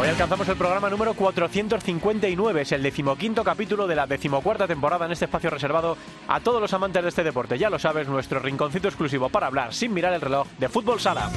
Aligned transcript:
Hoy 0.00 0.06
alcanzamos 0.06 0.48
el 0.48 0.56
programa 0.56 0.88
número 0.88 1.12
459, 1.12 2.60
es 2.60 2.70
el 2.70 2.84
decimoquinto 2.84 3.42
capítulo 3.42 3.88
de 3.88 3.96
la 3.96 4.06
decimocuarta 4.06 4.68
temporada 4.68 5.06
en 5.06 5.10
este 5.10 5.24
espacio 5.24 5.50
reservado 5.50 5.96
a 6.28 6.38
todos 6.38 6.60
los 6.60 6.72
amantes 6.72 7.02
de 7.02 7.08
este 7.08 7.24
deporte. 7.24 7.58
Ya 7.58 7.68
lo 7.68 7.80
sabes, 7.80 8.06
nuestro 8.06 8.38
rinconcito 8.38 8.86
exclusivo 8.86 9.28
para 9.28 9.48
hablar 9.48 9.74
sin 9.74 9.92
mirar 9.92 10.12
el 10.12 10.20
reloj 10.20 10.46
de 10.56 10.68
fútbol 10.68 11.00
sala. 11.00 11.28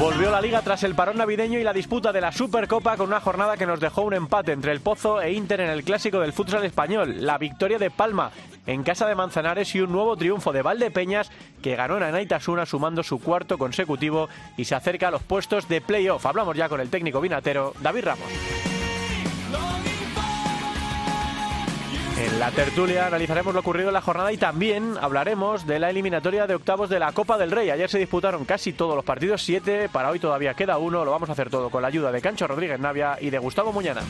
Volvió 0.00 0.30
la 0.30 0.40
liga 0.40 0.62
tras 0.62 0.82
el 0.82 0.94
parón 0.94 1.18
navideño 1.18 1.58
y 1.58 1.62
la 1.62 1.74
disputa 1.74 2.10
de 2.10 2.22
la 2.22 2.32
Supercopa 2.32 2.96
con 2.96 3.08
una 3.08 3.20
jornada 3.20 3.58
que 3.58 3.66
nos 3.66 3.80
dejó 3.80 4.00
un 4.00 4.14
empate 4.14 4.52
entre 4.52 4.72
el 4.72 4.80
Pozo 4.80 5.20
e 5.20 5.34
Inter 5.34 5.60
en 5.60 5.68
el 5.68 5.84
clásico 5.84 6.20
del 6.20 6.32
futsal 6.32 6.64
español, 6.64 7.16
la 7.18 7.36
victoria 7.36 7.78
de 7.78 7.90
Palma 7.90 8.30
en 8.66 8.82
casa 8.82 9.06
de 9.06 9.14
Manzanares 9.14 9.74
y 9.74 9.82
un 9.82 9.92
nuevo 9.92 10.16
triunfo 10.16 10.52
de 10.54 10.62
Valdepeñas 10.62 11.30
que 11.62 11.76
ganó 11.76 11.98
en 11.98 12.04
Anaitasuna 12.04 12.64
sumando 12.64 13.02
su 13.02 13.20
cuarto 13.20 13.58
consecutivo 13.58 14.30
y 14.56 14.64
se 14.64 14.74
acerca 14.74 15.08
a 15.08 15.10
los 15.10 15.22
puestos 15.22 15.68
de 15.68 15.82
playoff. 15.82 16.24
Hablamos 16.24 16.56
ya 16.56 16.70
con 16.70 16.80
el 16.80 16.88
técnico 16.88 17.20
vinatero 17.20 17.74
David 17.82 18.04
Ramos. 18.04 18.28
En 22.20 22.38
la 22.38 22.50
tertulia 22.50 23.06
analizaremos 23.06 23.54
lo 23.54 23.60
ocurrido 23.60 23.88
en 23.88 23.94
la 23.94 24.02
jornada 24.02 24.30
y 24.30 24.36
también 24.36 24.96
hablaremos 25.00 25.66
de 25.66 25.78
la 25.78 25.88
eliminatoria 25.88 26.46
de 26.46 26.54
octavos 26.54 26.90
de 26.90 26.98
la 26.98 27.12
Copa 27.12 27.38
del 27.38 27.50
Rey. 27.50 27.70
Ayer 27.70 27.88
se 27.88 27.98
disputaron 27.98 28.44
casi 28.44 28.74
todos 28.74 28.94
los 28.94 29.06
partidos, 29.06 29.42
siete, 29.42 29.88
para 29.88 30.10
hoy 30.10 30.18
todavía 30.18 30.52
queda 30.52 30.76
uno. 30.76 31.02
Lo 31.02 31.12
vamos 31.12 31.30
a 31.30 31.32
hacer 31.32 31.48
todo 31.48 31.70
con 31.70 31.80
la 31.80 31.88
ayuda 31.88 32.12
de 32.12 32.20
Cancho 32.20 32.46
Rodríguez 32.46 32.78
Navia 32.78 33.16
y 33.18 33.30
de 33.30 33.38
Gustavo 33.38 33.72
Muñana. 33.72 34.02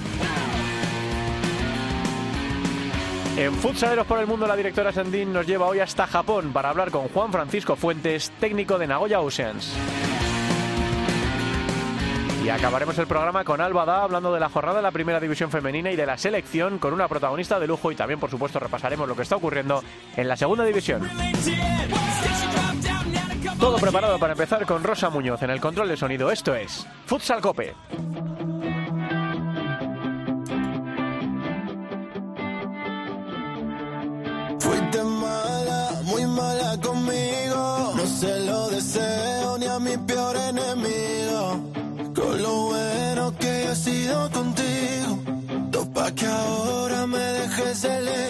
En 3.37 3.55
Futsaleros 3.55 4.09
por 4.09 4.19
el 4.19 4.27
Mundo, 4.27 4.45
la 4.49 4.57
directora 4.57 4.93
Sandín 4.93 5.33
nos 5.33 5.47
lleva 5.47 5.67
hoy 5.67 5.79
hasta 5.79 6.09
Japón 6.09 6.53
para 6.53 6.71
hablar 6.71 6.91
con 6.91 7.07
Juan 7.09 7.31
Francisco 7.31 7.77
Fuentes, 7.77 8.33
técnico 8.41 8.77
de 8.77 8.89
Nagoya 8.89 9.21
Oceans. 9.21 9.73
Y 12.43 12.49
acabaremos 12.49 12.97
el 12.99 13.07
programa 13.07 13.45
con 13.45 13.61
Alba 13.61 13.85
Da 13.85 14.03
hablando 14.03 14.33
de 14.33 14.41
la 14.41 14.49
jornada 14.49 14.79
de 14.79 14.83
la 14.83 14.91
primera 14.91 15.21
división 15.21 15.51
femenina 15.51 15.91
y 15.91 15.97
de 15.97 16.07
la 16.07 16.17
selección 16.17 16.79
con 16.79 16.95
una 16.95 17.07
protagonista 17.07 17.61
de 17.61 17.67
lujo 17.67 17.93
y 17.93 17.97
también 17.97 18.19
por 18.19 18.31
supuesto 18.31 18.59
repasaremos 18.59 19.07
lo 19.07 19.15
que 19.15 19.23
está 19.23 19.37
ocurriendo 19.37 19.83
en 20.17 20.27
la 20.27 20.37
segunda 20.37 20.65
división. 20.65 21.09
Todo 23.59 23.77
preparado 23.77 24.19
para 24.19 24.33
empezar 24.33 24.65
con 24.65 24.83
Rosa 24.83 25.11
Muñoz 25.11 25.43
en 25.43 25.51
el 25.51 25.61
control 25.61 25.89
de 25.89 25.97
sonido. 25.99 26.31
Esto 26.31 26.55
es 26.55 26.87
Futsal 27.05 27.43
Cope. 27.43 27.75
Fuiste 34.59 35.05
mala, 35.05 35.91
muy 36.05 36.25
mala 36.25 36.79
conmigo. 36.83 37.93
No 37.97 38.07
se 38.07 38.41
lo 38.47 38.69
deseo 38.71 39.59
ni 39.59 39.67
a 39.67 39.79
mi 39.79 39.97
peor 39.99 40.37
enemigo. 40.37 41.60
Zelena. 47.81 48.30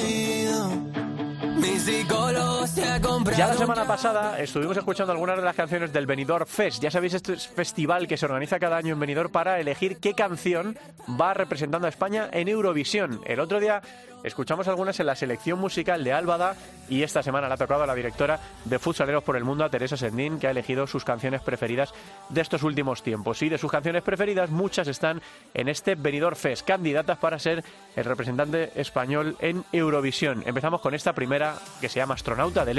Ya 3.36 3.46
la 3.46 3.54
semana 3.54 3.86
pasada 3.86 4.38
estuvimos 4.38 4.76
escuchando 4.76 5.12
algunas 5.12 5.36
de 5.36 5.42
las 5.42 5.56
canciones 5.56 5.92
del 5.92 6.06
Benidorm 6.06 6.46
Fest. 6.46 6.82
Ya 6.82 6.90
sabéis, 6.90 7.14
este 7.14 7.36
festival 7.36 8.06
que 8.06 8.16
se 8.16 8.26
organiza 8.26 8.58
cada 8.58 8.76
año 8.76 8.94
en 8.94 9.00
Benidorm 9.00 9.30
para 9.30 9.58
elegir 9.58 9.98
qué 9.98 10.14
canción 10.14 10.78
va 11.20 11.34
representando 11.34 11.86
a 11.86 11.90
España 11.90 12.28
en 12.32 12.48
Eurovisión. 12.48 13.20
El 13.24 13.40
otro 13.40 13.60
día 13.60 13.82
escuchamos 14.22 14.68
algunas 14.68 15.00
en 15.00 15.06
la 15.06 15.14
selección 15.14 15.58
musical 15.58 16.04
de 16.04 16.12
Álvada 16.12 16.54
y 16.88 17.02
esta 17.02 17.22
semana 17.22 17.48
le 17.48 17.54
ha 17.54 17.56
tocado 17.56 17.84
a 17.84 17.86
la 17.86 17.94
directora 17.94 18.38
de 18.64 18.78
Futsaleros 18.78 19.24
por 19.24 19.36
el 19.36 19.44
Mundo, 19.44 19.64
a 19.64 19.70
Teresa 19.70 19.96
Sendín, 19.96 20.38
que 20.38 20.46
ha 20.46 20.50
elegido 20.50 20.86
sus 20.86 21.04
canciones 21.04 21.40
preferidas 21.40 21.94
de 22.28 22.40
estos 22.40 22.62
últimos 22.62 23.02
tiempos. 23.02 23.42
Y 23.42 23.48
de 23.48 23.58
sus 23.58 23.70
canciones 23.70 24.02
preferidas, 24.02 24.50
muchas 24.50 24.88
están 24.88 25.22
en 25.54 25.68
este 25.68 25.94
Benidorm 25.94 26.36
Fest, 26.36 26.66
candidatas 26.66 27.18
para 27.18 27.38
ser 27.38 27.64
el 27.96 28.04
representante 28.04 28.72
español 28.74 29.36
en 29.40 29.64
Eurovisión. 29.72 30.42
Empezamos 30.44 30.80
con 30.80 30.94
esta 30.94 31.14
primera 31.14 31.54
que 31.80 31.88
se 31.88 32.00
llama 32.00 32.14
Astronauta 32.14 32.64
de 32.64 32.69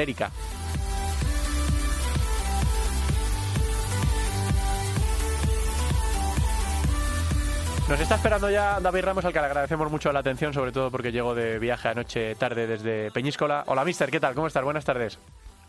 Nos 7.91 7.99
está 7.99 8.15
esperando 8.15 8.49
ya 8.49 8.79
David 8.79 9.01
Ramos, 9.03 9.25
al 9.25 9.33
que 9.33 9.39
le 9.39 9.47
agradecemos 9.47 9.91
mucho 9.91 10.13
la 10.13 10.19
atención, 10.19 10.53
sobre 10.53 10.71
todo 10.71 10.89
porque 10.89 11.11
llegó 11.11 11.35
de 11.35 11.59
viaje 11.59 11.89
anoche 11.89 12.35
tarde 12.35 12.65
desde 12.65 13.11
Peñíscola. 13.11 13.65
Hola, 13.67 13.83
mister, 13.83 14.09
¿qué 14.09 14.21
tal? 14.21 14.33
¿Cómo 14.33 14.47
estás? 14.47 14.63
Buenas 14.63 14.85
tardes. 14.85 15.19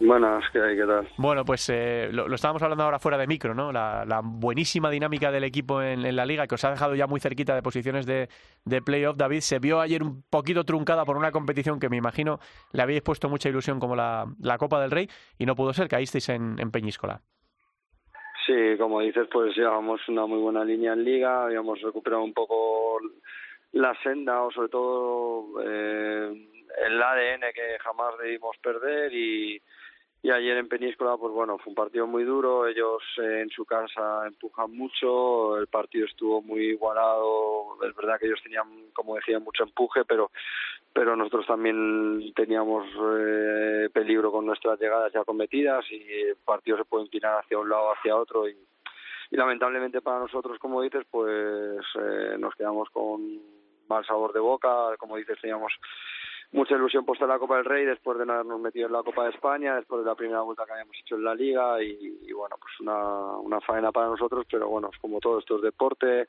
Buenas, 0.00 0.44
¿qué 0.52 0.60
hay? 0.60 0.76
¿Qué 0.76 0.84
tal? 0.84 1.08
Bueno, 1.16 1.44
pues 1.44 1.68
eh, 1.68 2.08
lo, 2.10 2.26
lo 2.26 2.34
estábamos 2.34 2.60
hablando 2.62 2.82
ahora 2.82 2.98
fuera 2.98 3.16
de 3.16 3.26
micro, 3.28 3.54
¿no? 3.54 3.70
La, 3.70 4.04
la 4.04 4.20
buenísima 4.24 4.90
dinámica 4.90 5.30
del 5.30 5.44
equipo 5.44 5.80
en, 5.80 6.04
en 6.04 6.16
la 6.16 6.26
liga, 6.26 6.46
que 6.46 6.56
os 6.56 6.64
ha 6.64 6.70
dejado 6.70 6.96
ya 6.96 7.06
muy 7.06 7.20
cerquita 7.20 7.54
de 7.54 7.62
posiciones 7.62 8.04
de, 8.04 8.28
de 8.64 8.82
playoff. 8.82 9.16
David, 9.16 9.40
se 9.40 9.60
vio 9.60 9.80
ayer 9.80 10.02
un 10.02 10.24
poquito 10.28 10.64
truncada 10.64 11.04
por 11.04 11.16
una 11.16 11.30
competición 11.30 11.78
que 11.78 11.88
me 11.88 11.96
imagino 11.96 12.40
le 12.72 12.82
habéis 12.82 13.02
puesto 13.02 13.28
mucha 13.28 13.48
ilusión 13.48 13.78
como 13.78 13.94
la, 13.94 14.26
la 14.40 14.58
Copa 14.58 14.80
del 14.80 14.90
Rey 14.90 15.08
y 15.38 15.46
no 15.46 15.54
pudo 15.54 15.72
ser, 15.72 15.86
caísteis 15.86 16.28
en, 16.30 16.56
en 16.58 16.70
Peñíscola. 16.72 17.20
Sí, 18.44 18.76
como 18.76 19.00
dices, 19.00 19.28
pues 19.30 19.56
llevamos 19.56 20.00
una 20.08 20.26
muy 20.26 20.40
buena 20.40 20.64
línea 20.64 20.94
en 20.94 21.04
liga, 21.04 21.44
habíamos 21.44 21.80
recuperado 21.80 22.24
un 22.24 22.34
poco 22.34 22.98
la 23.70 23.94
senda 24.02 24.42
o 24.42 24.50
sobre 24.50 24.68
todo 24.68 25.62
eh, 25.64 26.48
el 26.86 27.02
ADN 27.02 27.40
que 27.54 27.78
jamás 27.80 28.18
debimos 28.20 28.56
perder 28.60 29.14
y, 29.14 29.62
y 30.24 30.30
ayer 30.30 30.56
en 30.56 30.68
Peníscola, 30.68 31.16
pues 31.16 31.32
bueno, 31.32 31.58
fue 31.58 31.70
un 31.70 31.74
partido 31.74 32.06
muy 32.06 32.22
duro, 32.22 32.68
ellos 32.68 33.02
eh, 33.18 33.40
en 33.42 33.50
su 33.50 33.64
casa 33.64 34.24
empujan 34.26 34.70
mucho, 34.70 35.58
el 35.58 35.66
partido 35.66 36.06
estuvo 36.06 36.40
muy 36.40 36.68
igualado, 36.68 37.76
es 37.84 37.94
verdad 37.96 38.20
que 38.20 38.26
ellos 38.26 38.40
tenían, 38.42 38.68
como 38.92 39.16
decía, 39.16 39.40
mucho 39.40 39.64
empuje, 39.64 40.04
pero 40.04 40.30
pero 40.94 41.16
nosotros 41.16 41.46
también 41.46 42.32
teníamos 42.34 42.86
eh, 43.18 43.88
peligro 43.92 44.30
con 44.30 44.44
nuestras 44.44 44.78
llegadas 44.78 45.12
ya 45.12 45.24
cometidas 45.24 45.84
y 45.90 46.02
el 46.28 46.36
partido 46.36 46.76
se 46.76 46.84
puede 46.84 47.04
inclinar 47.04 47.38
hacia 47.38 47.58
un 47.58 47.68
lado 47.68 47.84
o 47.84 47.92
hacia 47.94 48.14
otro. 48.14 48.46
Y, 48.46 48.56
y 49.30 49.36
lamentablemente 49.36 50.02
para 50.02 50.18
nosotros, 50.18 50.58
como 50.58 50.82
dices, 50.82 51.04
pues 51.10 51.82
eh, 51.98 52.36
nos 52.38 52.54
quedamos 52.56 52.90
con 52.90 53.40
mal 53.88 54.04
sabor 54.04 54.34
de 54.34 54.40
boca, 54.40 54.94
como 54.98 55.16
dices, 55.16 55.40
teníamos 55.40 55.72
mucha 56.52 56.74
ilusión 56.74 57.04
puesta 57.04 57.24
en 57.24 57.30
la 57.30 57.38
Copa 57.38 57.56
del 57.56 57.64
Rey 57.64 57.84
después 57.84 58.18
de 58.18 58.26
no 58.26 58.34
habernos 58.34 58.60
metido 58.60 58.86
en 58.86 58.92
la 58.92 59.02
Copa 59.02 59.24
de 59.24 59.30
España, 59.30 59.76
después 59.76 60.02
de 60.02 60.08
la 60.08 60.14
primera 60.14 60.42
vuelta 60.42 60.64
que 60.66 60.72
habíamos 60.72 60.96
hecho 61.00 61.16
en 61.16 61.24
la 61.24 61.34
Liga 61.34 61.82
y, 61.82 62.20
y 62.26 62.32
bueno, 62.32 62.56
pues 62.60 62.78
una, 62.80 63.36
una 63.38 63.60
faena 63.60 63.90
para 63.90 64.08
nosotros, 64.08 64.46
pero 64.50 64.68
bueno, 64.68 64.90
como 65.00 65.18
todo 65.20 65.38
esto 65.38 65.56
es 65.56 65.62
deporte, 65.62 66.28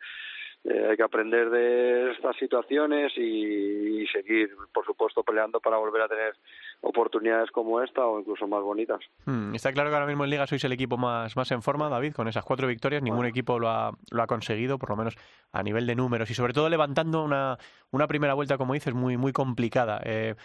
eh, 0.65 0.87
hay 0.89 0.95
que 0.95 1.03
aprender 1.03 1.49
de 1.49 2.11
estas 2.11 2.37
situaciones 2.37 3.11
y, 3.17 4.01
y, 4.01 4.07
seguir, 4.07 4.49
por 4.73 4.85
supuesto, 4.85 5.21
peleando 5.21 5.59
para 5.59 5.77
volver 5.77 6.03
a 6.03 6.07
tener 6.07 6.35
oportunidades 6.81 7.51
como 7.51 7.81
esta 7.81 8.05
o 8.05 8.19
incluso 8.19 8.47
más 8.47 8.63
bonitas. 8.63 8.99
Hmm, 9.25 9.53
está 9.53 9.73
claro 9.73 9.89
que 9.89 9.95
ahora 9.95 10.07
mismo 10.07 10.23
en 10.23 10.29
Liga 10.29 10.47
sois 10.47 10.63
el 10.63 10.71
equipo 10.71 10.95
más, 10.97 11.35
más 11.35 11.51
en 11.51 11.61
forma, 11.61 11.89
David, 11.89 12.13
con 12.13 12.29
esas 12.29 12.45
cuatro 12.45 12.67
victorias. 12.67 13.03
Ningún 13.03 13.25
equipo 13.25 13.59
lo 13.59 13.67
ha, 13.67 13.91
lo 14.11 14.23
ha 14.23 14.27
conseguido, 14.27 14.79
por 14.79 14.89
lo 14.89 14.95
menos 14.95 15.15
a 15.51 15.61
nivel 15.63 15.85
de 15.85 15.95
números 15.95 16.29
y 16.29 16.33
sobre 16.33 16.53
todo 16.53 16.69
levantando 16.69 17.23
una, 17.23 17.57
una 17.91 18.07
primera 18.07 18.33
vuelta, 18.33 18.57
como 18.57 18.73
dices, 18.73 18.93
muy, 18.93 19.17
muy 19.17 19.33
complicada. 19.33 19.99
Eh, 20.05 20.35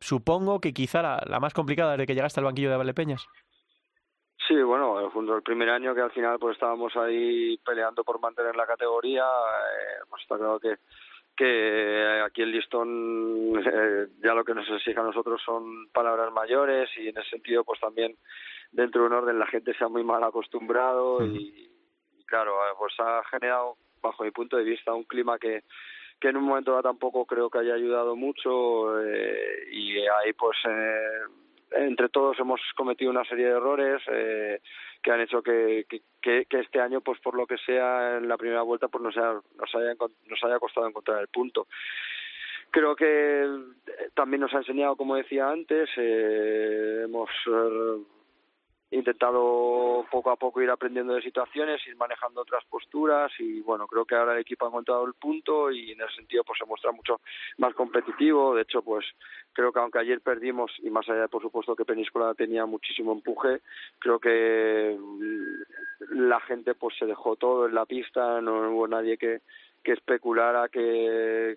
supongo 0.00 0.58
que 0.58 0.72
quizá 0.72 1.02
la, 1.02 1.22
la 1.26 1.38
más 1.38 1.52
complicada 1.52 1.92
desde 1.92 2.06
que 2.06 2.14
llegaste 2.14 2.40
al 2.40 2.44
banquillo 2.44 2.70
de 2.70 2.76
Valdepeñas. 2.78 3.26
Sí, 4.46 4.54
bueno, 4.62 5.10
junto 5.10 5.34
al 5.34 5.42
primer 5.42 5.70
año 5.70 5.94
que 5.94 6.00
al 6.00 6.12
final 6.12 6.38
pues 6.38 6.54
estábamos 6.54 6.94
ahí 6.96 7.58
peleando 7.58 8.04
por 8.04 8.20
mantener 8.20 8.54
la 8.54 8.66
categoría, 8.66 9.24
eh, 9.24 10.04
pues 10.08 10.22
está 10.22 10.36
claro 10.36 10.60
que 10.60 10.76
que 11.36 12.22
aquí 12.24 12.40
el 12.40 12.50
listón 12.50 13.62
eh, 13.62 14.06
ya 14.24 14.32
lo 14.32 14.42
que 14.42 14.54
nos 14.54 14.68
exige 14.70 14.98
a 14.98 15.02
nosotros 15.02 15.40
son 15.44 15.88
palabras 15.92 16.32
mayores 16.32 16.88
y 16.96 17.08
en 17.08 17.18
ese 17.18 17.28
sentido 17.28 17.62
pues 17.62 17.78
también 17.78 18.16
dentro 18.72 19.02
de 19.02 19.08
un 19.08 19.12
orden 19.12 19.38
la 19.38 19.46
gente 19.46 19.74
se 19.74 19.84
ha 19.84 19.88
muy 19.88 20.02
mal 20.02 20.24
acostumbrado 20.24 21.22
y, 21.26 21.70
y, 22.18 22.24
claro 22.24 22.54
pues 22.78 22.94
ha 23.00 23.22
generado 23.24 23.76
bajo 24.00 24.24
mi 24.24 24.30
punto 24.30 24.56
de 24.56 24.64
vista 24.64 24.94
un 24.94 25.04
clima 25.04 25.38
que 25.38 25.64
que 26.18 26.28
en 26.28 26.38
un 26.38 26.44
momento 26.44 26.70
dado 26.70 26.84
tampoco 26.84 27.26
creo 27.26 27.50
que 27.50 27.58
haya 27.58 27.74
ayudado 27.74 28.16
mucho 28.16 28.98
eh, 29.02 29.68
y 29.70 29.98
ahí 29.98 30.32
pues 30.32 30.56
eh, 30.66 31.20
entre 31.72 32.08
todos 32.08 32.38
hemos 32.38 32.60
cometido 32.76 33.10
una 33.10 33.24
serie 33.24 33.46
de 33.46 33.56
errores 33.56 34.02
eh, 34.10 34.60
que 35.02 35.10
han 35.10 35.20
hecho 35.20 35.42
que, 35.42 35.86
este 36.22 36.80
año, 36.80 37.00
pues 37.00 37.20
por 37.20 37.36
lo 37.36 37.46
que 37.46 37.58
sea, 37.58 38.16
en 38.18 38.28
la 38.28 38.36
primera 38.36 38.62
vuelta, 38.62 38.88
pues 38.88 39.02
nos 39.02 39.16
haya, 39.16 39.40
nos 39.56 39.74
haya, 39.74 39.94
nos 40.26 40.44
haya 40.44 40.58
costado 40.58 40.88
encontrar 40.88 41.20
el 41.20 41.28
punto. 41.28 41.66
Creo 42.70 42.96
que 42.96 43.44
eh, 43.44 44.10
también 44.14 44.40
nos 44.40 44.52
ha 44.54 44.58
enseñado, 44.58 44.96
como 44.96 45.16
decía 45.16 45.48
antes, 45.48 45.88
eh, 45.96 47.02
hemos 47.04 47.30
intentado 48.90 50.06
poco 50.10 50.30
a 50.30 50.36
poco 50.36 50.62
ir 50.62 50.70
aprendiendo 50.70 51.14
de 51.14 51.22
situaciones, 51.22 51.84
ir 51.86 51.96
manejando 51.96 52.42
otras 52.42 52.64
posturas 52.66 53.32
y 53.38 53.60
bueno, 53.60 53.86
creo 53.86 54.04
que 54.04 54.14
ahora 54.14 54.34
el 54.34 54.40
equipo 54.40 54.64
ha 54.64 54.68
encontrado 54.68 55.04
el 55.04 55.14
punto 55.14 55.70
y 55.72 55.92
en 55.92 56.00
ese 56.00 56.16
sentido 56.16 56.44
pues 56.44 56.58
se 56.58 56.66
muestra 56.66 56.92
mucho 56.92 57.20
más 57.58 57.74
competitivo. 57.74 58.54
De 58.54 58.62
hecho, 58.62 58.82
pues 58.82 59.04
creo 59.52 59.72
que 59.72 59.80
aunque 59.80 59.98
ayer 59.98 60.20
perdimos 60.20 60.70
y 60.82 60.90
más 60.90 61.08
allá 61.08 61.26
por 61.28 61.42
supuesto 61.42 61.74
que 61.74 61.84
Península 61.84 62.34
tenía 62.34 62.64
muchísimo 62.64 63.12
empuje, 63.12 63.60
creo 63.98 64.20
que 64.20 64.96
la 66.10 66.40
gente 66.40 66.74
pues 66.74 66.96
se 66.98 67.06
dejó 67.06 67.36
todo 67.36 67.66
en 67.66 67.74
la 67.74 67.86
pista, 67.86 68.40
no 68.40 68.70
hubo 68.70 68.86
nadie 68.86 69.18
que 69.18 69.40
que 69.86 69.92
especulara 69.92 70.68
que, 70.68 71.56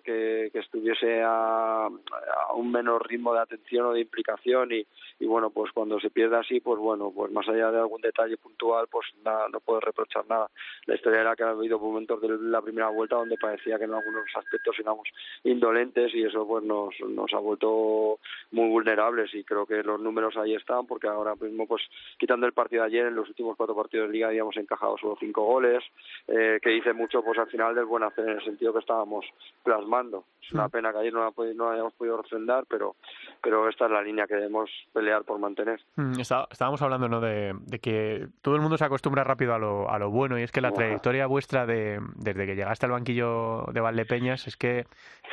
estuviese 0.54 1.20
a, 1.20 1.86
a, 1.86 2.54
un 2.54 2.70
menor 2.70 3.08
ritmo 3.08 3.34
de 3.34 3.40
atención 3.40 3.86
o 3.86 3.92
de 3.92 4.02
implicación 4.02 4.70
y, 4.70 4.86
y 5.18 5.26
bueno 5.26 5.50
pues 5.50 5.72
cuando 5.72 5.98
se 5.98 6.10
pierde 6.10 6.36
así 6.36 6.60
pues 6.60 6.78
bueno 6.78 7.10
pues 7.12 7.32
más 7.32 7.48
allá 7.48 7.72
de 7.72 7.78
algún 7.78 8.00
detalle 8.00 8.36
puntual 8.36 8.86
pues 8.88 9.08
nada, 9.24 9.48
no 9.48 9.58
puedo 9.58 9.80
reprochar 9.80 10.24
nada. 10.28 10.48
La 10.86 10.94
historia 10.94 11.22
era 11.22 11.34
que 11.34 11.42
ha 11.42 11.50
habido 11.50 11.80
momentos 11.80 12.20
de 12.20 12.28
la 12.28 12.62
primera 12.62 12.88
vuelta 12.88 13.16
donde 13.16 13.36
parecía 13.36 13.78
que 13.78 13.84
en 13.84 13.94
algunos 13.94 14.24
aspectos 14.36 14.76
éramos 14.78 15.08
indolentes 15.42 16.14
y 16.14 16.22
eso 16.22 16.46
pues 16.46 16.62
nos, 16.62 16.94
nos 17.08 17.34
ha 17.34 17.38
vuelto 17.38 18.20
muy 18.52 18.68
vulnerables 18.68 19.34
y 19.34 19.42
creo 19.42 19.66
que 19.66 19.82
los 19.82 20.00
números 20.00 20.36
ahí 20.36 20.54
están 20.54 20.86
porque 20.86 21.08
ahora 21.08 21.34
mismo 21.34 21.66
pues 21.66 21.82
quitando 22.16 22.46
el 22.46 22.52
partido 22.52 22.82
de 22.82 22.90
ayer 22.90 23.06
en 23.06 23.16
los 23.16 23.28
últimos 23.28 23.56
cuatro 23.56 23.74
partidos 23.74 24.06
de 24.06 24.12
liga 24.12 24.28
habíamos 24.28 24.56
encajado 24.56 24.96
solo 24.98 25.16
cinco 25.18 25.42
goles 25.42 25.82
eh, 26.28 26.60
que 26.62 26.70
dice 26.70 26.92
mucho 26.92 27.24
pues 27.24 27.36
al 27.36 27.48
final 27.48 27.74
del 27.74 27.86
buen 27.86 28.04
hacer 28.04 28.19
en 28.22 28.30
el 28.30 28.44
sentido 28.44 28.72
que 28.72 28.80
estábamos 28.80 29.24
plasmando. 29.62 30.24
Es 30.42 30.52
una 30.52 30.68
mm. 30.68 30.70
pena 30.70 30.92
que 30.92 30.98
ayer 30.98 31.12
no, 31.12 31.32
no 31.54 31.70
hayamos 31.70 31.92
podido 31.94 32.16
refrendar, 32.20 32.64
pero, 32.68 32.96
pero 33.42 33.68
esta 33.68 33.86
es 33.86 33.90
la 33.90 34.02
línea 34.02 34.26
que 34.26 34.34
debemos 34.34 34.70
pelear 34.92 35.22
por 35.24 35.38
mantener. 35.38 35.80
Mm, 35.96 36.20
estábamos 36.20 36.82
hablando 36.82 37.08
¿no? 37.08 37.20
de, 37.20 37.54
que 37.80 38.28
todo 38.42 38.56
el 38.56 38.60
mundo 38.60 38.78
se 38.78 38.84
acostumbra 38.84 39.24
rápido 39.24 39.54
a 39.54 39.58
lo, 39.58 39.90
a 39.90 39.98
lo 39.98 40.10
bueno 40.10 40.38
y 40.38 40.42
es 40.42 40.52
que 40.52 40.60
la 40.60 40.72
trayectoria 40.72 41.26
vuestra 41.26 41.66
de, 41.66 42.00
desde 42.16 42.46
que 42.46 42.56
llegaste 42.56 42.86
al 42.86 42.92
banquillo 42.92 43.66
de 43.72 43.80
Valdepeñas 43.80 44.46
es 44.46 44.56
que 44.56 44.86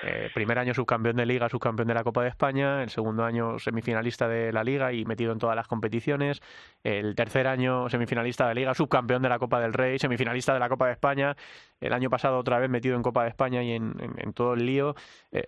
eh, 0.04 0.30
primer 0.34 0.60
año 0.60 0.74
subcampeón 0.74 1.16
de 1.16 1.26
Liga, 1.26 1.50
subcampeón 1.50 1.88
de 1.88 1.94
la 1.94 2.04
Copa 2.04 2.22
de 2.22 2.30
España, 2.30 2.84
el 2.84 2.90
segundo 2.90 3.24
año 3.24 3.58
semifinalista 3.58 4.28
de 4.28 4.54
la 4.54 4.64
Liga 4.64 4.94
y 4.94 5.06
metido 5.06 5.32
en 5.32 5.40
todas 5.40 5.56
las 5.56 5.68
competiciones, 5.68 6.42
el 6.84 7.16
tercer 7.16 7.48
año 7.48 7.90
semifinalista 7.90 8.48
de 8.48 8.56
Liga, 8.56 8.74
subcampeón 8.74 9.24
de 9.24 9.30
la 9.30 9.40
Copa 9.40 9.60
del 9.60 9.74
Rey, 9.74 9.98
semifinalista 9.98 10.54
de 10.54 10.60
la 10.60 10.70
Copa 10.70 10.88
de 10.88 10.94
España, 10.94 11.36
el 11.82 11.94
año 11.94 12.10
pasado 12.10 12.38
otra 12.38 12.60
vez 12.60 12.70
metido 12.78 12.96
en 12.96 13.04
Copa 13.04 13.24
de 13.24 13.30
España 13.30 13.64
y 13.64 13.72
en, 13.72 14.34
todo 14.34 14.54
el 14.54 14.66
lío. 14.66 14.96
Eh, 15.32 15.44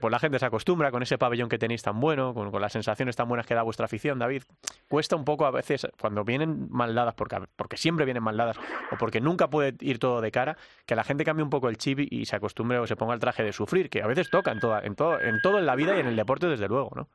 pues 0.00 0.12
la 0.12 0.20
gente 0.20 0.38
se 0.38 0.46
acostumbra 0.46 0.92
con 0.92 1.02
ese 1.02 1.18
pabellón 1.18 1.48
que 1.48 1.58
tenéis 1.58 1.82
tan 1.82 1.98
bueno, 1.98 2.32
con, 2.32 2.52
las 2.60 2.72
sensaciones 2.72 3.16
tan 3.16 3.28
buenas 3.28 3.46
que 3.46 3.54
da 3.54 3.62
vuestra 3.62 3.86
afición, 3.86 4.18
David. 4.18 4.42
Cuesta 4.88 5.16
un 5.16 5.24
poco 5.24 5.44
a 5.44 5.50
veces, 5.50 5.88
cuando 6.00 6.22
vienen 6.22 6.68
mal 6.70 6.94
dadas, 6.94 7.14
porque, 7.14 7.36
porque 7.56 7.76
siempre 7.76 8.04
vienen 8.04 8.22
mal 8.22 8.36
dadas, 8.36 8.58
o 8.92 8.96
porque 8.96 9.20
nunca 9.20 9.48
puede 9.48 9.74
ir 9.80 9.98
todo 9.98 10.20
de 10.20 10.30
cara, 10.30 10.56
que 10.86 10.94
la 10.94 11.02
gente 11.02 11.24
cambie 11.24 11.42
un 11.42 11.50
poco 11.50 11.68
el 11.68 11.78
chip 11.78 11.98
y 11.98 12.26
se 12.26 12.36
acostumbre 12.36 12.78
o 12.78 12.86
se 12.86 12.94
ponga 12.94 13.14
el 13.14 13.20
traje 13.20 13.42
de 13.42 13.52
sufrir, 13.52 13.90
que 13.90 14.02
a 14.02 14.06
veces 14.06 14.30
toca 14.30 14.52
en, 14.52 14.60
toda, 14.60 14.80
en, 14.84 14.94
todo, 14.94 15.20
en 15.20 15.40
todo 15.42 15.58
en 15.58 15.66
la 15.66 15.74
vida 15.74 15.96
y 15.96 16.00
en 16.00 16.06
el 16.06 16.16
deporte, 16.16 16.46
desde 16.46 16.68
luego, 16.68 16.92
¿no? 16.94 17.08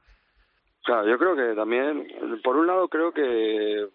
Claro, 0.83 1.07
yo 1.07 1.17
creo 1.17 1.35
que 1.37 1.55
también, 1.55 2.05
por 2.43 2.57
un 2.57 2.67
lado, 2.67 2.89
creo 2.89 3.13
que 3.13 3.87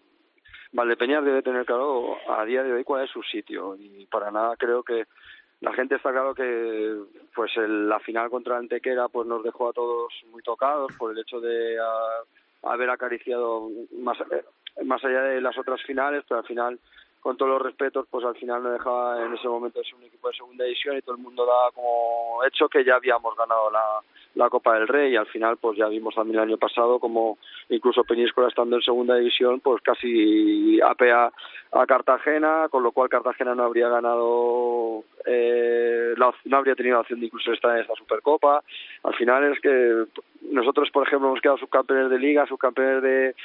Valdepeñas 0.71 1.23
debe 1.23 1.41
tener 1.41 1.65
claro 1.65 2.17
a 2.29 2.45
día 2.45 2.63
de 2.63 2.73
hoy 2.73 2.83
cuál 2.83 3.05
es 3.05 3.11
su 3.11 3.23
sitio 3.23 3.75
y 3.75 4.05
para 4.05 4.31
nada 4.31 4.55
creo 4.55 4.83
que 4.83 5.05
la 5.61 5.73
gente 5.73 5.95
está 5.95 6.11
claro 6.11 6.33
que 6.33 6.97
pues 7.35 7.51
el, 7.57 7.89
la 7.89 7.99
final 7.99 8.29
contra 8.29 8.57
Antequera 8.57 9.09
pues 9.09 9.27
nos 9.27 9.43
dejó 9.43 9.69
a 9.69 9.73
todos 9.73 10.13
muy 10.31 10.41
tocados 10.41 10.91
por 10.97 11.11
el 11.11 11.19
hecho 11.19 11.41
de 11.41 11.77
haber 12.63 12.89
acariciado 12.89 13.69
más 13.97 14.17
más 14.85 15.03
allá 15.03 15.23
de 15.23 15.41
las 15.41 15.57
otras 15.57 15.81
finales 15.83 16.23
pero 16.27 16.39
al 16.39 16.47
final 16.47 16.79
con 17.19 17.35
todos 17.35 17.51
los 17.51 17.61
respetos 17.61 18.07
pues 18.09 18.23
al 18.25 18.35
final 18.35 18.63
no 18.63 18.71
dejaba 18.71 19.25
en 19.25 19.33
ese 19.33 19.47
momento 19.47 19.79
de 19.79 19.85
ser 19.85 19.95
un 19.95 20.03
equipo 20.03 20.29
de 20.29 20.35
segunda 20.35 20.63
división 20.63 20.97
y 20.97 21.01
todo 21.01 21.15
el 21.15 21.21
mundo 21.21 21.45
da 21.45 21.71
como 21.73 22.43
hecho 22.45 22.69
que 22.69 22.85
ya 22.85 22.95
habíamos 22.95 23.35
ganado 23.35 23.69
la 23.69 24.01
la 24.35 24.49
Copa 24.49 24.75
del 24.75 24.87
Rey 24.87 25.13
y 25.13 25.15
al 25.15 25.27
final 25.27 25.57
pues 25.57 25.77
ya 25.77 25.87
vimos 25.87 26.15
también 26.15 26.39
el 26.39 26.47
año 26.49 26.57
pasado 26.57 26.99
como 26.99 27.37
incluso 27.69 28.03
Peñíscola 28.03 28.47
estando 28.47 28.75
en 28.75 28.81
segunda 28.81 29.15
división 29.15 29.59
pues 29.59 29.81
casi 29.81 30.79
apea 30.81 31.31
a 31.71 31.85
Cartagena 31.85 32.67
con 32.69 32.83
lo 32.83 32.91
cual 32.91 33.09
Cartagena 33.09 33.55
no 33.55 33.63
habría 33.63 33.89
ganado 33.89 35.03
eh, 35.25 36.13
no 36.45 36.57
habría 36.57 36.75
tenido 36.75 36.95
la 36.95 37.01
opción 37.01 37.19
de 37.19 37.27
incluso 37.27 37.51
estar 37.53 37.75
en 37.75 37.81
esta 37.81 37.95
Supercopa. 37.95 38.63
Al 39.03 39.15
final 39.15 39.51
es 39.51 39.59
que 39.59 40.05
nosotros 40.51 40.89
por 40.91 41.07
ejemplo 41.07 41.27
hemos 41.27 41.41
quedado 41.41 41.57
subcampeones 41.57 42.09
de 42.09 42.19
liga 42.19 42.47
subcampeones 42.47 43.03
de 43.03 43.35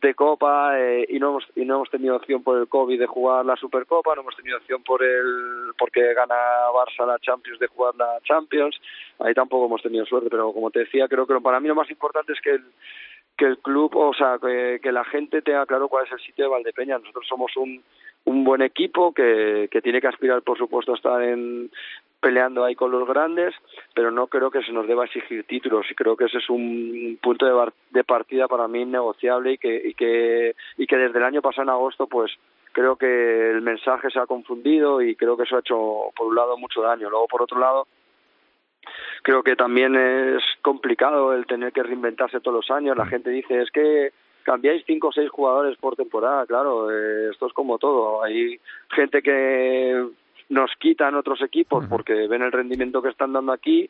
de 0.00 0.14
Copa 0.14 0.78
eh, 0.78 1.06
y 1.08 1.18
no 1.18 1.30
hemos 1.30 1.44
y 1.56 1.64
no 1.64 1.76
hemos 1.76 1.90
tenido 1.90 2.16
opción 2.16 2.42
por 2.42 2.58
el 2.58 2.68
COVID 2.68 2.98
de 2.98 3.06
jugar 3.06 3.44
la 3.44 3.56
Supercopa, 3.56 4.14
no 4.14 4.22
hemos 4.22 4.36
tenido 4.36 4.58
opción 4.58 4.82
por 4.82 5.02
el 5.02 5.72
porque 5.76 6.14
gana 6.14 6.34
Barça 6.72 7.06
la 7.06 7.18
Champions 7.18 7.58
de 7.58 7.66
jugar 7.66 7.94
la 7.96 8.18
Champions, 8.24 8.80
ahí 9.18 9.34
tampoco 9.34 9.66
hemos 9.66 9.82
tenido 9.82 10.04
suerte, 10.06 10.28
pero 10.30 10.52
como 10.52 10.70
te 10.70 10.80
decía, 10.80 11.08
creo 11.08 11.26
que 11.26 11.40
para 11.40 11.60
mí 11.60 11.68
lo 11.68 11.74
más 11.74 11.90
importante 11.90 12.32
es 12.32 12.40
que 12.40 12.50
el 12.50 12.64
que 13.36 13.46
el 13.46 13.58
club, 13.58 13.94
o 13.96 14.12
sea, 14.14 14.38
que, 14.40 14.80
la 14.90 15.04
gente 15.04 15.42
tenga 15.42 15.64
claro 15.64 15.88
cuál 15.88 16.06
es 16.06 16.12
el 16.12 16.18
sitio 16.18 16.44
de 16.44 16.50
Valdepeña. 16.50 16.98
Nosotros 16.98 17.24
somos 17.28 17.56
un, 17.56 17.84
un 18.24 18.42
buen 18.42 18.62
equipo 18.62 19.14
que, 19.14 19.68
que 19.70 19.80
tiene 19.80 20.00
que 20.00 20.08
aspirar, 20.08 20.42
por 20.42 20.58
supuesto, 20.58 20.90
a 20.90 20.96
estar 20.96 21.22
en, 21.22 21.70
peleando 22.20 22.64
ahí 22.64 22.74
con 22.74 22.90
los 22.90 23.06
grandes, 23.06 23.54
pero 23.94 24.10
no 24.10 24.26
creo 24.26 24.50
que 24.50 24.62
se 24.62 24.72
nos 24.72 24.86
deba 24.86 25.04
exigir 25.04 25.44
títulos 25.44 25.86
y 25.90 25.94
creo 25.94 26.16
que 26.16 26.24
ese 26.24 26.38
es 26.38 26.50
un 26.50 27.18
punto 27.22 27.46
de, 27.46 27.72
de 27.90 28.04
partida 28.04 28.48
para 28.48 28.68
mí 28.68 28.82
innegociable 28.82 29.52
y 29.52 29.58
que, 29.58 29.88
y 29.88 29.94
que 29.94 30.54
y 30.76 30.86
que 30.86 30.96
desde 30.96 31.18
el 31.18 31.24
año 31.24 31.42
pasado 31.42 31.62
en 31.62 31.70
agosto 31.70 32.06
pues 32.06 32.32
creo 32.72 32.96
que 32.96 33.50
el 33.50 33.62
mensaje 33.62 34.10
se 34.10 34.18
ha 34.18 34.26
confundido 34.26 35.00
y 35.00 35.14
creo 35.14 35.36
que 35.36 35.44
eso 35.44 35.56
ha 35.56 35.60
hecho 35.60 36.10
por 36.16 36.26
un 36.26 36.34
lado 36.34 36.56
mucho 36.56 36.82
daño. 36.82 37.08
Luego 37.08 37.28
por 37.28 37.42
otro 37.42 37.58
lado 37.58 37.86
creo 39.22 39.42
que 39.42 39.56
también 39.56 39.94
es 39.94 40.42
complicado 40.62 41.34
el 41.34 41.46
tener 41.46 41.72
que 41.72 41.82
reinventarse 41.82 42.40
todos 42.40 42.56
los 42.56 42.70
años. 42.70 42.96
La 42.96 43.06
gente 43.06 43.30
dice 43.30 43.62
es 43.62 43.70
que 43.70 44.12
cambiáis 44.42 44.82
cinco 44.86 45.08
o 45.08 45.12
seis 45.12 45.28
jugadores 45.28 45.76
por 45.76 45.94
temporada, 45.94 46.46
claro, 46.46 46.90
eh, 46.90 47.30
esto 47.30 47.46
es 47.46 47.52
como 47.52 47.78
todo. 47.78 48.22
Hay 48.22 48.58
gente 48.90 49.22
que 49.22 50.08
nos 50.48 50.70
quitan 50.78 51.14
otros 51.14 51.42
equipos 51.42 51.86
porque 51.88 52.26
ven 52.26 52.42
el 52.42 52.52
rendimiento 52.52 53.02
que 53.02 53.10
están 53.10 53.32
dando 53.32 53.52
aquí 53.52 53.88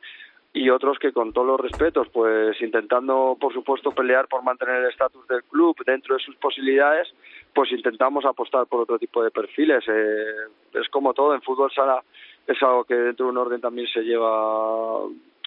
y 0.52 0.70
otros 0.70 0.98
que 0.98 1.12
con 1.12 1.32
todos 1.32 1.46
los 1.46 1.60
respetos, 1.60 2.08
pues 2.12 2.60
intentando 2.62 3.36
por 3.38 3.52
supuesto 3.52 3.92
pelear 3.92 4.26
por 4.28 4.42
mantener 4.42 4.76
el 4.76 4.90
estatus 4.90 5.26
del 5.28 5.44
club 5.44 5.76
dentro 5.84 6.16
de 6.16 6.22
sus 6.22 6.34
posibilidades, 6.36 7.08
pues 7.54 7.70
intentamos 7.70 8.24
apostar 8.24 8.66
por 8.66 8.80
otro 8.80 8.98
tipo 8.98 9.22
de 9.22 9.30
perfiles. 9.30 9.84
Eh, 9.86 10.24
es 10.74 10.88
como 10.88 11.12
todo, 11.14 11.34
en 11.34 11.42
fútbol 11.42 11.70
sala 11.70 12.02
es 12.46 12.60
algo 12.62 12.84
que 12.84 12.94
dentro 12.94 13.26
de 13.26 13.32
un 13.32 13.38
orden 13.38 13.60
también 13.60 13.86
se 13.88 14.00
lleva, 14.00 15.02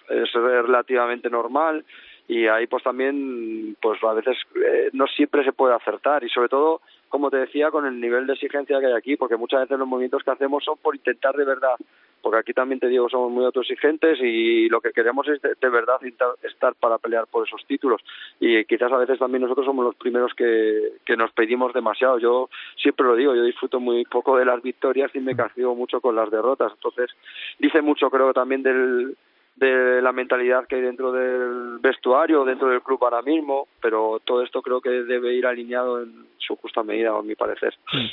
es 0.08 0.32
relativamente 0.32 1.28
normal 1.28 1.84
y 2.32 2.46
ahí 2.46 2.66
pues 2.66 2.82
también 2.82 3.76
pues 3.80 4.02
a 4.02 4.14
veces 4.14 4.38
eh, 4.56 4.88
no 4.94 5.06
siempre 5.06 5.44
se 5.44 5.52
puede 5.52 5.74
acertar 5.74 6.24
y 6.24 6.30
sobre 6.30 6.48
todo 6.48 6.80
como 7.10 7.30
te 7.30 7.36
decía 7.36 7.70
con 7.70 7.84
el 7.84 8.00
nivel 8.00 8.26
de 8.26 8.32
exigencia 8.32 8.80
que 8.80 8.86
hay 8.86 8.94
aquí 8.94 9.16
porque 9.16 9.36
muchas 9.36 9.60
veces 9.60 9.78
los 9.78 9.86
movimientos 9.86 10.22
que 10.22 10.30
hacemos 10.30 10.64
son 10.64 10.78
por 10.78 10.96
intentar 10.96 11.36
de 11.36 11.44
verdad 11.44 11.76
porque 12.22 12.38
aquí 12.38 12.54
también 12.54 12.80
te 12.80 12.88
digo 12.88 13.10
somos 13.10 13.30
muy 13.30 13.44
autoexigentes 13.44 14.18
y 14.22 14.68
lo 14.70 14.80
que 14.80 14.92
queremos 14.92 15.28
es 15.28 15.42
de, 15.42 15.68
verdad 15.68 16.00
estar 16.42 16.74
para 16.76 16.96
pelear 16.98 17.26
por 17.26 17.46
esos 17.46 17.66
títulos. 17.66 18.00
Y 18.38 18.64
quizás 18.64 18.92
a 18.92 18.96
veces 18.96 19.18
también 19.18 19.42
nosotros 19.42 19.66
somos 19.66 19.84
los 19.84 19.96
primeros 19.96 20.32
que, 20.34 20.92
que 21.04 21.16
nos 21.16 21.32
pedimos 21.32 21.72
demasiado. 21.74 22.20
Yo 22.20 22.48
siempre 22.80 23.06
lo 23.06 23.16
digo 23.16 23.34
yo 23.34 23.42
disfruto 23.42 23.80
muy 23.80 24.04
poco 24.04 24.38
de 24.38 24.44
las 24.44 24.62
victorias 24.62 25.10
y 25.14 25.18
me 25.18 25.34
castigo 25.34 25.74
mucho 25.74 26.00
con 26.00 26.14
las 26.14 26.30
derrotas. 26.30 26.72
Entonces 26.72 27.10
dice 27.58 27.82
mucho 27.82 28.08
creo 28.08 28.32
también 28.32 28.62
del 28.62 29.16
de 29.56 30.00
la 30.00 30.12
mentalidad 30.12 30.66
que 30.66 30.76
hay 30.76 30.82
dentro 30.82 31.12
del 31.12 31.78
vestuario, 31.80 32.44
dentro 32.44 32.68
del 32.68 32.82
club 32.82 32.98
ahora 33.04 33.22
mismo, 33.22 33.68
pero 33.80 34.20
todo 34.24 34.42
esto 34.42 34.62
creo 34.62 34.80
que 34.80 34.90
debe 34.90 35.34
ir 35.34 35.46
alineado 35.46 36.02
en 36.02 36.26
su 36.38 36.56
justa 36.56 36.82
medida, 36.82 37.16
a 37.16 37.22
mi 37.22 37.34
parecer. 37.34 37.74
Hmm. 37.92 38.06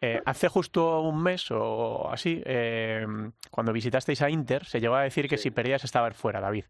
Eh, 0.00 0.20
hace 0.24 0.48
justo 0.48 1.00
un 1.00 1.22
mes 1.22 1.50
o 1.50 2.10
así, 2.10 2.42
eh, 2.44 3.06
cuando 3.50 3.72
visitasteis 3.72 4.20
a 4.22 4.28
Inter, 4.28 4.64
se 4.64 4.80
llegó 4.80 4.96
a 4.96 5.02
decir 5.02 5.28
que 5.28 5.38
si 5.38 5.50
perdías 5.50 5.84
estaba 5.84 6.10
fuera, 6.10 6.40
David. 6.40 6.64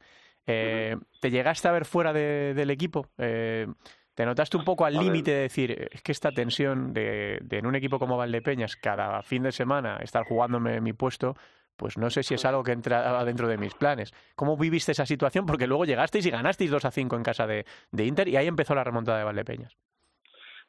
Eh, 0.46 0.96
¿Te 1.20 1.30
llegaste 1.30 1.66
a 1.68 1.72
ver 1.72 1.84
fuera 1.84 2.12
del 2.12 2.70
equipo? 2.70 3.08
¿Te 3.16 4.24
notaste 4.24 4.56
un 4.56 4.64
poco 4.64 4.84
al 4.84 4.94
límite 4.94 5.32
de 5.32 5.40
decir, 5.40 5.88
es 5.90 6.00
que 6.02 6.12
esta 6.12 6.30
tensión 6.30 6.92
de, 6.92 7.40
de, 7.42 7.58
en 7.58 7.66
un 7.66 7.74
equipo 7.74 7.98
como 7.98 8.16
Valdepeñas, 8.16 8.76
cada 8.76 9.20
fin 9.22 9.42
de 9.42 9.50
semana 9.50 9.96
estar 9.96 10.22
jugándome 10.24 10.80
mi 10.80 10.92
puesto, 10.92 11.34
pues 11.76 11.98
no 11.98 12.10
sé 12.10 12.22
si 12.22 12.34
es 12.34 12.44
algo 12.44 12.62
que 12.62 12.72
entraba 12.72 13.24
dentro 13.24 13.48
de 13.48 13.58
mis 13.58 13.74
planes. 13.74 14.12
¿Cómo 14.34 14.56
viviste 14.56 14.92
esa 14.92 15.06
situación? 15.06 15.46
Porque 15.46 15.66
luego 15.66 15.84
llegasteis 15.84 16.26
y 16.26 16.30
ganasteis 16.30 16.70
2 16.70 16.84
a 16.84 16.90
5 16.90 17.16
en 17.16 17.22
casa 17.22 17.46
de, 17.46 17.64
Inter 17.96 18.28
y 18.28 18.36
ahí 18.36 18.46
empezó 18.46 18.74
la 18.74 18.84
remontada 18.84 19.18
de 19.18 19.24
Valdepeñas. 19.24 19.76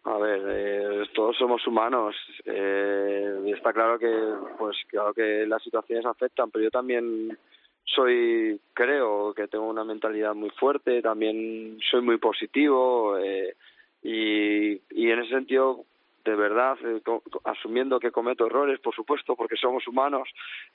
A 0.04 0.18
ver, 0.18 0.42
eh, 0.48 1.04
todos 1.14 1.36
somos 1.38 1.66
humanos. 1.66 2.16
Eh, 2.46 3.42
y 3.46 3.52
está 3.52 3.74
claro 3.74 3.98
que, 3.98 4.12
pues, 4.58 4.78
claro 4.88 5.14
que 5.14 5.46
las 5.48 5.64
situaciones 5.64 6.06
afectan, 6.06 6.52
pero 6.52 6.64
yo 6.64 6.70
también 6.70 7.38
soy, 7.84 8.60
creo 8.74 9.34
que 9.34 9.48
tengo 9.48 9.68
una 9.68 9.84
mentalidad 9.84 10.36
muy 10.36 10.50
fuerte, 10.52 11.02
también 11.02 11.78
soy 11.90 12.02
muy 12.02 12.18
positivo 12.18 13.18
eh, 13.18 13.56
y, 14.04 14.74
y 14.92 15.12
en 15.12 15.20
ese 15.20 15.30
sentido 15.30 15.86
de 16.25 16.36
verdad, 16.36 16.75
eh, 16.84 17.01
asumiendo 17.44 18.00
que 18.00 18.12
cometo 18.12 18.48
errores, 18.48 18.79
por 18.79 18.96
supuesto, 18.96 19.36
porque 19.36 19.55
somos 19.55 19.88
humanos, 19.88 20.27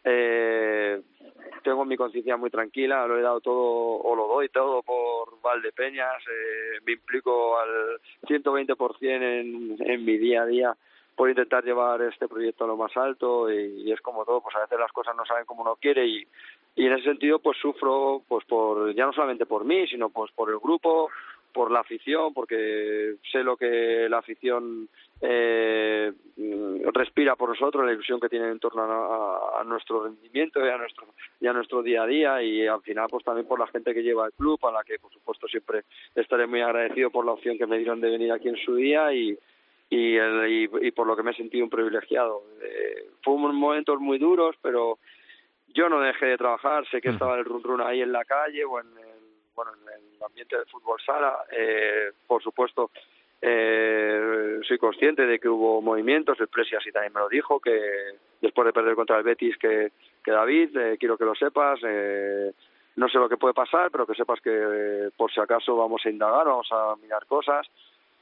eh, 0.04 1.00
tengo 1.64 1.84
mi 1.84 1.96
conciencia 1.96 2.36
muy 2.36 2.50
tranquila, 2.50 3.06
lo 3.08 3.18
he 3.18 3.22
dado 3.22 3.40
todo 3.40 3.56
o 3.56 4.14
lo 4.14 4.28
doy 4.28 4.48
todo 4.48 4.82
por 4.82 5.40
Valdepeñas, 5.42 6.22
eh, 6.28 6.78
me 6.86 6.92
implico 6.92 7.58
al 7.58 8.00
120% 8.28 8.96
en, 9.02 9.76
en 9.80 10.04
mi 10.04 10.18
día 10.18 10.42
a 10.42 10.46
día 10.46 10.76
por 11.16 11.28
intentar 11.28 11.64
llevar 11.64 12.00
este 12.02 12.28
proyecto 12.28 12.64
a 12.64 12.68
lo 12.68 12.76
más 12.76 12.96
alto 12.96 13.50
y, 13.52 13.82
y, 13.82 13.92
es 13.92 14.00
como 14.00 14.24
todo, 14.24 14.40
pues 14.40 14.54
a 14.56 14.60
veces 14.60 14.78
las 14.78 14.92
cosas 14.92 15.16
no 15.16 15.26
salen 15.26 15.44
como 15.44 15.62
uno 15.62 15.76
quiere 15.76 16.06
y, 16.06 16.26
y 16.76 16.86
en 16.86 16.92
ese 16.92 17.04
sentido 17.04 17.40
pues 17.40 17.58
sufro 17.58 18.22
pues 18.26 18.44
por 18.46 18.94
ya 18.94 19.04
no 19.04 19.12
solamente 19.12 19.46
por 19.46 19.64
mí, 19.64 19.86
sino 19.88 20.10
pues 20.10 20.30
por 20.32 20.48
el 20.48 20.58
grupo, 20.60 21.10
por 21.52 21.70
la 21.70 21.80
afición, 21.80 22.32
porque 22.34 23.16
sé 23.30 23.42
lo 23.42 23.56
que 23.56 24.08
la 24.08 24.18
afición 24.18 24.88
eh, 25.20 26.12
respira 26.94 27.36
por 27.36 27.50
nosotros, 27.50 27.84
la 27.84 27.92
ilusión 27.92 28.20
que 28.20 28.28
tiene 28.28 28.48
en 28.48 28.58
torno 28.58 28.82
a, 28.82 29.60
a, 29.60 29.64
nuestro 29.64 30.04
rendimiento 30.04 30.64
y 30.64 30.68
a 30.68 30.78
nuestro, 30.78 31.06
y 31.40 31.46
a 31.46 31.52
nuestro 31.52 31.82
día 31.82 32.04
a 32.04 32.06
día 32.06 32.42
y 32.42 32.66
al 32.66 32.80
final 32.82 33.06
pues 33.10 33.24
también 33.24 33.46
por 33.46 33.58
la 33.58 33.66
gente 33.66 33.92
que 33.92 34.02
lleva 34.02 34.26
el 34.26 34.32
club, 34.32 34.58
a 34.66 34.72
la 34.72 34.82
que 34.84 34.98
por 34.98 35.12
supuesto 35.12 35.46
siempre 35.48 35.84
estaré 36.14 36.46
muy 36.46 36.60
agradecido 36.62 37.10
por 37.10 37.26
la 37.26 37.32
opción 37.32 37.58
que 37.58 37.66
me 37.66 37.78
dieron 37.78 38.00
de 38.00 38.10
venir 38.10 38.32
aquí 38.32 38.48
en 38.48 38.56
su 38.56 38.74
día 38.76 39.12
y, 39.12 39.38
y, 39.90 40.16
el, 40.16 40.50
y, 40.50 40.70
y 40.86 40.90
por 40.92 41.06
lo 41.06 41.16
que 41.16 41.22
me 41.22 41.32
he 41.32 41.34
sentido 41.34 41.64
un 41.64 41.70
privilegiado. 41.70 42.42
Eh, 42.62 43.10
fue 43.22 43.36
momentos 43.36 44.00
muy 44.00 44.18
duros, 44.18 44.56
pero 44.62 44.98
yo 45.74 45.88
no 45.88 46.00
dejé 46.00 46.26
de 46.26 46.38
trabajar, 46.38 46.88
sé 46.88 47.00
que 47.00 47.10
estaba 47.10 47.38
el 47.38 47.44
run 47.44 47.62
run 47.62 47.80
ahí 47.80 48.00
en 48.00 48.12
la 48.12 48.24
calle 48.24 48.64
o 48.64 48.80
en 48.80 48.86
bueno, 49.64 49.72
en 49.82 50.16
el 50.16 50.22
ambiente 50.22 50.56
del 50.56 50.66
fútbol 50.66 50.98
sala, 51.04 51.44
eh, 51.50 52.12
por 52.26 52.42
supuesto 52.42 52.90
eh, 53.42 54.60
soy 54.66 54.78
consciente 54.78 55.26
de 55.26 55.38
que 55.38 55.48
hubo 55.48 55.80
movimientos, 55.80 56.38
el 56.40 56.48
Presi 56.48 56.76
así 56.76 56.92
también 56.92 57.12
me 57.12 57.20
lo 57.20 57.28
dijo, 57.28 57.60
que 57.60 57.78
después 58.40 58.66
de 58.66 58.72
perder 58.72 58.94
contra 58.94 59.18
el 59.18 59.22
Betis, 59.22 59.56
que, 59.56 59.92
que 60.22 60.30
David, 60.30 60.76
eh, 60.76 60.96
quiero 60.98 61.16
que 61.16 61.24
lo 61.24 61.34
sepas, 61.34 61.80
eh, 61.82 62.52
no 62.96 63.08
sé 63.08 63.18
lo 63.18 63.28
que 63.28 63.38
puede 63.38 63.54
pasar, 63.54 63.90
pero 63.90 64.06
que 64.06 64.14
sepas 64.14 64.40
que 64.40 64.50
eh, 64.52 65.10
por 65.16 65.32
si 65.32 65.40
acaso 65.40 65.76
vamos 65.76 66.02
a 66.04 66.10
indagar, 66.10 66.46
vamos 66.46 66.68
a 66.70 66.96
mirar 66.96 67.24
cosas. 67.26 67.66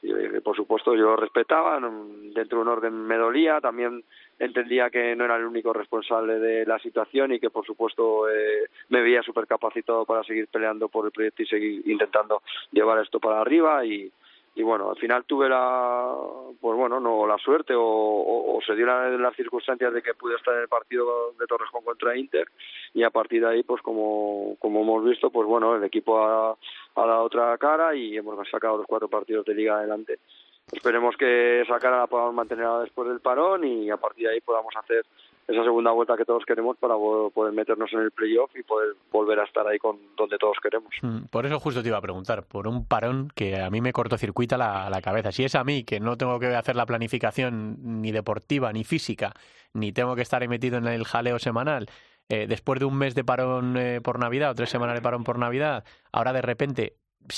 Eh, 0.01 0.41
por 0.41 0.55
supuesto 0.55 0.95
yo 0.95 1.15
respetaba, 1.15 1.79
dentro 1.79 2.57
de 2.57 2.61
un 2.61 2.67
orden 2.69 2.93
me 2.93 3.17
dolía, 3.17 3.59
también 3.59 4.03
entendía 4.37 4.89
que 4.89 5.15
no 5.15 5.25
era 5.25 5.35
el 5.35 5.45
único 5.45 5.73
responsable 5.73 6.39
de 6.39 6.65
la 6.65 6.79
situación 6.79 7.33
y 7.33 7.39
que 7.39 7.49
por 7.49 7.65
supuesto 7.65 8.29
eh, 8.29 8.67
me 8.87 9.01
veía 9.01 9.21
súper 9.21 9.45
capacitado 9.45 10.05
para 10.05 10.23
seguir 10.23 10.47
peleando 10.47 10.87
por 10.87 11.05
el 11.05 11.11
proyecto 11.11 11.43
y 11.43 11.47
seguir 11.47 11.81
intentando 11.85 12.41
llevar 12.71 13.03
esto 13.03 13.19
para 13.19 13.41
arriba 13.41 13.85
y, 13.85 14.09
y 14.55 14.63
bueno, 14.63 14.89
al 14.89 14.97
final 14.97 15.23
tuve 15.25 15.47
la, 15.47 16.13
pues 16.59 16.77
bueno, 16.77 16.99
no 16.99 17.25
la 17.25 17.37
suerte 17.37 17.73
o, 17.73 17.83
o, 17.83 18.57
o 18.57 18.61
se 18.61 18.75
dieron 18.75 19.21
las 19.21 19.35
circunstancias 19.35 19.93
de 19.93 20.01
que 20.01 20.13
pude 20.13 20.35
estar 20.35 20.53
en 20.55 20.61
el 20.61 20.67
partido 20.67 21.33
de 21.39 21.45
Torrejón 21.47 21.83
contra 21.83 22.17
Inter 22.17 22.47
y 22.93 23.03
a 23.03 23.09
partir 23.09 23.41
de 23.41 23.49
ahí, 23.49 23.63
pues 23.63 23.81
como, 23.81 24.55
como 24.59 24.81
hemos 24.81 25.05
visto, 25.05 25.29
pues 25.29 25.47
bueno, 25.47 25.75
el 25.75 25.83
equipo 25.83 26.19
ha, 26.19 26.51
ha 26.51 27.05
dado 27.05 27.23
otra 27.23 27.57
cara 27.57 27.95
y 27.95 28.17
hemos 28.17 28.35
sacado 28.49 28.77
los 28.77 28.87
cuatro 28.87 29.07
partidos 29.07 29.45
de 29.45 29.53
liga 29.53 29.77
adelante. 29.77 30.19
Esperemos 30.71 31.15
que 31.17 31.61
esa 31.61 31.79
cara 31.79 31.99
la 31.99 32.07
podamos 32.07 32.33
mantener 32.33 32.67
después 32.83 33.07
del 33.07 33.21
parón 33.21 33.63
y 33.63 33.89
a 33.89 33.97
partir 33.97 34.27
de 34.27 34.33
ahí 34.33 34.41
podamos 34.41 34.75
hacer 34.75 35.03
esa 35.49 35.63
segunda 35.63 35.91
vuelta 35.91 36.15
que 36.15 36.25
todos 36.25 36.45
queremos 36.45 36.77
para 36.77 36.95
poder 36.95 37.53
meternos 37.53 37.91
en 37.93 37.99
el 37.99 38.11
playoff 38.11 38.55
y 38.55 38.61
poder 38.61 38.95
volver 39.11 39.39
a 39.39 39.45
estar 39.45 39.67
ahí 39.67 39.79
con 39.79 39.97
donde 40.15 40.37
todos 40.37 40.57
queremos. 40.61 40.93
Por 41.31 41.45
eso 41.45 41.59
justo 41.59 41.81
te 41.81 41.87
iba 41.87 41.97
a 41.97 42.01
preguntar, 42.01 42.43
por 42.43 42.67
un 42.67 42.85
parón 42.85 43.29
que 43.33 43.59
a 43.59 43.69
mí 43.71 43.81
me 43.81 43.91
cortocircuita 43.91 44.57
la, 44.57 44.89
la 44.89 45.01
cabeza. 45.01 45.31
Si 45.31 45.43
es 45.43 45.55
a 45.55 45.63
mí 45.63 45.83
que 45.83 45.99
no 45.99 46.17
tengo 46.17 46.39
que 46.39 46.55
hacer 46.55 46.75
la 46.75 46.85
planificación 46.85 48.01
ni 48.01 48.11
deportiva 48.11 48.71
ni 48.71 48.83
física, 48.83 49.33
ni 49.73 49.91
tengo 49.91 50.15
que 50.15 50.21
estar 50.21 50.47
metido 50.47 50.77
en 50.77 50.87
el 50.87 51.03
jaleo 51.03 51.39
semanal, 51.39 51.87
eh, 52.29 52.45
después 52.47 52.79
de 52.79 52.85
un 52.85 52.95
mes 52.95 53.15
de 53.15 53.23
parón 53.23 53.75
eh, 53.75 54.01
por 54.01 54.19
Navidad 54.19 54.51
o 54.51 54.55
tres 54.55 54.69
semanas 54.69 54.93
de 54.93 55.01
parón 55.01 55.23
por 55.23 55.39
Navidad, 55.39 55.83
ahora 56.11 56.31
de 56.31 56.43
repente, 56.43 56.93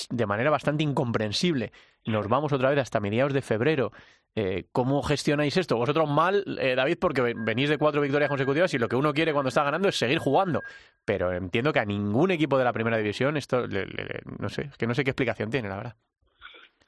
de 0.09 0.25
manera 0.25 0.49
bastante 0.49 0.83
incomprensible, 0.83 1.71
nos 2.05 2.27
vamos 2.27 2.53
otra 2.53 2.69
vez 2.69 2.79
hasta 2.79 2.99
mediados 2.99 3.33
de 3.33 3.41
febrero 3.41 3.91
eh, 4.33 4.63
¿Cómo 4.71 5.01
gestionáis 5.03 5.57
esto? 5.57 5.75
Vosotros 5.75 6.09
mal, 6.09 6.45
eh, 6.59 6.73
David, 6.75 6.97
porque 7.01 7.33
venís 7.35 7.69
de 7.69 7.77
cuatro 7.77 7.99
victorias 7.99 8.29
consecutivas 8.29 8.73
y 8.73 8.79
lo 8.79 8.87
que 8.87 8.95
uno 8.95 9.13
quiere 9.13 9.33
cuando 9.33 9.49
está 9.49 9.63
ganando 9.63 9.89
es 9.89 9.97
seguir 9.97 10.19
jugando. 10.19 10.61
Pero 11.05 11.33
entiendo 11.33 11.73
que 11.73 11.79
a 11.79 11.85
ningún 11.85 12.31
equipo 12.31 12.57
de 12.57 12.63
la 12.63 12.71
primera 12.71 12.97
división 12.97 13.35
esto, 13.35 13.67
le, 13.67 13.85
le, 13.85 14.21
no 14.39 14.47
sé, 14.47 14.63
es 14.63 14.77
que 14.77 14.87
no 14.87 14.93
sé 14.93 15.03
qué 15.03 15.09
explicación 15.09 15.49
tiene, 15.49 15.67
la 15.67 15.75
verdad. 15.75 15.95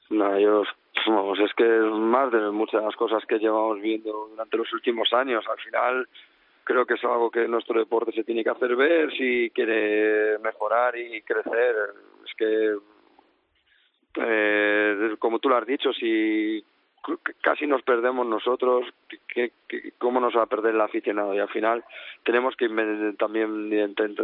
No, 0.08 0.38
yo, 0.38 0.62
vamos, 1.06 1.38
es 1.38 1.52
que 1.54 1.64
es 1.64 1.92
más 1.92 2.32
de 2.32 2.50
muchas 2.50 2.80
de 2.80 2.86
las 2.86 2.96
cosas 2.96 3.22
que 3.26 3.38
llevamos 3.38 3.78
viendo 3.80 4.28
durante 4.30 4.56
los 4.56 4.72
últimos 4.72 5.12
años. 5.12 5.44
Al 5.46 5.58
final, 5.58 6.08
creo 6.64 6.86
que 6.86 6.94
es 6.94 7.04
algo 7.04 7.30
que 7.30 7.46
nuestro 7.46 7.78
deporte 7.78 8.12
se 8.12 8.24
tiene 8.24 8.42
que 8.42 8.50
hacer 8.50 8.74
ver 8.74 9.12
si 9.18 9.50
quiere 9.50 10.38
mejorar 10.38 10.96
y 10.96 11.20
crecer. 11.20 11.76
Que, 12.36 12.76
eh, 14.16 15.16
como 15.18 15.38
tú 15.38 15.48
lo 15.48 15.56
has 15.56 15.66
dicho, 15.66 15.92
si 15.92 16.64
casi 17.40 17.66
nos 17.66 17.82
perdemos 17.82 18.26
nosotros, 18.26 18.86
¿qué, 19.28 19.52
qué, 19.68 19.92
cómo 19.98 20.20
nos 20.20 20.36
va 20.36 20.42
a 20.42 20.46
perder 20.46 20.74
el 20.74 20.80
aficionado? 20.80 21.34
Y 21.34 21.38
al 21.38 21.48
final 21.48 21.84
tenemos 22.24 22.56
que 22.56 22.68
también 23.18 23.70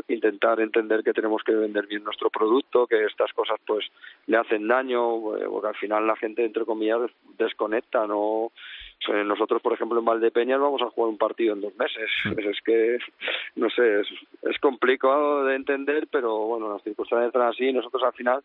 intentar 0.08 0.60
entender 0.60 1.02
que 1.02 1.12
tenemos 1.12 1.42
que 1.42 1.54
vender 1.54 1.86
bien 1.86 2.04
nuestro 2.04 2.30
producto, 2.30 2.86
que 2.86 3.04
estas 3.04 3.32
cosas 3.32 3.58
pues 3.66 3.86
le 4.26 4.36
hacen 4.36 4.66
daño, 4.68 5.20
porque 5.20 5.68
al 5.68 5.76
final 5.76 6.06
la 6.06 6.16
gente, 6.16 6.44
entre 6.44 6.64
comillas, 6.64 7.10
desconecta, 7.38 8.06
¿no? 8.06 8.50
nosotros, 9.24 9.62
por 9.62 9.72
ejemplo, 9.72 9.98
en 9.98 10.04
Valdepeñas 10.04 10.60
vamos 10.60 10.82
a 10.82 10.90
jugar 10.90 11.08
un 11.08 11.18
partido 11.18 11.54
en 11.54 11.62
dos 11.62 11.74
meses. 11.76 12.10
Es 12.36 12.60
que, 12.62 12.98
no 13.56 13.70
sé, 13.70 14.00
es, 14.00 14.08
es 14.42 14.58
complicado 14.58 15.44
de 15.44 15.56
entender, 15.56 16.06
pero 16.10 16.36
bueno, 16.40 16.70
las 16.72 16.82
circunstancias 16.82 17.28
están 17.28 17.48
así. 17.48 17.72
Nosotros 17.72 18.02
al 18.02 18.12
final 18.12 18.42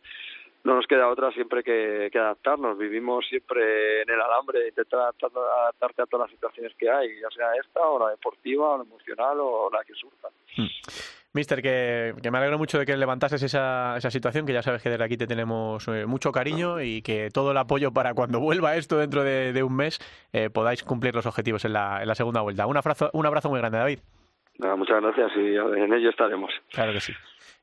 no 0.65 0.75
nos 0.75 0.87
queda 0.87 1.07
otra 1.07 1.31
siempre 1.31 1.63
que, 1.63 2.09
que, 2.11 2.19
adaptarnos. 2.19 2.77
Vivimos 2.77 3.25
siempre 3.29 4.01
en 4.01 4.09
el 4.09 4.19
alambre, 4.19 4.67
intentar 4.67 5.01
adaptar, 5.01 5.29
adaptarte 5.61 6.01
a 6.01 6.05
todas 6.07 6.27
las 6.27 6.35
situaciones 6.35 6.73
que 6.77 6.89
hay, 6.89 7.19
ya 7.21 7.29
sea 7.29 7.53
esta 7.63 7.81
o 7.81 7.99
la 7.99 8.09
deportiva 8.09 8.71
o 8.71 8.77
la 8.79 8.83
emocional 8.83 9.37
o 9.39 9.69
la 9.71 9.83
que 9.83 9.93
surja. 9.93 10.27
Hmm. 10.57 10.67
Mister, 11.33 11.61
que, 11.61 12.15
que, 12.21 12.31
me 12.31 12.37
alegro 12.39 12.57
mucho 12.57 12.79
de 12.79 12.85
que 12.85 12.95
levantases 12.97 13.43
esa, 13.43 13.97
esa 13.97 14.09
situación, 14.09 14.45
que 14.45 14.53
ya 14.53 14.63
sabes 14.63 14.81
que 14.81 14.89
desde 14.89 15.03
aquí 15.03 15.17
te 15.17 15.27
tenemos 15.27 15.87
eh, 15.87 16.05
mucho 16.05 16.31
cariño 16.31 16.81
y 16.81 17.01
que 17.01 17.29
todo 17.31 17.51
el 17.51 17.57
apoyo 17.57 17.91
para 17.91 18.13
cuando 18.13 18.39
vuelva 18.39 18.75
esto 18.75 18.97
dentro 18.97 19.23
de, 19.23 19.53
de 19.53 19.61
un 19.61 19.75
mes 19.75 19.99
eh, 20.33 20.49
podáis 20.49 20.83
cumplir 20.83 21.13
los 21.13 21.25
objetivos 21.25 21.65
en 21.65 21.73
la, 21.73 22.01
en 22.01 22.07
la 22.07 22.15
segunda 22.15 22.41
vuelta. 22.41 22.65
Un 22.65 22.77
abrazo, 22.77 23.11
un 23.13 23.25
abrazo 23.25 23.49
muy 23.49 23.59
grande, 23.59 23.77
David. 23.77 23.99
Muchas 24.77 25.01
gracias 25.01 25.31
y 25.35 25.55
en 25.57 25.93
ello 25.93 26.09
estaremos. 26.09 26.49
Claro 26.71 26.93
que 26.93 27.01
sí. 27.01 27.13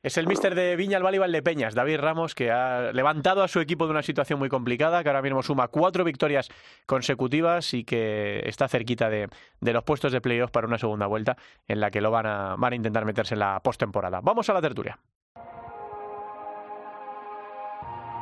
Es 0.02 0.16
el 0.18 0.26
míster 0.26 0.56
de 0.56 0.74
Viña 0.74 0.96
al 0.96 1.04
Val 1.04 1.30
de 1.30 1.42
Peñas, 1.42 1.76
David 1.76 2.00
Ramos, 2.00 2.34
que 2.34 2.50
ha 2.50 2.90
levantado 2.92 3.44
a 3.44 3.48
su 3.48 3.60
equipo 3.60 3.84
de 3.84 3.92
una 3.92 4.02
situación 4.02 4.36
muy 4.36 4.48
complicada, 4.48 5.00
que 5.04 5.08
ahora 5.08 5.22
mismo 5.22 5.44
suma 5.44 5.68
cuatro 5.68 6.02
victorias 6.02 6.48
consecutivas 6.86 7.72
y 7.72 7.84
que 7.84 8.42
está 8.44 8.66
cerquita 8.66 9.08
de, 9.08 9.28
de 9.60 9.72
los 9.72 9.84
puestos 9.84 10.10
de 10.10 10.20
playoff 10.20 10.50
para 10.50 10.66
una 10.66 10.76
segunda 10.76 11.06
vuelta 11.06 11.36
en 11.68 11.78
la 11.78 11.92
que 11.92 12.00
lo 12.00 12.10
van 12.10 12.26
a, 12.26 12.56
van 12.56 12.72
a 12.72 12.76
intentar 12.76 13.04
meterse 13.04 13.34
en 13.34 13.40
la 13.40 13.60
postemporada. 13.60 14.20
Vamos 14.20 14.50
a 14.50 14.54
la 14.54 14.60
tertulia. 14.60 14.98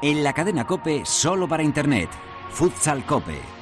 En 0.03 0.23
la 0.23 0.35
cadena 0.35 0.67
Cope, 0.67 1.07
solo 1.07 1.49
para 1.49 1.63
Internet. 1.63 2.11
Futsal 2.51 3.07
Cope. 3.07 3.60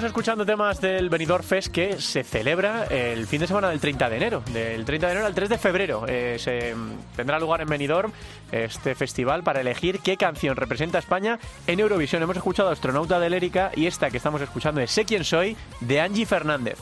Seguimos 0.00 0.16
escuchando 0.16 0.46
temas 0.46 0.80
del 0.80 1.10
Benidorm 1.10 1.44
Fest 1.44 1.68
que 1.68 2.00
se 2.00 2.24
celebra 2.24 2.84
el 2.84 3.26
fin 3.26 3.40
de 3.40 3.46
semana 3.46 3.68
del 3.68 3.80
30 3.80 4.08
de 4.08 4.16
enero. 4.16 4.42
Del 4.50 4.84
30 4.84 5.06
de 5.06 5.12
enero 5.12 5.26
al 5.26 5.34
3 5.34 5.48
de 5.50 5.58
febrero 5.58 6.06
eh, 6.08 6.36
se 6.38 6.74
tendrá 7.14 7.38
lugar 7.38 7.60
en 7.60 7.68
Benidorm 7.68 8.10
este 8.50 8.94
festival 8.94 9.42
para 9.42 9.60
elegir 9.60 10.00
qué 10.00 10.16
canción 10.16 10.56
representa 10.56 10.98
España 10.98 11.38
en 11.66 11.80
Eurovisión. 11.80 12.22
Hemos 12.22 12.38
escuchado 12.38 12.70
Astronauta 12.70 13.20
de 13.20 13.28
Lérica 13.28 13.72
y 13.76 13.86
esta 13.86 14.10
que 14.10 14.16
estamos 14.16 14.40
escuchando 14.40 14.80
es 14.80 14.90
Sé 14.90 15.04
quién 15.04 15.22
soy 15.22 15.54
de 15.80 16.00
Angie 16.00 16.24
Fernández. 16.24 16.78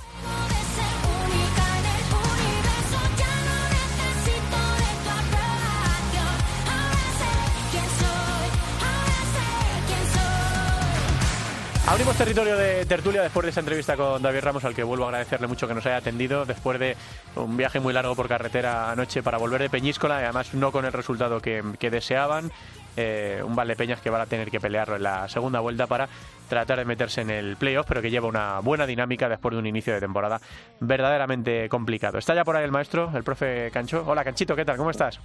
Abrimos 11.89 12.17
territorio 12.17 12.55
de 12.55 12.85
tertulia 12.85 13.23
después 13.23 13.45
de 13.45 13.51
esa 13.51 13.61
entrevista 13.61 13.97
con 13.97 14.21
David 14.21 14.41
Ramos, 14.41 14.63
al 14.67 14.75
que 14.75 14.83
vuelvo 14.83 15.05
a 15.05 15.09
agradecerle 15.09 15.47
mucho 15.47 15.67
que 15.67 15.73
nos 15.73 15.87
haya 15.87 15.97
atendido 15.97 16.45
después 16.45 16.79
de 16.79 16.99
un 17.35 17.57
viaje 17.57 17.81
muy 17.81 17.95
largo 17.95 18.15
por 18.15 18.29
carretera 18.29 18.91
anoche 18.91 19.23
para 19.23 19.39
volver 19.39 19.63
de 19.63 19.71
Peñíscola 19.71 20.21
y 20.21 20.25
además 20.25 20.53
no 20.53 20.71
con 20.71 20.85
el 20.85 20.93
resultado 20.93 21.41
que, 21.41 21.63
deseaban. 21.91 22.53
Eh, 22.95 23.41
un 23.43 23.57
Valdepeñas 23.57 24.03
que 24.03 24.11
van 24.11 24.21
a 24.21 24.27
tener 24.27 24.51
que 24.51 24.61
pelearlo 24.61 24.97
en 24.97 25.03
la 25.05 25.31
segunda 25.31 25.61
vuelta 25.61 25.87
para 25.87 26.11
tratar 26.51 26.79
de 26.79 26.85
meterse 26.85 27.23
en 27.23 27.31
el 27.31 27.57
playoff, 27.57 27.87
pero 27.89 28.03
que 28.03 28.11
lleva 28.11 28.29
una 28.29 28.61
buena 28.61 28.85
dinámica 28.85 29.27
después 29.27 29.55
de 29.55 29.59
un 29.59 29.67
inicio 29.67 29.95
de 29.95 30.01
temporada 30.01 30.43
verdaderamente 30.81 31.71
complicado. 31.71 32.19
Está 32.19 32.35
ya 32.35 32.45
por 32.45 32.55
ahí 32.55 32.65
el 32.65 32.71
maestro, 32.71 33.11
el 33.15 33.25
profe 33.25 33.71
Cancho. 33.73 34.05
Hola 34.07 34.25
Canchito, 34.25 34.55
¿qué 34.55 34.67
tal? 34.67 34.77
¿Cómo 34.77 34.91
estás? 34.91 35.21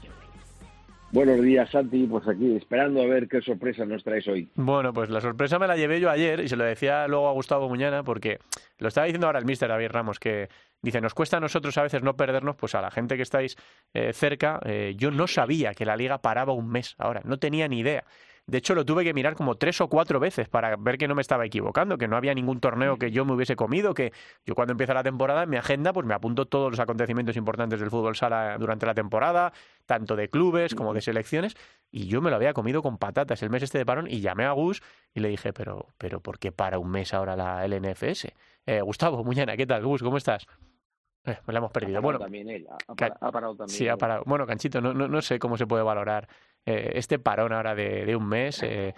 Buenos 1.14 1.44
días, 1.44 1.70
Santi. 1.70 2.08
Pues 2.08 2.28
aquí 2.28 2.56
esperando 2.56 3.00
a 3.00 3.06
ver 3.06 3.28
qué 3.28 3.40
sorpresa 3.40 3.86
nos 3.86 4.04
traes 4.04 4.28
hoy. 4.28 4.50
Bueno, 4.56 4.92
pues 4.94 5.12
la 5.12 5.22
sorpresa 5.22 5.60
me 5.60 5.68
la 5.68 5.78
llevé 5.78 6.00
yo 6.00 6.10
ayer 6.10 6.40
y 6.40 6.48
se 6.48 6.56
lo 6.56 6.64
decía 6.64 7.08
luego 7.08 7.28
a 7.28 7.34
Gustavo 7.34 7.70
Muñana 7.70 8.02
porque 8.02 8.40
lo 8.80 8.88
estaba 8.88 9.06
diciendo 9.06 9.28
ahora 9.28 9.38
el 9.38 9.46
mister 9.46 9.70
David 9.70 9.92
Ramos 9.92 10.20
que 10.20 10.50
dice, 10.82 11.02
nos 11.02 11.14
cuesta 11.14 11.38
a 11.38 11.40
nosotros 11.40 11.78
a 11.78 11.84
veces 11.84 12.02
no 12.02 12.16
perdernos, 12.16 12.56
pues 12.56 12.74
a 12.74 12.82
la 12.82 12.90
gente 12.90 13.16
que 13.16 13.22
estáis 13.22 13.58
eh, 13.94 14.12
cerca, 14.12 14.60
eh, 14.66 14.96
yo 14.98 15.12
no 15.12 15.28
sabía 15.28 15.76
que 15.76 15.86
la 15.86 15.96
liga 15.96 16.18
paraba 16.18 16.52
un 16.52 16.68
mes 16.68 16.96
ahora, 16.98 17.22
no 17.26 17.38
tenía 17.38 17.68
ni 17.68 17.82
idea. 17.82 18.06
De 18.46 18.58
hecho, 18.58 18.76
lo 18.76 18.84
tuve 18.84 19.06
que 19.06 19.14
mirar 19.14 19.36
como 19.36 19.56
tres 19.56 19.80
o 19.80 19.88
cuatro 19.88 20.20
veces 20.20 20.50
para 20.50 20.76
ver 20.76 20.98
que 20.98 21.08
no 21.08 21.16
me 21.16 21.22
estaba 21.22 21.46
equivocando, 21.46 21.98
que 21.98 22.10
no 22.10 22.18
había 22.18 22.34
ningún 22.34 22.60
torneo 22.60 22.98
que 22.98 23.10
yo 23.10 23.24
me 23.24 23.34
hubiese 23.34 23.56
comido, 23.56 23.94
que 23.94 24.12
yo 24.46 24.54
cuando 24.54 24.74
empieza 24.74 24.94
la 24.94 25.02
temporada 25.04 25.44
en 25.44 25.50
mi 25.50 25.56
agenda 25.56 25.94
pues 25.94 26.06
me 26.06 26.14
apunto 26.14 26.46
todos 26.46 26.70
los 26.70 26.80
acontecimientos 26.82 27.38
importantes 27.38 27.80
del 27.80 27.90
fútbol 27.90 28.18
sala 28.18 28.58
durante 28.58 28.86
la 28.86 28.94
temporada, 28.94 29.54
tanto 29.86 30.18
de 30.18 30.30
clubes 30.30 30.76
como 30.76 30.94
de 30.94 31.00
selecciones, 31.00 31.56
y 31.90 32.08
yo 32.08 32.22
me 32.22 32.30
lo 32.30 32.36
había 32.36 32.54
comido 32.54 32.82
con 32.82 32.98
patatas 32.98 33.42
el 33.44 33.50
mes 33.50 33.64
este 33.64 33.78
de 33.78 33.86
parón 33.86 34.08
y 34.10 34.20
llamé 34.20 34.44
a 34.44 34.52
Gus 34.52 34.82
y 35.14 35.22
le 35.22 35.30
dije, 35.30 35.54
pero, 35.54 35.88
pero 35.98 36.20
¿por 36.20 36.38
qué 36.38 36.52
para 36.52 36.80
un 36.80 36.92
mes 36.92 37.14
ahora 37.14 37.38
la 37.38 37.66
LNFS? 37.66 38.34
Eh, 38.66 38.82
Gustavo, 38.82 39.24
Muñana, 39.24 39.56
¿qué 39.56 39.66
tal? 39.66 39.86
Gus, 39.86 40.04
¿cómo 40.04 40.18
estás? 40.18 40.46
Eh, 41.26 41.38
me 41.48 41.54
la 41.54 41.60
hemos 41.60 41.72
perdido. 41.72 42.02
bueno, 42.02 42.20
también 42.20 42.50
él. 42.50 42.68
Ha, 42.70 43.32
parado 43.32 43.56
también. 43.56 43.70
Sí, 43.70 43.88
ha 43.88 43.98
parado. 43.98 44.24
Bueno, 44.26 44.46
Canchito, 44.46 44.82
no, 44.82 44.94
no, 44.94 45.08
no 45.08 45.22
sé 45.22 45.40
cómo 45.40 45.58
se 45.58 45.66
puede 45.66 45.84
valorar 45.84 46.28
eh, 46.66 46.92
este 46.96 47.20
parón 47.20 47.52
ahora 47.52 47.76
de, 47.76 48.16
un 48.16 48.28
mes, 48.28 48.62
eh, 48.64 48.94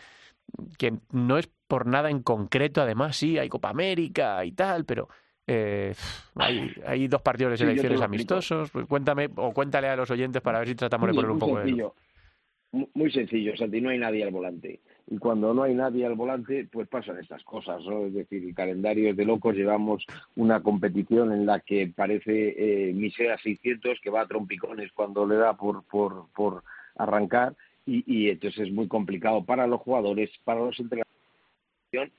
que 0.77 0.93
no 1.11 1.37
es 1.37 1.49
por 1.67 1.87
nada 1.87 2.09
en 2.09 2.21
concreto, 2.21 2.81
además 2.81 3.17
sí, 3.17 3.37
hay 3.37 3.49
Copa 3.49 3.69
América 3.69 4.43
y 4.45 4.51
tal, 4.51 4.85
pero 4.85 5.07
eh, 5.47 5.93
hay, 6.35 6.71
hay, 6.85 7.07
dos 7.07 7.21
partidos 7.21 7.51
de 7.51 7.57
selecciones 7.57 8.01
amistosos. 8.01 8.69
Pues 8.71 8.85
cuéntame 8.87 9.29
o 9.35 9.51
cuéntale 9.51 9.87
a 9.87 9.95
los 9.95 10.09
oyentes 10.11 10.41
para 10.41 10.59
ver 10.59 10.67
si 10.67 10.75
tratamos 10.75 11.09
de 11.09 11.15
poner 11.15 11.31
un 11.31 11.39
poco 11.39 11.59
de... 11.59 11.89
Muy 12.93 13.09
sencillo, 13.11 13.55
Santi, 13.55 13.79
no 13.79 13.89
hay 13.89 13.97
nadie 13.97 14.23
al 14.23 14.31
volante. 14.31 14.81
Y 15.07 15.17
cuando 15.17 15.53
no 15.53 15.63
hay 15.63 15.75
nadie 15.75 16.05
al 16.05 16.15
volante, 16.15 16.67
pues 16.71 16.87
pasan 16.87 17.19
estas 17.19 17.43
cosas, 17.43 17.83
¿no? 17.85 18.05
Es 18.05 18.13
decir, 18.13 18.43
el 18.43 18.55
calendario 18.55 19.11
es 19.11 19.15
de 19.15 19.25
locos, 19.25 19.55
llevamos 19.55 20.05
una 20.35 20.63
competición 20.63 21.31
en 21.31 21.45
la 21.45 21.59
que 21.59 21.91
parece 21.95 22.55
eh, 22.89 22.93
Misea 22.93 23.37
600, 23.37 23.99
que 24.01 24.09
va 24.09 24.21
a 24.21 24.27
trompicones 24.27 24.91
cuando 24.93 25.27
le 25.27 25.35
da 25.35 25.55
por, 25.55 25.83
por, 25.83 26.27
por 26.35 26.63
arrancar 26.95 27.55
y, 27.85 28.03
y 28.07 28.29
entonces 28.29 28.67
es 28.67 28.73
muy 28.73 28.87
complicado 28.87 29.43
para 29.45 29.67
los 29.67 29.81
jugadores, 29.81 30.31
para 30.43 30.61
los 30.61 30.79
entrenadores 30.79 31.05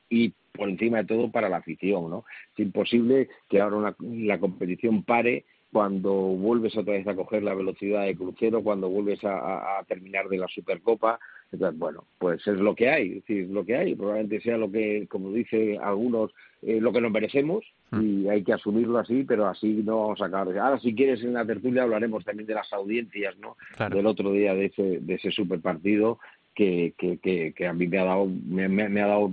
y 0.08 0.32
por 0.52 0.68
encima 0.68 0.98
de 0.98 1.04
todo 1.04 1.30
para 1.30 1.48
la 1.48 1.58
afición, 1.58 2.10
¿no? 2.10 2.24
Es 2.52 2.60
imposible 2.60 3.28
que 3.48 3.60
ahora 3.60 3.94
la 4.00 4.38
competición 4.38 5.02
pare 5.02 5.44
cuando 5.72 6.12
vuelves 6.12 6.76
otra 6.76 6.94
vez 6.94 7.06
a 7.06 7.14
coger 7.14 7.42
la 7.42 7.54
velocidad 7.54 8.04
de 8.04 8.16
crucero, 8.16 8.62
cuando 8.62 8.88
vuelves 8.88 9.20
a, 9.24 9.84
terminar 9.86 10.28
de 10.28 10.38
la 10.38 10.48
Supercopa. 10.48 11.18
Entonces, 11.52 11.78
bueno, 11.78 12.04
pues 12.18 12.46
es 12.46 12.58
lo 12.58 12.74
que 12.74 12.90
hay, 12.90 13.08
es 13.08 13.14
decir, 13.26 13.48
lo 13.48 13.64
que 13.64 13.76
hay. 13.76 13.94
Probablemente 13.94 14.40
sea 14.40 14.56
lo 14.56 14.70
que, 14.70 15.06
como 15.08 15.30
dice 15.30 15.78
algunos, 15.78 16.32
eh, 16.62 16.80
lo 16.80 16.92
que 16.92 17.00
nos 17.00 17.12
merecemos 17.12 17.64
hmm. 17.90 18.02
y 18.02 18.28
hay 18.28 18.42
que 18.42 18.52
asumirlo 18.52 18.98
así, 18.98 19.24
pero 19.24 19.46
así 19.46 19.82
no 19.84 20.00
vamos 20.02 20.20
a 20.20 20.26
acabar. 20.26 20.58
Ahora, 20.58 20.80
si 20.80 20.94
quieres, 20.94 21.22
en 21.22 21.34
la 21.34 21.46
tertulia 21.46 21.84
hablaremos 21.84 22.24
también 22.24 22.46
de 22.46 22.54
las 22.54 22.72
audiencias, 22.72 23.36
¿no? 23.38 23.56
Del 23.88 24.06
otro 24.06 24.32
día 24.32 24.54
de 24.54 24.66
ese, 24.66 24.98
de 25.00 25.14
ese 25.14 25.30
super 25.30 25.60
partido 25.60 26.18
que, 26.54 26.94
que, 26.98 27.18
que, 27.54 27.66
a 27.66 27.72
mí 27.72 27.86
me 27.86 27.98
ha 27.98 28.04
dado, 28.04 28.26
me, 28.26 29.02
ha 29.02 29.06
dado, 29.06 29.32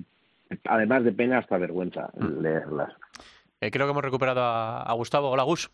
además 0.65 1.03
de 1.03 1.13
pena, 1.13 1.39
hasta 1.39 1.57
vergüenza 1.57 2.11
hmm. 2.15 2.41
leerlas. 2.41 2.93
Eh, 3.59 3.71
creo 3.71 3.87
que 3.87 3.91
hemos 3.91 4.03
recuperado 4.03 4.41
a, 4.41 4.83
a 4.83 4.93
Gustavo. 4.93 5.29
Hola, 5.29 5.43
Gus. 5.43 5.71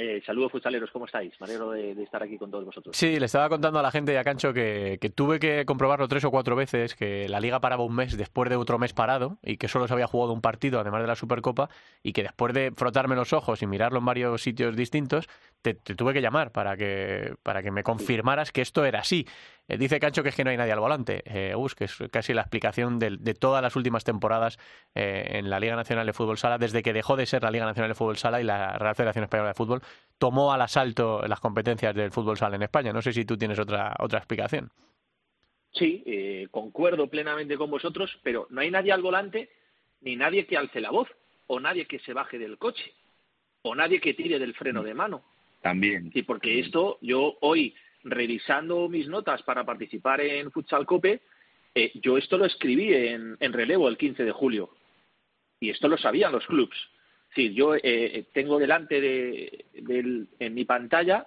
Eh, 0.00 0.22
saludos 0.24 0.52
futsaleros, 0.52 0.92
¿cómo 0.92 1.06
estáis? 1.06 1.32
Me 1.40 1.46
alegro 1.46 1.72
de, 1.72 1.90
estar 2.00 2.22
aquí 2.22 2.38
con 2.38 2.52
todos 2.52 2.64
vosotros. 2.64 2.96
Sí, 2.96 3.18
le 3.18 3.26
estaba 3.26 3.48
contando 3.48 3.80
a 3.80 3.82
la 3.82 3.90
gente 3.90 4.12
y 4.12 4.16
a 4.16 4.22
Cancho 4.22 4.52
que, 4.52 4.96
tuve 5.12 5.40
que 5.40 5.64
comprobarlo 5.66 6.06
tres 6.06 6.24
o 6.24 6.30
cuatro 6.30 6.54
veces, 6.54 6.94
que 6.94 7.28
la 7.28 7.40
liga 7.40 7.58
paraba 7.58 7.82
un 7.82 7.96
mes 7.96 8.16
después 8.16 8.48
de 8.48 8.54
otro 8.54 8.78
mes 8.78 8.92
parado 8.92 9.38
y 9.42 9.56
que 9.56 9.66
solo 9.66 9.88
se 9.88 9.94
había 9.94 10.06
jugado 10.06 10.32
un 10.32 10.40
partido, 10.40 10.78
además 10.78 11.00
de 11.00 11.08
la 11.08 11.16
Supercopa, 11.16 11.68
y 12.00 12.12
que 12.12 12.22
después 12.22 12.54
de 12.54 12.70
frotarme 12.76 13.16
los 13.16 13.32
ojos 13.32 13.60
y 13.60 13.66
mirarlo 13.66 13.98
en 13.98 14.04
varios 14.04 14.40
sitios 14.40 14.76
distintos, 14.76 15.28
te, 15.62 15.74
tuve 15.74 16.12
que 16.14 16.22
llamar 16.22 16.52
para 16.52 16.76
que, 16.76 17.34
para 17.42 17.64
que 17.64 17.72
me 17.72 17.82
confirmaras 17.82 18.52
que 18.52 18.60
esto 18.60 18.84
era 18.84 19.00
así. 19.00 19.26
Eh, 19.68 19.76
dice 19.76 20.00
Cancho 20.00 20.22
que 20.22 20.30
es 20.30 20.34
que 20.34 20.44
no 20.44 20.50
hay 20.50 20.56
nadie 20.56 20.72
al 20.72 20.80
volante, 20.80 21.22
eh, 21.26 21.54
que 21.76 21.84
es 21.84 21.98
casi 22.10 22.32
la 22.32 22.40
explicación 22.40 22.98
de, 22.98 23.34
todas 23.34 23.62
las 23.62 23.76
últimas 23.76 24.02
temporadas 24.02 24.58
eh, 24.94 25.24
en 25.32 25.50
la 25.50 25.60
Liga 25.60 25.76
Nacional 25.76 26.06
de 26.06 26.14
Fútbol 26.14 26.38
Sala, 26.38 26.56
desde 26.56 26.82
que 26.82 26.94
dejó 26.94 27.16
de 27.16 27.26
ser 27.26 27.42
la 27.42 27.50
Liga 27.50 27.66
Nacional 27.66 27.90
de 27.90 27.94
Fútbol 27.94 28.16
Sala 28.16 28.40
y 28.40 28.44
la 28.44 28.78
Real 28.78 28.94
Federación 28.94 29.24
Española 29.24 29.50
de 29.50 29.54
Fútbol 29.54 29.82
tomó 30.16 30.52
al 30.52 30.62
asalto 30.62 31.22
las 31.28 31.40
competencias 31.40 31.94
del 31.94 32.10
fútbol 32.10 32.36
sala 32.36 32.56
en 32.56 32.62
España. 32.62 32.92
No 32.92 33.02
sé 33.02 33.12
si 33.12 33.24
tú 33.24 33.36
tienes 33.36 33.58
otra, 33.58 33.94
otra 33.98 34.18
explicación. 34.18 34.70
Sí, 35.72 36.02
eh, 36.06 36.48
concuerdo 36.50 37.08
plenamente 37.08 37.56
con 37.56 37.70
vosotros, 37.70 38.18
pero 38.22 38.46
no 38.50 38.62
hay 38.62 38.70
nadie 38.70 38.92
al 38.92 39.02
volante, 39.02 39.50
ni 40.00 40.16
nadie 40.16 40.46
que 40.46 40.56
alce 40.56 40.80
la 40.80 40.90
voz, 40.90 41.08
o 41.46 41.60
nadie 41.60 41.86
que 41.86 41.98
se 42.00 42.14
baje 42.14 42.38
del 42.38 42.58
coche, 42.58 42.92
o 43.62 43.74
nadie 43.74 44.00
que 44.00 44.14
tire 44.14 44.38
del 44.38 44.54
freno 44.54 44.82
de 44.82 44.94
mano. 44.94 45.22
También. 45.60 46.10
Sí, 46.12 46.22
porque 46.22 46.58
esto 46.58 46.98
yo 47.00 47.36
hoy 47.40 47.74
revisando 48.04 48.88
mis 48.88 49.08
notas 49.08 49.42
para 49.42 49.64
participar 49.64 50.20
en 50.20 50.50
Futsal 50.50 50.86
Cope, 50.86 51.20
eh, 51.74 51.92
yo 51.94 52.16
esto 52.16 52.38
lo 52.38 52.44
escribí 52.44 52.92
en, 52.94 53.36
relevo 53.52 53.88
el 53.88 53.96
15 53.96 54.24
de 54.24 54.32
julio. 54.32 54.70
Y 55.60 55.70
esto 55.70 55.88
lo 55.88 55.98
sabían 55.98 56.32
los 56.32 56.46
clubs. 56.46 56.76
Sí, 57.34 57.52
yo 57.52 57.74
eh, 57.74 58.26
tengo 58.32 58.58
delante 58.58 59.00
de, 59.00 59.66
en 60.38 60.54
mi 60.54 60.64
pantalla 60.64 61.26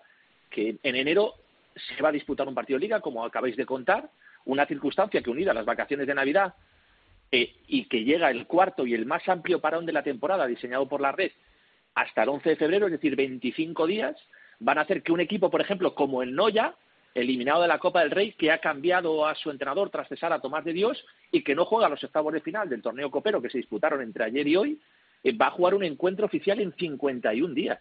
que 0.50 0.78
en 0.82 0.96
enero 0.96 1.36
se 1.76 2.02
va 2.02 2.10
a 2.10 2.14
disputar 2.14 2.48
un 2.48 2.56
partido 2.56 2.80
de 2.80 2.86
liga, 2.86 3.02
como 3.02 3.24
acabáis 3.24 3.56
de 3.56 3.66
contar, 3.66 4.10
una 4.46 4.66
circunstancia 4.66 5.22
que 5.22 5.30
unida 5.30 5.52
a 5.52 5.56
las 5.56 5.66
vacaciones 5.66 6.08
de 6.08 6.16
Navidad 6.16 6.56
eh, 7.32 7.56
y 7.68 7.86
que 7.86 8.04
llega 8.04 8.30
el 8.30 8.46
cuarto 8.48 8.86
y 8.86 8.94
el 8.94 9.06
más 9.06 9.28
amplio 9.30 9.62
parón 9.62 9.86
de 9.86 9.94
la 9.94 10.04
temporada 10.04 10.48
diseñado 10.48 10.88
por 10.88 11.02
la 11.02 11.12
red 11.12 11.32
hasta 11.96 12.24
el 12.24 12.30
11 12.30 12.50
de 12.50 12.56
febrero, 12.56 12.86
es 12.88 12.94
decir, 12.94 13.16
25 13.16 13.86
días, 13.88 14.16
van 14.62 14.78
a 14.78 14.82
hacer 14.82 15.04
que 15.04 15.12
un 15.12 15.20
equipo, 15.20 15.50
por 15.50 15.60
ejemplo, 15.60 15.94
como 15.94 16.22
el 16.22 16.34
Noya, 16.34 16.76
eliminado 17.14 17.64
de 17.64 17.68
la 17.68 17.80
Copa 17.80 18.02
del 18.02 18.12
Rey, 18.12 18.34
que 18.34 18.52
ha 18.52 18.60
cambiado 18.60 19.26
a 19.26 19.36
su 19.36 19.50
entrenador 19.50 19.90
tras 19.90 20.08
cesar 20.08 20.32
a 20.32 20.40
Tomás 20.40 20.64
de 20.64 20.72
Dios 20.72 21.04
y 21.32 21.44
que 21.44 21.56
no 21.56 21.66
juega 21.66 21.90
los 21.90 22.04
octavos 22.04 22.32
de 22.32 22.42
final 22.42 22.70
del 22.70 22.82
torneo 22.82 23.12
copero 23.12 23.42
que 23.42 23.50
se 23.50 23.58
disputaron 23.58 24.02
entre 24.02 24.24
ayer 24.24 24.48
y 24.48 24.56
hoy, 24.56 24.82
eh, 25.24 25.36
va 25.36 25.48
a 25.48 25.52
jugar 25.52 25.74
un 25.74 25.84
encuentro 25.84 26.26
oficial 26.26 26.60
en 26.60 26.74
51 26.74 27.54
días. 27.54 27.80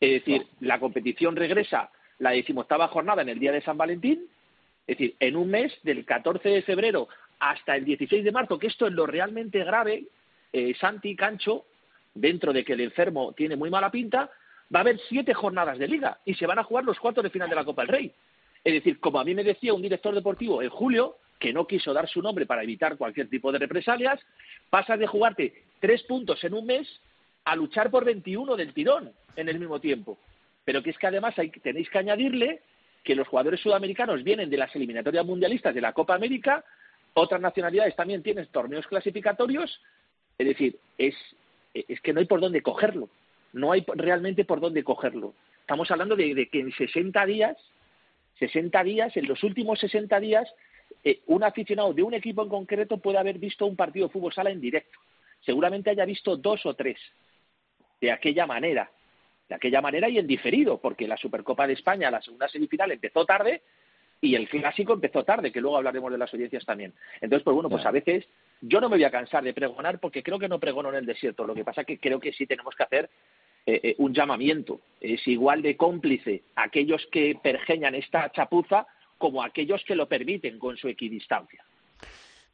Es 0.00 0.24
decir, 0.24 0.46
la 0.60 0.80
competición 0.80 1.36
regresa 1.36 1.90
la 2.18 2.30
decimoctava 2.30 2.88
jornada 2.88 3.22
en 3.22 3.28
el 3.28 3.38
día 3.38 3.52
de 3.52 3.62
San 3.62 3.76
Valentín, 3.76 4.26
es 4.86 4.98
decir, 4.98 5.14
en 5.20 5.36
un 5.36 5.48
mes, 5.50 5.72
del 5.84 6.04
14 6.04 6.48
de 6.48 6.62
febrero 6.62 7.08
hasta 7.38 7.76
el 7.76 7.84
16 7.84 8.24
de 8.24 8.32
marzo, 8.32 8.58
que 8.58 8.66
esto 8.68 8.86
es 8.86 8.92
lo 8.92 9.06
realmente 9.06 9.62
grave, 9.64 10.04
eh, 10.52 10.74
Santi 10.80 11.14
Cancho, 11.14 11.66
dentro 12.14 12.52
de 12.52 12.64
que 12.64 12.72
el 12.72 12.80
enfermo 12.80 13.32
tiene 13.32 13.56
muy 13.56 13.70
mala 13.70 13.90
pinta, 13.90 14.30
va 14.74 14.80
a 14.80 14.82
haber 14.82 15.00
siete 15.08 15.34
jornadas 15.34 15.78
de 15.78 15.88
liga 15.88 16.18
y 16.24 16.34
se 16.34 16.46
van 16.46 16.58
a 16.58 16.64
jugar 16.64 16.84
los 16.84 16.98
cuartos 16.98 17.24
de 17.24 17.30
final 17.30 17.48
de 17.48 17.56
la 17.56 17.64
Copa 17.64 17.82
del 17.82 17.88
Rey. 17.88 18.12
Es 18.64 18.72
decir, 18.72 19.00
como 19.00 19.18
a 19.20 19.24
mí 19.24 19.34
me 19.34 19.44
decía 19.44 19.74
un 19.74 19.82
director 19.82 20.14
deportivo 20.14 20.62
en 20.62 20.70
julio, 20.70 21.16
que 21.38 21.52
no 21.52 21.66
quiso 21.66 21.92
dar 21.92 22.08
su 22.08 22.22
nombre 22.22 22.46
para 22.46 22.62
evitar 22.62 22.96
cualquier 22.96 23.28
tipo 23.28 23.50
de 23.50 23.58
represalias, 23.58 24.20
pasas 24.70 24.98
de 24.98 25.08
jugarte 25.08 25.64
tres 25.80 26.04
puntos 26.04 26.42
en 26.44 26.54
un 26.54 26.66
mes 26.66 26.88
a 27.44 27.56
luchar 27.56 27.90
por 27.90 28.04
21 28.04 28.54
del 28.54 28.72
tirón 28.72 29.12
en 29.34 29.48
el 29.48 29.58
mismo 29.58 29.80
tiempo. 29.80 30.18
Pero 30.64 30.82
que 30.82 30.90
es 30.90 30.98
que 30.98 31.08
además 31.08 31.34
tenéis 31.62 31.90
que 31.90 31.98
añadirle 31.98 32.60
que 33.02 33.16
los 33.16 33.26
jugadores 33.26 33.60
sudamericanos 33.60 34.22
vienen 34.22 34.48
de 34.48 34.56
las 34.56 34.74
eliminatorias 34.76 35.26
mundialistas 35.26 35.74
de 35.74 35.80
la 35.80 35.92
Copa 35.92 36.14
América, 36.14 36.64
otras 37.14 37.40
nacionalidades 37.40 37.96
también 37.96 38.22
tienen 38.22 38.46
torneos 38.46 38.86
clasificatorios 38.86 39.80
Es 40.38 40.46
decir, 40.46 40.78
es, 40.96 41.14
es 41.74 42.00
que 42.00 42.12
no 42.12 42.20
hay 42.20 42.26
por 42.26 42.40
dónde 42.40 42.62
cogerlo. 42.62 43.08
No 43.52 43.72
hay 43.72 43.84
realmente 43.94 44.44
por 44.44 44.60
dónde 44.60 44.84
cogerlo. 44.84 45.34
Estamos 45.60 45.90
hablando 45.90 46.16
de, 46.16 46.48
que 46.48 46.60
en 46.60 46.72
60 46.72 47.24
días, 47.26 47.56
60 48.38 48.82
días, 48.84 49.16
en 49.16 49.26
los 49.26 49.42
últimos 49.42 49.78
60 49.78 50.18
días, 50.20 50.52
eh, 51.04 51.20
un 51.26 51.44
aficionado 51.44 51.92
de 51.92 52.02
un 52.02 52.14
equipo 52.14 52.42
en 52.42 52.48
concreto 52.48 52.98
puede 52.98 53.18
haber 53.18 53.38
visto 53.38 53.66
un 53.66 53.76
partido 53.76 54.06
de 54.06 54.12
fútbol 54.12 54.32
sala 54.32 54.50
en 54.50 54.60
directo. 54.60 54.98
Seguramente 55.40 55.90
haya 55.90 56.04
visto 56.04 56.36
dos 56.36 56.64
o 56.66 56.74
tres 56.74 56.98
de 58.00 58.10
aquella 58.10 58.46
manera, 58.46 58.90
de 59.48 59.54
aquella 59.54 59.80
manera 59.80 60.08
y 60.08 60.18
en 60.18 60.26
diferido, 60.26 60.78
porque 60.78 61.06
la 61.06 61.16
Supercopa 61.16 61.66
de 61.66 61.74
España, 61.74 62.10
la 62.10 62.22
segunda 62.22 62.48
semifinal, 62.48 62.90
empezó 62.90 63.24
tarde 63.24 63.62
y 64.20 64.34
el 64.36 64.48
clásico 64.48 64.92
empezó 64.92 65.24
tarde, 65.24 65.50
que 65.50 65.60
luego 65.60 65.76
hablaremos 65.76 66.10
de 66.10 66.18
las 66.18 66.32
audiencias 66.32 66.64
también. 66.64 66.92
Entonces, 67.20 67.42
pues 67.42 67.54
bueno, 67.54 67.68
pues 67.68 67.84
a 67.84 67.90
veces 67.90 68.24
yo 68.60 68.80
no 68.80 68.88
me 68.88 68.96
voy 68.96 69.04
a 69.04 69.10
cansar 69.10 69.42
de 69.42 69.52
pregonar 69.52 69.98
porque 69.98 70.22
creo 70.22 70.38
que 70.38 70.48
no 70.48 70.60
pregono 70.60 70.90
en 70.90 70.94
el 70.96 71.06
desierto. 71.06 71.44
Lo 71.44 71.54
que 71.54 71.64
pasa 71.64 71.80
es 71.80 71.86
que 71.88 71.98
creo 71.98 72.20
que 72.20 72.32
sí 72.32 72.46
tenemos 72.46 72.74
que 72.76 72.84
hacer 72.84 73.10
eh, 73.64 73.80
eh, 73.82 73.94
un 73.98 74.12
llamamiento. 74.12 74.80
Es 75.00 75.26
igual 75.28 75.62
de 75.62 75.76
cómplice 75.76 76.42
aquellos 76.56 77.06
que 77.12 77.38
pergeñan 77.40 77.94
esta 77.94 78.30
chapuza 78.32 78.86
como 79.18 79.42
aquellos 79.42 79.84
que 79.84 79.94
lo 79.94 80.08
permiten 80.08 80.58
con 80.58 80.76
su 80.76 80.88
equidistancia. 80.88 81.64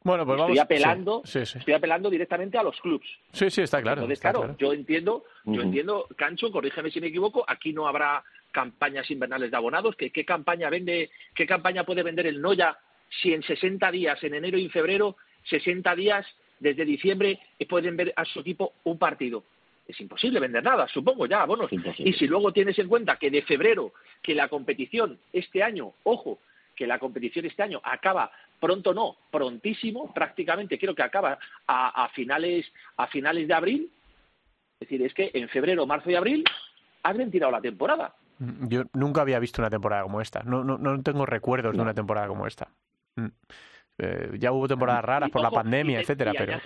Bueno, 0.03 0.25
pues 0.25 0.39
estoy 0.39 0.59
apelando, 0.59 1.23
estoy 1.25 1.73
apelando 1.73 2.09
directamente 2.09 2.57
a 2.57 2.63
los 2.63 2.79
clubs. 2.79 3.07
Sí, 3.33 3.49
sí, 3.49 3.61
está 3.61 3.81
claro. 3.81 4.01
Entonces, 4.01 4.21
claro, 4.21 4.55
yo 4.57 4.71
entiendo, 4.71 5.25
yo 5.45 5.61
entiendo, 5.61 6.07
Cancho, 6.15 6.51
corrígeme 6.51 6.89
si 6.89 7.01
me 7.01 7.07
equivoco, 7.07 7.43
aquí 7.45 7.73
no 7.73 7.87
habrá 7.87 8.23
campañas 8.51 9.09
invernales 9.11 9.51
de 9.51 9.57
abonados. 9.57 9.95
¿Qué, 9.97 10.11
qué 10.11 10.23
campaña 10.23 10.69
vende, 10.69 11.09
qué 11.35 11.45
campaña 11.45 11.83
puede 11.83 12.03
vender 12.03 12.27
el 12.27 12.39
Noya 12.39 12.77
si 13.21 13.33
en 13.33 13.43
60 13.43 13.91
días, 13.91 14.23
en 14.23 14.35
enero 14.35 14.57
y 14.57 14.69
febrero, 14.69 15.17
60 15.49 15.95
días 15.95 16.25
desde 16.59 16.85
diciembre 16.85 17.39
pueden 17.67 17.97
ver 17.97 18.13
a 18.15 18.25
su 18.25 18.39
equipo 18.39 18.73
un 18.83 18.97
partido? 18.97 19.43
Es 19.89 19.99
imposible 19.99 20.39
vender 20.39 20.63
nada, 20.63 20.87
supongo 20.87 21.25
ya, 21.25 21.41
abonos. 21.41 21.71
Y 21.97 22.13
si 22.13 22.27
luego 22.27 22.53
tienes 22.53 22.77
en 22.77 22.87
cuenta 22.87 23.17
que 23.17 23.31
de 23.31 23.41
febrero, 23.41 23.93
que 24.21 24.35
la 24.35 24.47
competición 24.47 25.17
este 25.33 25.63
año, 25.63 25.93
ojo, 26.03 26.37
que 26.75 26.85
la 26.85 26.99
competición 26.99 27.47
este 27.47 27.63
año 27.63 27.81
acaba 27.83 28.31
pronto 28.59 28.93
no, 28.93 29.17
prontísimo, 29.31 30.13
prácticamente 30.13 30.77
creo 30.77 30.93
que 30.93 31.01
acaba 31.01 31.39
a, 31.65 32.07
finales 32.13 32.71
a 32.97 33.07
finales 33.07 33.47
de 33.47 33.53
abril. 33.55 33.91
Es 34.79 34.87
decir, 34.87 35.01
es 35.01 35.13
que 35.15 35.31
en 35.33 35.49
febrero, 35.49 35.87
marzo 35.87 36.11
y 36.11 36.15
abril 36.15 36.43
han 37.01 37.31
tirado 37.31 37.51
la 37.51 37.59
temporada. 37.59 38.13
Mm, 38.37 38.67
yo 38.67 38.83
nunca 38.93 39.21
había 39.21 39.39
visto 39.39 39.59
una 39.59 39.71
temporada 39.71 40.03
como 40.03 40.21
esta. 40.21 40.43
No, 40.43 40.63
no, 40.63 40.77
no 40.77 41.01
tengo 41.01 41.25
recuerdos 41.25 41.75
de 41.75 41.81
una 41.81 41.95
temporada 41.95 42.27
como 42.27 42.45
esta. 42.45 42.67
Mm. 43.15 43.29
Eh, 44.01 44.37
ya 44.39 44.53
hubo 44.53 44.65
temporadas 44.65 45.03
raras 45.03 45.29
por 45.29 45.41
la 45.41 45.51
pandemia, 45.51 45.99
etcétera, 45.99 46.31
pero 46.37 46.57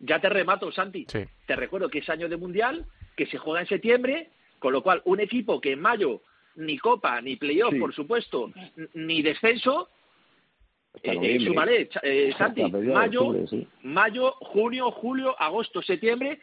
ya 0.00 0.20
te 0.20 0.28
remato, 0.28 0.70
Santi. 0.70 1.06
Te 1.06 1.56
recuerdo 1.56 1.88
que 1.88 2.00
es 2.00 2.08
año 2.10 2.28
de 2.28 2.36
mundial, 2.36 2.84
que 3.16 3.24
se 3.26 3.38
juega 3.38 3.60
en 3.60 3.66
septiembre, 3.66 4.28
con 4.58 4.74
lo 4.74 4.82
cual 4.82 5.00
un 5.06 5.18
equipo 5.18 5.62
que 5.62 5.72
en 5.72 5.80
mayo 5.80 6.20
ni 6.56 6.78
copa, 6.78 7.20
ni 7.22 7.36
playoff, 7.36 7.74
por 7.80 7.94
supuesto, 7.94 8.52
ni 8.92 9.22
descenso, 9.22 9.88
eh, 11.02 11.18
eh, 11.20 11.88
eh 12.02 12.34
Santi, 12.36 12.70
mayo, 12.70 13.34
mayo, 13.82 14.32
junio, 14.40 14.90
julio, 14.90 15.40
agosto, 15.40 15.82
septiembre, 15.82 16.40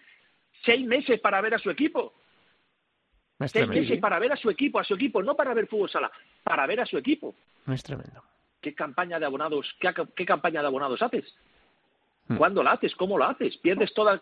seis 0.66 0.86
meses 0.86 1.20
para 1.20 1.40
ver 1.40 1.54
a 1.54 1.60
su 1.60 1.70
equipo. 1.70 2.14
seis 3.46 3.68
meses 3.68 4.00
para 4.00 4.18
ver 4.18 4.34
a 4.34 4.38
su 4.38 4.50
equipo, 4.50 4.80
a 4.80 4.84
su 4.84 4.96
equipo, 4.96 5.22
no 5.22 5.36
para 5.36 5.54
ver 5.54 5.68
fútbol 5.68 5.90
sala, 5.90 6.12
para 6.44 6.66
ver 6.66 6.82
a 6.82 6.86
su 6.86 6.98
equipo. 6.98 7.36
Es 7.68 7.84
tremendo. 7.84 8.24
¿Qué 8.62 8.74
campaña 8.74 9.20
de 9.20 9.26
abonados, 9.26 9.76
qué, 9.80 10.26
campaña 10.26 10.62
de 10.62 10.68
abonados 10.68 11.02
haces? 11.02 11.26
Hmm. 12.28 12.38
¿Cuándo 12.38 12.64
la 12.64 12.74
haces? 12.74 12.96
¿Cómo 12.96 13.18
la 13.18 13.30
haces? 13.30 13.58
¿Pierdes 13.58 13.94
toda, 13.94 14.20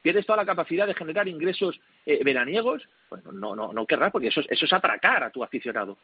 ¿Pierdes 0.00 0.24
toda 0.24 0.36
la 0.38 0.46
capacidad 0.46 0.86
de 0.86 0.94
generar 0.94 1.28
ingresos 1.28 1.80
eh, 2.06 2.22
veraniegos? 2.24 2.82
Bueno, 3.10 3.32
no, 3.32 3.54
no, 3.54 3.72
no 3.72 3.86
querrás, 3.86 4.12
porque 4.12 4.28
eso, 4.28 4.40
eso 4.48 4.64
es 4.64 4.72
atracar 4.72 5.24
a 5.24 5.30
tu 5.30 5.42
aficionado. 5.42 5.98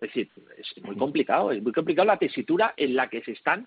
Es 0.00 0.08
decir, 0.08 0.28
es 0.56 0.84
muy 0.84 0.96
complicado, 0.96 1.50
es 1.50 1.62
muy 1.62 1.72
complicado 1.72 2.06
la 2.06 2.18
tesitura 2.18 2.74
en 2.76 2.94
la 2.94 3.08
que 3.08 3.22
se 3.22 3.32
están 3.32 3.66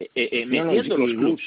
eh, 0.00 0.08
eh, 0.14 0.46
metiendo 0.46 0.98
los 0.98 1.40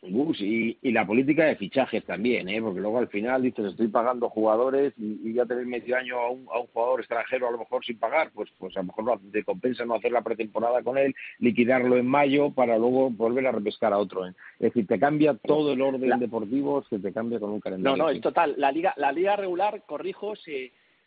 clubs 0.00 0.40
y, 0.40 0.78
y, 0.82 0.92
la 0.92 1.06
política 1.06 1.44
de 1.44 1.56
fichajes 1.56 2.04
también, 2.04 2.48
¿eh? 2.48 2.60
porque 2.60 2.80
luego 2.80 2.98
al 2.98 3.08
final 3.08 3.42
dices, 3.42 3.66
estoy 3.66 3.88
pagando 3.88 4.28
jugadores 4.28 4.92
y, 4.98 5.32
ya 5.32 5.46
tener 5.46 5.66
medio 5.66 5.96
año 5.96 6.18
a 6.18 6.30
un, 6.30 6.46
a 6.52 6.58
un, 6.58 6.66
jugador 6.68 7.00
extranjero 7.00 7.48
a 7.48 7.50
lo 7.50 7.58
mejor 7.58 7.84
sin 7.84 7.98
pagar, 7.98 8.30
pues, 8.34 8.50
pues 8.58 8.76
a 8.76 8.80
lo 8.80 8.86
mejor 8.86 9.04
no, 9.04 9.20
te 9.30 9.44
compensa 9.44 9.84
no 9.84 9.94
hacer 9.94 10.12
la 10.12 10.22
pretemporada 10.22 10.82
con 10.82 10.98
él, 10.98 11.14
liquidarlo 11.38 11.96
en 11.96 12.06
mayo 12.06 12.50
para 12.50 12.78
luego 12.78 13.10
volver 13.10 13.46
a 13.46 13.52
repescar 13.52 13.92
a 13.92 13.98
otro. 13.98 14.26
¿eh? 14.26 14.32
Es 14.58 14.72
decir, 14.72 14.86
te 14.86 14.98
cambia 14.98 15.34
todo 15.34 15.72
el 15.72 15.80
orden 15.80 16.18
deportivo, 16.18 16.82
se 16.88 16.98
te 16.98 17.12
cambia 17.12 17.38
con 17.38 17.50
un 17.50 17.60
calendario. 17.60 17.96
No, 17.96 18.04
no, 18.04 18.10
es 18.10 18.20
total. 18.20 18.54
La 18.56 18.72
liga, 18.72 18.94
la 18.96 19.12
liga 19.12 19.36
regular, 19.36 19.82
corrijo, 19.86 20.34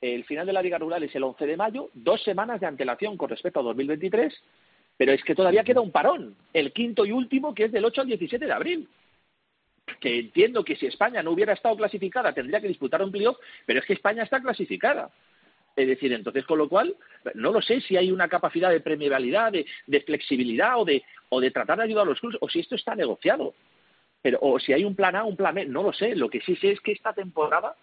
el 0.01 0.23
final 0.25 0.45
de 0.45 0.53
la 0.53 0.61
liga 0.61 0.77
regular 0.77 1.03
es 1.03 1.15
el 1.15 1.23
11 1.23 1.45
de 1.45 1.57
mayo, 1.57 1.89
dos 1.93 2.21
semanas 2.23 2.59
de 2.59 2.67
antelación 2.67 3.17
con 3.17 3.29
respecto 3.29 3.59
a 3.59 3.63
2023 3.63 4.33
pero 4.97 5.11
es 5.11 5.23
que 5.23 5.35
todavía 5.35 5.63
queda 5.63 5.81
un 5.81 5.91
parón, 5.91 6.35
el 6.53 6.71
quinto 6.71 7.05
y 7.05 7.11
último, 7.11 7.53
que 7.53 7.65
es 7.65 7.71
del 7.71 7.85
8 7.85 8.01
al 8.01 8.07
17 8.07 8.45
de 8.45 8.51
abril. 8.51 8.87
Que 9.99 10.19
entiendo 10.19 10.63
que 10.63 10.75
si 10.75 10.85
España 10.85 11.21
no 11.23 11.31
hubiera 11.31 11.53
estado 11.53 11.75
clasificada 11.75 12.33
tendría 12.33 12.61
que 12.61 12.67
disputar 12.67 13.01
un 13.01 13.11
playoff, 13.11 13.37
pero 13.65 13.79
es 13.79 13.85
que 13.85 13.93
España 13.93 14.23
está 14.23 14.41
clasificada. 14.41 15.09
Es 15.75 15.87
decir, 15.87 16.13
entonces, 16.13 16.45
con 16.45 16.59
lo 16.59 16.69
cual, 16.69 16.95
no 17.33 17.51
lo 17.51 17.61
sé 17.61 17.81
si 17.81 17.97
hay 17.97 18.11
una 18.11 18.27
capacidad 18.27 18.69
de 18.69 18.79
premiabilidad, 18.79 19.51
de, 19.51 19.65
de 19.87 20.01
flexibilidad 20.01 20.79
o 20.79 20.85
de, 20.85 21.03
o 21.29 21.41
de 21.41 21.49
tratar 21.49 21.79
de 21.79 21.85
ayudar 21.85 22.05
a 22.05 22.09
los 22.09 22.19
clubes, 22.19 22.37
o 22.41 22.47
si 22.47 22.59
esto 22.59 22.75
está 22.75 22.95
negociado. 22.95 23.55
Pero, 24.21 24.37
o 24.41 24.59
si 24.59 24.71
hay 24.71 24.85
un 24.85 24.95
plan 24.95 25.15
A, 25.15 25.23
un 25.23 25.35
plan 25.35 25.55
B, 25.55 25.65
no 25.65 25.83
lo 25.83 25.91
sé. 25.91 26.15
Lo 26.15 26.29
que 26.29 26.41
sí 26.41 26.55
sé 26.57 26.71
es 26.71 26.79
que 26.79 26.91
esta 26.91 27.13
temporada 27.13 27.75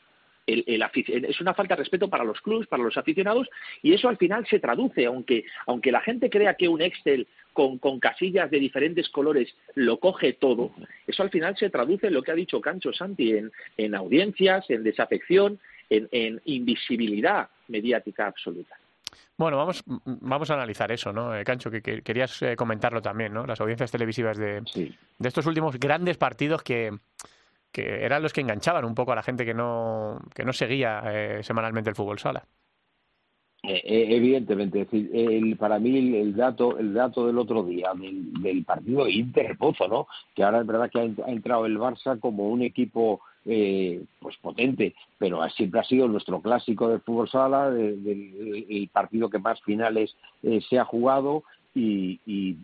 es 0.46 1.40
una 1.40 1.54
falta 1.54 1.74
de 1.74 1.80
respeto 1.80 2.08
para 2.08 2.24
los 2.24 2.40
clubes, 2.40 2.66
para 2.66 2.82
los 2.82 2.96
aficionados, 2.96 3.48
y 3.82 3.92
eso 3.92 4.08
al 4.08 4.16
final 4.16 4.46
se 4.46 4.58
traduce, 4.58 5.06
aunque, 5.06 5.44
aunque 5.66 5.92
la 5.92 6.00
gente 6.00 6.30
crea 6.30 6.54
que 6.54 6.68
un 6.68 6.82
Excel 6.82 7.26
con, 7.52 7.78
casillas 8.00 8.50
de 8.50 8.58
diferentes 8.58 9.08
colores 9.10 9.54
lo 9.74 9.98
coge 9.98 10.34
todo, 10.34 10.72
eso 11.06 11.22
al 11.22 11.30
final 11.30 11.56
se 11.56 11.70
traduce 11.70 12.08
en 12.08 12.14
lo 12.14 12.22
que 12.22 12.32
ha 12.32 12.34
dicho 12.34 12.60
Cancho 12.60 12.92
Santi, 12.92 13.34
en, 13.76 13.94
audiencias, 13.94 14.68
en 14.70 14.82
desafección, 14.82 15.58
en, 15.88 16.40
invisibilidad 16.44 17.48
mediática 17.68 18.26
absoluta. 18.26 18.76
Bueno, 19.36 19.56
vamos, 19.56 19.82
vamos 19.86 20.50
a 20.50 20.54
analizar 20.54 20.92
eso, 20.92 21.12
¿no, 21.12 21.34
eh, 21.34 21.44
Cancho? 21.44 21.70
Que, 21.70 21.80
querías 21.80 22.42
eh, 22.42 22.56
comentarlo 22.56 23.00
también, 23.00 23.32
¿no? 23.32 23.46
Las 23.46 23.60
audiencias 23.60 23.90
televisivas 23.90 24.36
de, 24.36 24.60
de 25.18 25.28
estos 25.28 25.46
últimos 25.46 25.80
grandes 25.80 26.18
partidos 26.18 26.62
que, 26.62 26.92
que 27.72 28.04
eran 28.04 28.22
los 28.22 28.32
que 28.32 28.40
enganchaban 28.40 28.84
un 28.84 28.94
poco 28.94 29.12
a 29.12 29.16
la 29.16 29.22
gente 29.22 29.44
que 29.44 29.54
no, 29.54 30.20
que 30.34 30.44
no 30.44 30.52
seguía 30.52 31.02
eh, 31.06 31.42
semanalmente 31.42 31.90
el 31.90 31.96
fútbol 31.96 32.18
sala. 32.18 32.44
Eh, 33.62 33.82
eh, 33.84 34.06
evidentemente, 34.16 34.88
el, 34.90 35.56
para 35.56 35.78
mí 35.78 36.18
el, 36.18 36.34
dato 36.34 36.78
el 36.78 36.94
dato 36.94 37.26
del 37.26 37.38
otro 37.38 37.62
día 37.62 37.92
del, 37.94 38.64
partido 38.64 39.06
Inter-Pozo, 39.06 39.86
¿no? 39.86 40.06
que 40.34 40.42
ahora 40.42 40.60
es 40.60 40.66
verdad 40.66 40.90
que 40.90 40.98
ha, 40.98 41.30
entrado 41.30 41.66
el 41.66 41.78
Barça 41.78 42.18
como 42.18 42.48
un 42.48 42.62
equipo 42.62 43.20
pues 43.42 44.36
potente, 44.36 44.94
pero 45.18 45.46
siempre 45.50 45.80
ha 45.80 45.84
sido 45.84 46.06
nuestro 46.06 46.40
clásico 46.42 46.88
del 46.88 47.00
fútbol 47.00 47.28
sala, 47.28 47.68
el 47.68 48.88
partido 48.92 49.30
que 49.30 49.38
más 49.38 49.60
finales 49.62 50.14
se 50.68 50.78
ha 50.78 50.84
jugado 50.84 51.42
y, 51.74 52.20
y 52.26 52.56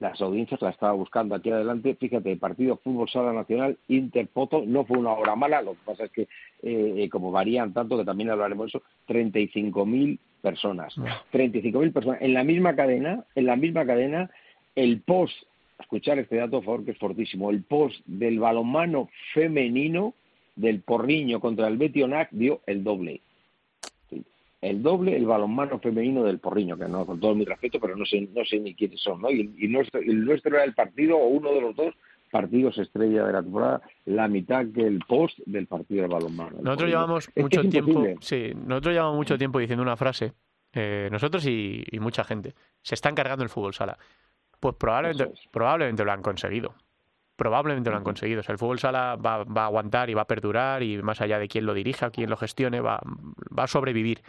las 0.00 0.20
audiencias 0.20 0.60
la 0.60 0.70
estaba 0.70 0.92
buscando 0.92 1.34
aquí 1.34 1.50
adelante. 1.50 1.94
Fíjate, 1.94 2.36
partido 2.36 2.76
Fútbol 2.82 3.08
Sala 3.08 3.32
Nacional, 3.32 3.78
Interpoto, 3.88 4.62
no 4.66 4.84
fue 4.84 4.98
una 4.98 5.12
hora 5.12 5.36
mala, 5.36 5.62
lo 5.62 5.72
que 5.72 5.80
pasa 5.84 6.04
es 6.04 6.10
que 6.10 6.22
eh, 6.62 6.94
eh, 6.96 7.08
como 7.08 7.30
varían 7.30 7.72
tanto, 7.72 7.96
que 7.96 8.04
también 8.04 8.30
hablaremos 8.30 8.72
de 8.72 8.78
eso, 8.78 8.82
35.000 9.08 10.18
personas. 10.42 10.94
35.000 11.32 11.92
personas. 11.92 12.22
En 12.22 12.34
la 12.34 12.44
misma 12.44 12.74
cadena, 12.74 13.24
en 13.34 13.46
la 13.46 13.56
misma 13.56 13.86
cadena, 13.86 14.30
el 14.74 15.00
post, 15.00 15.34
escuchar 15.78 16.18
este 16.18 16.36
dato, 16.36 16.58
por 16.58 16.64
favor, 16.64 16.84
que 16.84 16.90
es 16.92 16.98
fortísimo, 16.98 17.50
el 17.50 17.62
post 17.62 18.04
del 18.06 18.38
balonmano 18.38 19.08
femenino 19.32 20.14
del 20.56 20.80
Porriño 20.80 21.40
contra 21.40 21.66
el 21.66 21.78
Betionac 21.78 22.30
dio 22.30 22.60
el 22.66 22.84
doble 22.84 23.20
el 24.64 24.82
doble 24.82 25.14
el 25.14 25.26
balonmano 25.26 25.78
femenino 25.78 26.24
del 26.24 26.38
Porriño, 26.38 26.78
que 26.78 26.88
no 26.88 27.04
con 27.04 27.20
todo 27.20 27.34
mi 27.34 27.44
respeto, 27.44 27.78
pero 27.78 27.96
no 27.96 28.06
sé, 28.06 28.28
no 28.34 28.44
sé 28.44 28.58
ni 28.58 28.74
quiénes 28.74 29.00
son, 29.00 29.20
¿no? 29.20 29.30
Y, 29.30 29.44
nuestro, 29.68 30.00
el 30.00 30.24
nuestro 30.24 30.54
era 30.54 30.64
el 30.64 30.74
partido, 30.74 31.18
o 31.18 31.26
uno 31.28 31.52
de 31.52 31.60
los 31.60 31.76
dos 31.76 31.94
partidos 32.30 32.78
estrella 32.78 33.26
de 33.26 33.32
la 33.32 33.42
temporada, 33.42 33.82
la 34.06 34.26
mitad 34.26 34.64
que 34.74 34.86
el 34.86 35.00
post 35.06 35.38
del 35.44 35.66
partido 35.66 36.02
del 36.02 36.10
balonmano. 36.10 36.56
Nosotros 36.62 36.90
llevamos 36.90 37.30
mucho 37.36 37.62
tiempo, 37.68 38.04
sí, 38.20 38.52
nosotros 38.66 38.94
llevamos 38.94 39.16
mucho 39.16 39.36
tiempo 39.36 39.58
diciendo 39.58 39.82
una 39.82 39.96
frase, 39.96 40.32
eh, 40.72 41.08
nosotros 41.12 41.46
y, 41.46 41.84
mucha 42.00 42.24
gente, 42.24 42.54
se 42.82 42.94
están 42.94 43.14
cargando 43.14 43.44
el 43.44 43.50
fútbol 43.50 43.74
sala. 43.74 43.98
Pues 44.58 44.74
probablemente, 44.76 45.30
probablemente 45.50 46.04
lo 46.04 46.12
han 46.12 46.22
conseguido. 46.22 46.74
Probablemente 47.36 47.90
lo 47.90 47.96
han 47.96 48.04
conseguido. 48.04 48.40
O 48.40 48.42
sea, 48.42 48.52
el 48.54 48.58
fútbol 48.58 48.78
sala 48.78 49.16
va, 49.16 49.44
va, 49.44 49.62
a 49.62 49.66
aguantar 49.66 50.08
y 50.08 50.14
va 50.14 50.22
a 50.22 50.26
perdurar 50.26 50.82
y 50.82 51.02
más 51.02 51.20
allá 51.20 51.38
de 51.38 51.48
quién 51.48 51.66
lo 51.66 51.74
dirija, 51.74 52.10
quién 52.10 52.30
lo 52.30 52.36
gestione, 52.36 52.80
va, 52.80 53.00
va 53.56 53.64
a 53.64 53.68
sobrevivir 53.68 54.22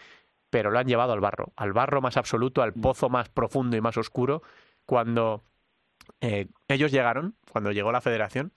pero 0.56 0.72
lo 0.72 0.80
han 0.80 0.88
llevado 0.88 1.12
al 1.12 1.20
barro, 1.20 1.52
al 1.58 1.74
barro 1.74 2.00
más 2.00 2.16
absoluto, 2.16 2.62
al 2.62 2.72
mm. 2.74 2.80
pozo 2.80 3.10
más 3.10 3.28
profundo 3.28 3.76
y 3.76 3.82
más 3.82 3.98
oscuro, 3.98 4.42
cuando 4.86 5.44
eh, 6.22 6.48
ellos 6.70 6.94
llegaron, 6.94 7.36
cuando 7.52 7.74
llegó 7.74 7.92
la 7.92 8.00
federación, 8.00 8.54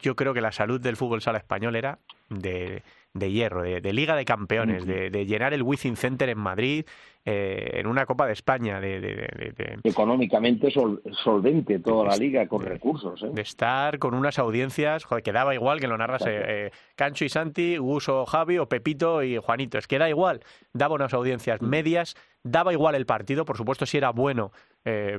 yo 0.00 0.16
creo 0.16 0.34
que 0.34 0.40
la 0.40 0.50
salud 0.50 0.80
del 0.80 0.96
fútbol 0.96 1.22
sala 1.22 1.38
español 1.38 1.76
era 1.76 2.00
de, 2.30 2.82
de 3.18 3.30
hierro, 3.30 3.62
de, 3.62 3.92
Liga 3.92 4.16
de 4.16 4.24
Campeones, 4.24 4.86
de, 4.86 5.26
llenar 5.26 5.54
el 5.54 5.62
Wizzing 5.62 5.96
Center 5.96 6.28
en 6.28 6.38
Madrid, 6.38 6.84
eh, 7.24 7.80
en 7.80 7.86
una 7.86 8.06
Copa 8.06 8.26
de 8.26 8.32
España. 8.32 8.80
De, 8.80 9.80
Económicamente 9.82 10.70
solvente 10.70 11.80
toda 11.80 12.06
la 12.10 12.16
liga 12.16 12.46
con 12.46 12.62
recursos. 12.62 13.22
¿eh? 13.22 13.30
De 13.32 13.42
estar 13.42 13.98
con 13.98 14.14
unas 14.14 14.38
audiencias, 14.38 15.04
joder, 15.04 15.24
que 15.24 15.32
daba 15.32 15.54
igual 15.54 15.80
que 15.80 15.88
lo 15.88 15.98
narrase 15.98 16.30
eh, 16.30 16.70
Cancho 16.94 17.24
y 17.24 17.28
Santi, 17.28 17.78
Guso 17.78 18.26
Javi 18.26 18.58
o 18.58 18.68
Pepito 18.68 19.22
y 19.22 19.38
Juanito. 19.38 19.78
Es 19.78 19.88
que 19.88 19.98
da 19.98 20.08
igual, 20.08 20.40
daba 20.72 20.94
unas 20.94 21.14
audiencias 21.14 21.60
medias, 21.62 22.14
daba 22.46 22.72
igual 22.72 22.94
el 22.94 23.06
partido, 23.06 23.44
por 23.44 23.56
supuesto 23.56 23.86
si 23.86 23.96
era 23.98 24.10
bueno 24.10 24.52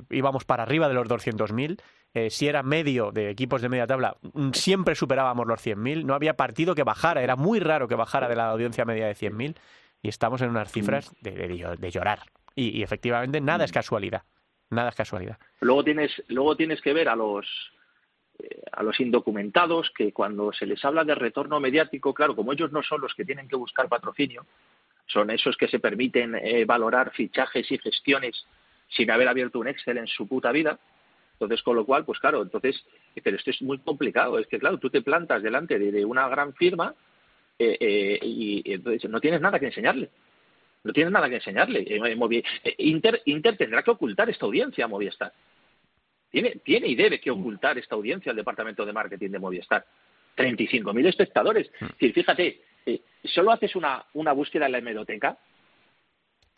íbamos 0.09 0.45
para 0.45 0.63
arriba 0.63 0.87
de 0.87 0.93
los 0.93 1.09
200.000 1.09 1.81
eh, 2.13 2.29
si 2.31 2.47
era 2.47 2.63
medio 2.63 3.11
de 3.11 3.29
equipos 3.29 3.61
de 3.61 3.69
media 3.69 3.85
tabla, 3.85 4.17
mm, 4.21 4.51
siempre 4.51 4.95
superábamos 4.95 5.45
los 5.45 5.61
100.000. 5.61 6.03
No 6.03 6.15
había 6.15 6.35
partido 6.35 6.73
que 6.73 6.83
bajara, 6.83 7.21
era 7.21 7.35
muy 7.35 7.59
raro 7.59 7.87
que 7.87 7.95
bajara 7.95 8.27
de 8.27 8.35
la 8.35 8.49
audiencia 8.49 8.85
media 8.85 9.05
de 9.05 9.13
100.000 9.13 9.55
y 10.01 10.09
estamos 10.09 10.41
en 10.41 10.49
unas 10.49 10.71
cifras 10.71 11.13
de, 11.21 11.31
de, 11.31 11.91
llorar. 11.91 12.19
Y, 12.55 12.81
efectivamente 12.81 13.39
nada 13.41 13.65
es 13.65 13.71
casualidad. 13.71 14.23
Nada 14.69 14.89
es 14.89 14.95
casualidad. 14.95 15.37
Luego 15.61 15.83
tienes, 15.83 16.11
luego 16.27 16.55
tienes 16.55 16.81
que 16.81 16.91
ver 16.91 17.07
a 17.07 17.15
los, 17.15 17.45
eh, 18.39 18.63
a 18.71 18.83
los 18.83 18.99
indocumentados 18.99 19.91
que 19.95 20.11
cuando 20.11 20.51
se 20.53 20.65
les 20.65 20.83
habla 20.83 21.03
de 21.03 21.13
retorno 21.13 21.59
mediático, 21.59 22.13
claro, 22.13 22.35
como 22.35 22.51
ellos 22.51 22.71
no 22.71 22.81
son 22.83 23.01
los 23.01 23.13
que 23.13 23.25
tienen 23.25 23.47
que 23.47 23.55
buscar 23.55 23.87
patrocinio, 23.87 24.45
son 25.07 25.31
esos 25.31 25.57
que 25.57 25.67
se 25.67 25.79
permiten 25.79 26.35
eh, 26.35 26.65
valorar 26.65 27.11
fichajes 27.11 27.71
y 27.71 27.77
gestiones 27.77 28.45
sin 28.89 29.11
haber 29.11 29.27
abierto 29.27 29.59
un 29.59 29.67
Excel 29.67 29.97
en 29.97 30.07
su 30.07 30.27
puta 30.27 30.51
vida, 30.51 30.79
entonces, 31.39 31.61
con 31.61 31.75
lo 31.75 31.85
cual, 31.85 32.03
pues 32.03 32.19
claro, 32.19 32.41
entonces, 32.41 32.83
pero 33.23 33.37
esto 33.37 33.51
es 33.51 33.61
muy 33.61 33.77
complicado. 33.77 34.39
Es 34.39 34.47
que, 34.47 34.57
claro, 34.57 34.79
tú 34.79 34.89
te 34.89 35.03
plantas 35.03 35.43
delante 35.43 35.77
de, 35.77 36.03
una 36.03 36.27
gran 36.27 36.53
firma 36.55 36.95
eh, 37.59 37.77
eh, 37.79 38.19
y, 38.23 38.63
entonces 38.73 39.07
no 39.09 39.21
tienes 39.21 39.39
nada 39.39 39.59
que 39.59 39.67
enseñarle. 39.67 40.09
No 40.83 40.93
tienes 40.93 41.11
nada 41.11 41.29
que 41.29 41.35
enseñarle. 41.35 41.85
Inter, 42.79 43.21
Inter 43.25 43.55
tendrá 43.55 43.83
que 43.83 43.91
ocultar 43.91 44.29
esta 44.31 44.47
audiencia 44.47 44.85
a 44.85 44.87
Movistar. 44.87 45.31
Tiene, 46.31 46.55
tiene 46.63 46.87
y 46.87 46.95
debe 46.95 47.19
que 47.19 47.29
ocultar 47.29 47.77
esta 47.77 47.95
audiencia 47.95 48.31
al 48.31 48.35
departamento 48.35 48.83
de 48.83 48.93
marketing 48.93 49.29
de 49.29 49.39
Movistar. 49.39 49.85
35.000 50.35 51.07
espectadores. 51.07 51.69
Mm. 51.79 51.85
Es 51.85 51.91
decir, 51.91 52.13
fíjate, 52.13 52.61
solo 53.23 53.51
haces 53.51 53.75
una, 53.75 54.05
una 54.13 54.31
búsqueda 54.31 54.65
en 54.65 54.71
la 54.73 54.77
hemeroteca 54.79 55.37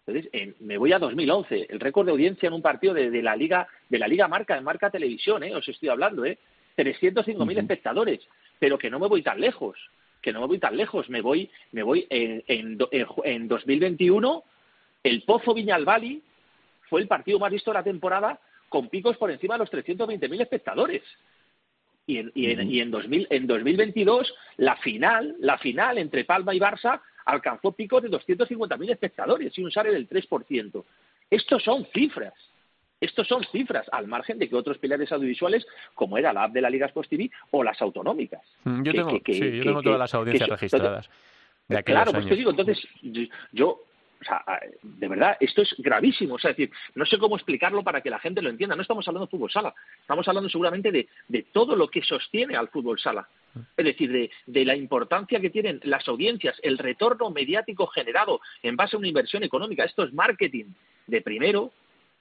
entonces, 0.10 0.56
me 0.62 0.78
voy 0.78 0.92
a 0.92 1.00
2011, 1.00 1.68
el 1.70 1.80
récord 1.80 2.06
de 2.06 2.12
audiencia 2.12 2.48
en 2.48 2.54
un 2.54 2.62
partido 2.62 2.94
de, 2.94 3.22
la 3.22 3.36
liga 3.36 3.68
de 3.90 4.00
la 4.00 4.08
liga 4.08 4.28
Marca, 4.28 4.56
de 4.56 4.62
Marca 4.62 4.90
Televisión, 4.90 5.44
¿eh? 5.44 5.56
os 5.56 5.68
estoy 5.68 5.90
hablando, 5.90 6.26
¿eh? 6.26 6.40
305.000 6.78 7.60
espectadores, 7.60 8.20
pero 8.58 8.78
que 8.78 8.90
no 8.90 9.00
me 9.00 9.08
voy 9.08 9.22
tan 9.22 9.40
lejos, 9.40 9.78
que 10.22 10.34
no 10.34 10.42
me 10.42 10.48
voy 10.48 10.58
tan 10.58 10.76
lejos, 10.76 11.10
me 11.10 11.22
voy, 11.22 11.50
me 11.74 11.84
voy 11.84 12.08
en, 12.10 12.44
en, 12.48 12.80
en 13.24 13.48
2021, 13.48 14.44
el 15.04 15.24
Pozo 15.24 15.54
Viñalbali 15.54 16.24
fue 16.90 17.02
el 17.02 17.08
partido 17.08 17.38
más 17.38 17.52
visto 17.52 17.70
de 17.70 17.76
la 17.76 17.84
temporada 17.84 18.40
con 18.68 18.90
picos 18.90 19.18
por 19.18 19.30
encima 19.30 19.56
de 19.56 19.60
los 19.60 19.72
320.000 19.72 20.42
espectadores. 20.42 21.04
Y 22.10 22.18
en, 22.18 22.32
y, 22.34 22.50
en, 22.50 22.72
y 22.72 22.80
en, 22.80 22.90
2000, 22.90 23.28
en 23.30 23.46
2022, 23.46 24.34
la 24.58 24.76
final, 24.78 25.36
la 25.42 25.60
final 25.60 26.00
entre 26.00 26.26
Palma 26.26 26.56
y 26.56 26.60
Barça 26.60 27.02
alcanzó 27.24 27.72
picos 27.74 28.02
de 28.02 28.10
250.000 28.10 28.92
espectadores 28.92 29.56
y 29.56 29.64
un 29.64 29.70
sale 29.70 29.92
del 29.92 30.10
3%. 30.10 30.84
Estos 31.30 31.64
son 31.64 31.86
cifras. 31.94 32.34
Estos 33.00 33.28
son 33.28 33.44
cifras, 33.52 33.86
al 33.92 34.08
margen 34.08 34.40
de 34.40 34.50
que 34.50 34.56
otros 34.56 34.80
pilares 34.80 35.12
audiovisuales, 35.12 35.68
como 35.94 36.18
era 36.18 36.34
la 36.34 36.46
app 36.46 36.52
de 36.52 36.62
la 36.62 36.72
Liga 36.72 36.88
Sports 36.88 37.10
TV 37.10 37.30
o 37.52 37.64
las 37.64 37.80
autonómicas. 37.80 38.42
Yo 38.66 38.92
tengo, 38.92 39.12
sí, 39.28 39.58
yo 39.58 39.64
tengo 39.64 39.84
todas 39.84 40.00
las 40.00 40.14
audiencias 40.16 40.50
registradas. 40.50 41.08
claro, 41.86 42.12
pues 42.12 42.28
te 42.28 42.36
digo, 42.36 42.50
entonces, 42.50 42.82
yo, 43.52 43.84
o 44.22 44.24
sea, 44.24 44.44
de 44.82 45.08
verdad, 45.08 45.38
esto 45.40 45.62
es 45.62 45.74
gravísimo. 45.78 46.36
O 46.36 46.40
sea, 46.40 46.52
decir, 46.52 46.72
no 46.96 47.06
sé 47.06 47.18
cómo 47.18 47.36
explicarlo 47.36 47.84
para 47.84 48.02
que 48.02 48.10
la 48.10 48.20
gente 48.20 48.42
lo 48.42 48.50
entienda. 48.50 48.76
No 48.76 48.82
estamos 48.82 49.08
hablando 49.08 49.28
de 49.28 49.32
fútbol 49.32 49.52
sala, 49.52 49.74
estamos 50.02 50.28
hablando 50.28 50.50
seguramente 50.50 50.92
de, 50.92 51.08
de 51.28 51.44
todo 51.54 51.76
lo 51.76 51.88
que 51.88 52.04
sostiene 52.04 52.56
al 52.56 52.70
fútbol 52.70 53.00
sala. 53.00 53.28
Es 53.78 53.86
decir, 53.86 54.32
de, 54.46 54.66
la 54.66 54.76
importancia 54.76 55.40
que 55.40 55.50
tienen 55.50 55.80
las 55.84 56.08
audiencias, 56.08 56.56
el 56.64 56.78
retorno 56.78 57.30
mediático 57.30 57.88
generado 57.88 58.42
en 58.62 58.76
base 58.76 58.96
a 58.96 59.00
una 59.00 59.08
inversión 59.08 59.44
económica. 59.44 59.84
Esto 59.84 60.04
es 60.04 60.14
marketing 60.14 60.66
de 61.08 61.22
primero 61.22 61.72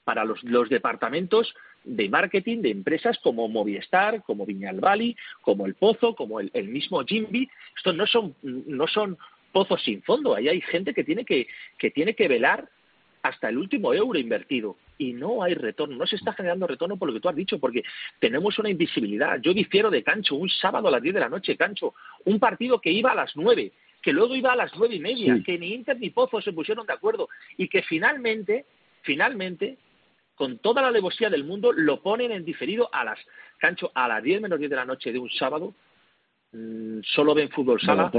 para 0.04 0.24
los, 0.24 0.40
departamentos 0.70 1.54
de 1.84 2.08
marketing 2.08 2.62
de 2.62 2.70
empresas 2.70 3.18
como 3.22 3.48
Movistar, 3.48 4.22
como 4.22 4.46
Viñalbali, 4.46 5.16
como 5.42 5.66
El 5.66 5.74
Pozo, 5.74 6.14
como 6.14 6.40
el, 6.40 6.68
mismo 6.68 7.04
Jimby. 7.04 7.48
Estos 7.76 7.94
no 7.94 8.06
son, 8.06 8.34
no 8.42 8.86
son 8.86 9.18
pozos 9.52 9.82
sin 9.82 10.02
fondo. 10.02 10.34
Ahí 10.34 10.48
hay 10.48 10.60
gente 10.60 10.94
que 10.94 11.04
tiene 11.04 11.24
que, 11.24 11.46
que 11.78 11.90
tiene 11.90 12.14
que 12.14 12.28
velar 12.28 12.68
hasta 13.22 13.48
el 13.48 13.58
último 13.58 13.92
euro 13.92 14.18
invertido 14.18 14.76
y 14.96 15.12
no 15.12 15.42
hay 15.42 15.54
retorno, 15.54 15.96
no 15.96 16.06
se 16.06 16.16
está 16.16 16.32
generando 16.32 16.66
retorno 16.66 16.96
por 16.96 17.08
lo 17.08 17.14
que 17.14 17.20
tú 17.20 17.28
has 17.28 17.36
dicho, 17.36 17.58
porque 17.58 17.84
tenemos 18.18 18.58
una 18.58 18.70
invisibilidad. 18.70 19.40
Yo 19.40 19.54
difiero 19.54 19.90
de 19.90 20.02
Cancho, 20.02 20.34
un 20.34 20.48
sábado 20.48 20.88
a 20.88 20.90
las 20.90 21.02
10 21.02 21.14
de 21.14 21.20
la 21.20 21.28
noche, 21.28 21.56
Cancho, 21.56 21.94
un 22.24 22.38
partido 22.38 22.80
que 22.80 22.90
iba 22.90 23.12
a 23.12 23.14
las 23.14 23.36
9, 23.36 23.72
que 24.02 24.12
luego 24.12 24.34
iba 24.34 24.52
a 24.52 24.56
las 24.56 24.72
nueve 24.76 24.94
y 24.94 25.00
media, 25.00 25.40
que 25.44 25.58
ni 25.58 25.74
Inter 25.74 25.98
ni 25.98 26.10
Pozo 26.10 26.40
se 26.40 26.52
pusieron 26.52 26.86
de 26.86 26.92
acuerdo 26.92 27.28
y 27.56 27.68
que 27.68 27.82
finalmente, 27.82 28.66
finalmente, 29.02 29.76
con 30.34 30.58
toda 30.58 30.82
la 30.82 30.88
alevosía 30.88 31.30
del 31.30 31.44
mundo, 31.44 31.72
lo 31.72 32.00
ponen 32.00 32.30
en 32.32 32.44
diferido 32.44 32.88
a 32.92 33.04
las, 33.04 33.18
Cancho, 33.58 33.90
a 33.94 34.06
las 34.08 34.22
10 34.22 34.42
menos 34.42 34.58
10 34.58 34.70
de 34.70 34.76
la 34.76 34.84
noche 34.84 35.12
de 35.12 35.18
un 35.18 35.30
sábado, 35.30 35.74
mm, 36.52 37.00
solo 37.02 37.34
ven 37.34 37.50
fútbol 37.50 37.80
sala. 37.80 38.10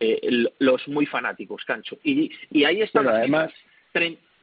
Eh, 0.00 0.46
los 0.58 0.86
muy 0.88 1.06
fanáticos, 1.06 1.64
Cancho. 1.64 1.98
Y, 2.02 2.30
y 2.50 2.64
ahí 2.64 2.82
están 2.82 3.04
las 3.04 3.16
además, 3.16 3.52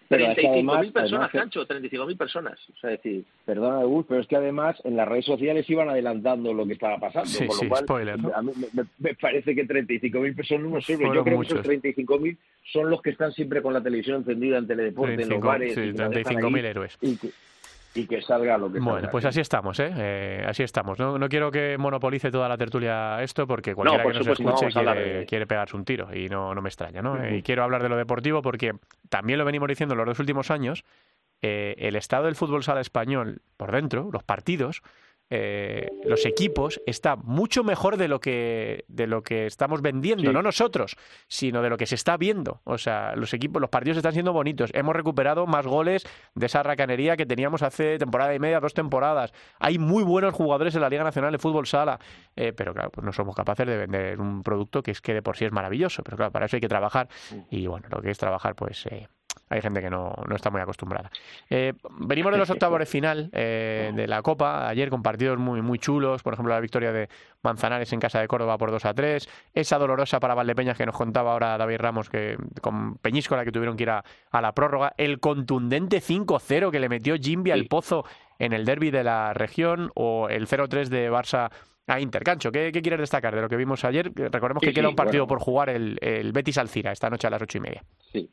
35.000 0.10 0.92
personas, 0.92 1.32
Cancho, 1.32 1.68
35.000 1.68 2.18
personas. 2.18 2.60
O 2.70 2.80
sea, 2.80 2.92
decir... 2.92 3.26
Perdona, 3.46 3.84
Gus, 3.84 4.06
pero 4.08 4.22
es 4.22 4.28
que 4.28 4.36
además 4.36 4.80
en 4.84 4.96
las 4.96 5.08
redes 5.08 5.26
sociales 5.26 5.70
iban 5.70 5.90
adelantando 5.90 6.54
lo 6.54 6.66
que 6.66 6.74
estaba 6.74 6.98
pasando. 6.98 7.30
Sí, 7.30 7.46
lo 7.46 7.70
cual, 7.70 7.84
spoiler, 7.84 8.18
a 8.34 8.42
mí 8.42 8.52
me, 9.00 9.14
parece 9.16 9.56
que 9.56 9.68
35.000 9.68 10.36
personas 10.36 10.72
no 10.72 10.82
sirven. 10.82 11.14
Yo 11.14 11.24
creo 11.24 11.40
que 11.40 11.48
esos 11.48 11.66
35.000 11.66 12.38
son 12.72 12.90
los 12.90 13.02
que 13.02 13.12
están 13.12 13.32
siempre 13.34 13.62
con 13.62 13.74
la 13.74 13.82
televisión 13.82 14.18
encendida 14.18 14.58
en 14.58 14.68
Teledeporte, 14.68 15.22
en 15.22 15.30
los 15.30 15.42
bares. 15.42 15.74
Sí, 15.74 15.82
35.000 15.82 16.66
héroes 16.66 16.98
y 17.02 17.18
que 17.18 17.30
salga 18.22 18.58
lo 18.58 18.72
que 18.72 18.80
Bueno, 18.80 19.10
pues 19.12 19.26
así 19.26 19.40
estamos, 19.40 19.80
¿eh? 19.80 19.92
¿eh? 19.96 20.46
así 20.48 20.64
estamos. 20.64 20.98
No, 21.00 21.18
no, 21.18 21.30
quiero 21.30 21.52
que 21.52 21.78
monopolice 21.78 22.32
toda 22.32 22.48
la 22.48 22.58
tertulia 22.58 23.22
esto, 23.22 23.48
porque 23.48 23.74
cualquiera 23.76 24.04
que 24.04 24.20
nos 24.20 24.28
escuche 24.28 25.26
quiere, 25.26 25.48
pegarse 25.48 25.76
un 25.76 25.86
tiro, 25.86 26.10
y 26.14 26.30
no, 26.30 26.54
no 26.54 26.62
me 26.62 26.70
extraña, 26.70 27.02
¿no? 27.02 27.18
Y 27.30 27.42
quiero 27.42 27.64
hablar 27.64 27.84
de 27.84 27.90
lo 27.90 27.98
deportivo 27.98 28.42
porque 28.42 28.74
también 29.10 29.40
lo 29.40 29.46
venimos 29.46 29.68
diciendo 29.68 29.96
los 29.96 30.06
dos 30.06 30.20
últimos 30.20 30.52
años, 30.52 30.84
eh, 31.42 31.76
el 31.78 31.96
estado 31.96 32.26
del 32.26 32.36
fútbol 32.36 32.64
sala 32.64 32.82
español 32.82 33.42
por 33.58 33.72
dentro, 33.72 34.10
los 34.12 34.24
partidos, 34.24 34.82
eh, 35.30 35.90
los 36.04 36.26
equipos 36.26 36.82
está 36.86 37.16
mucho 37.16 37.64
mejor 37.64 37.98
de 37.98 38.08
lo 38.08 38.20
que 38.20 38.86
de 38.88 39.06
lo 39.06 39.22
que 39.22 39.46
estamos 39.46 39.82
vendiendo, 39.82 40.34
no 40.34 40.42
nosotros, 40.42 40.96
sino 41.28 41.62
de 41.62 41.70
lo 41.70 41.78
que 41.78 41.86
se 41.86 41.96
está 41.96 42.18
viendo. 42.18 42.62
O 42.64 42.78
sea, 42.78 43.16
los 43.16 43.34
equipos, 43.34 43.62
los 43.62 43.70
partidos 43.70 43.98
están 43.98 44.14
siendo 44.14 44.34
bonitos. 44.34 44.72
Hemos 44.74 44.96
recuperado 44.96 45.46
más 45.46 45.68
goles 45.68 46.06
de 46.34 46.46
esa 46.48 46.64
racanería 46.64 47.16
que 47.16 47.26
teníamos 47.26 47.62
hace 47.62 47.98
temporada 47.98 48.34
y 48.34 48.40
media, 48.40 48.60
dos 48.60 48.74
temporadas. 48.74 49.32
Hay 49.60 49.78
muy 49.78 50.04
buenos 50.04 50.34
jugadores 50.34 50.74
en 50.76 50.82
la 50.82 50.90
Liga 50.90 51.04
Nacional 51.04 51.32
de 51.32 51.38
Fútbol 51.38 51.68
Sala, 51.68 52.00
eh, 52.36 52.54
pero 52.54 52.74
claro, 52.74 52.90
pues 52.90 53.06
no 53.06 53.14
somos 53.14 53.36
capaces 53.36 53.68
de 53.68 53.78
vender 53.78 54.20
un 54.20 54.42
producto 54.42 54.82
que 54.82 54.92
es 54.92 55.02
que 55.02 55.14
de 55.14 55.22
por 55.22 55.38
sí 55.38 55.46
es 55.46 55.52
maravilloso. 55.52 56.04
Pero 56.04 56.18
claro, 56.18 56.32
para 56.32 56.48
eso 56.48 56.56
hay 56.56 56.62
que 56.62 56.68
trabajar 56.68 57.08
y 57.52 57.68
bueno, 57.68 57.88
lo 57.92 58.02
que 58.02 58.10
es 58.10 58.18
trabajar, 58.18 58.56
pues 58.56 58.86
eh, 58.88 59.08
hay 59.50 59.62
gente 59.62 59.82
que 59.82 59.90
no, 59.90 60.14
no 60.28 60.36
está 60.36 60.52
muy 60.52 60.62
acostumbrada. 60.62 61.10
Eh, 61.50 61.74
venimos 62.00 62.32
de 62.32 62.38
los 62.38 62.50
octavos 62.50 62.80
de 62.80 62.86
final 62.86 63.30
eh, 63.34 63.92
de 63.96 64.08
la 64.08 64.22
Copa, 64.22 64.68
ayer 64.68 64.90
con 64.90 65.02
partidos 65.02 65.40
muy, 65.40 65.62
muy 65.62 65.80
chulos, 65.80 66.22
por 66.22 66.34
ejemplo 66.34 66.54
la 66.54 66.60
victoria 66.60 66.92
de 66.92 67.10
Manzanares 67.42 67.92
en 67.92 68.00
casa 68.00 68.20
de 68.20 68.28
Córdoba 68.28 68.58
por 68.58 68.70
2 68.70 68.86
a 68.86 68.94
3, 68.94 69.28
esa 69.54 69.78
dolorosa 69.80 70.20
para 70.20 70.36
Valdepeñas 70.36 70.78
que 70.78 70.86
nos 70.86 70.96
contaba 70.96 71.34
ahora 71.34 71.58
David 71.58 71.78
Ramos 71.80 72.10
que 72.10 72.38
con 72.62 72.96
Peñíscola 72.98 73.44
que 73.44 73.52
tuvieron 73.52 73.76
que 73.76 73.84
ir 73.84 73.90
a, 73.90 74.04
la 74.32 74.54
prórroga, 74.54 74.94
el 74.98 75.20
contundente 75.20 76.00
5-0 76.02 76.70
que 76.70 76.80
le 76.80 76.88
metió 76.88 77.16
Jimby 77.16 77.52
al 77.52 77.66
Pozo 77.66 78.06
en 78.38 78.54
el 78.54 78.66
derby 78.66 78.92
de 78.92 79.04
la 79.04 79.34
región 79.34 79.92
o 79.96 80.30
el 80.30 80.48
0-3 80.48 80.88
de 80.88 81.12
Barça 81.12 81.50
a 81.88 82.00
Intercancho. 82.00 82.52
¿Qué, 82.52 82.72
¿Qué, 82.72 82.82
quieres 82.84 83.00
destacar 83.00 83.36
de 83.36 83.42
lo 83.42 83.50
que 83.50 83.58
vimos 83.58 83.84
ayer? 83.84 84.12
Recordemos 84.14 84.62
que 84.62 84.74
queda 84.74 84.90
un 84.90 84.96
partido 84.96 85.26
por 85.26 85.40
jugar 85.40 85.70
el, 85.70 85.98
el 86.02 86.32
Betis 86.32 86.60
Alcira 86.60 86.92
esta 86.92 87.10
noche 87.10 87.26
a 87.26 87.32
las 87.32 87.42
ocho 87.42 87.58
y 87.58 87.62
media. 87.62 87.84
Sí, 88.12 88.30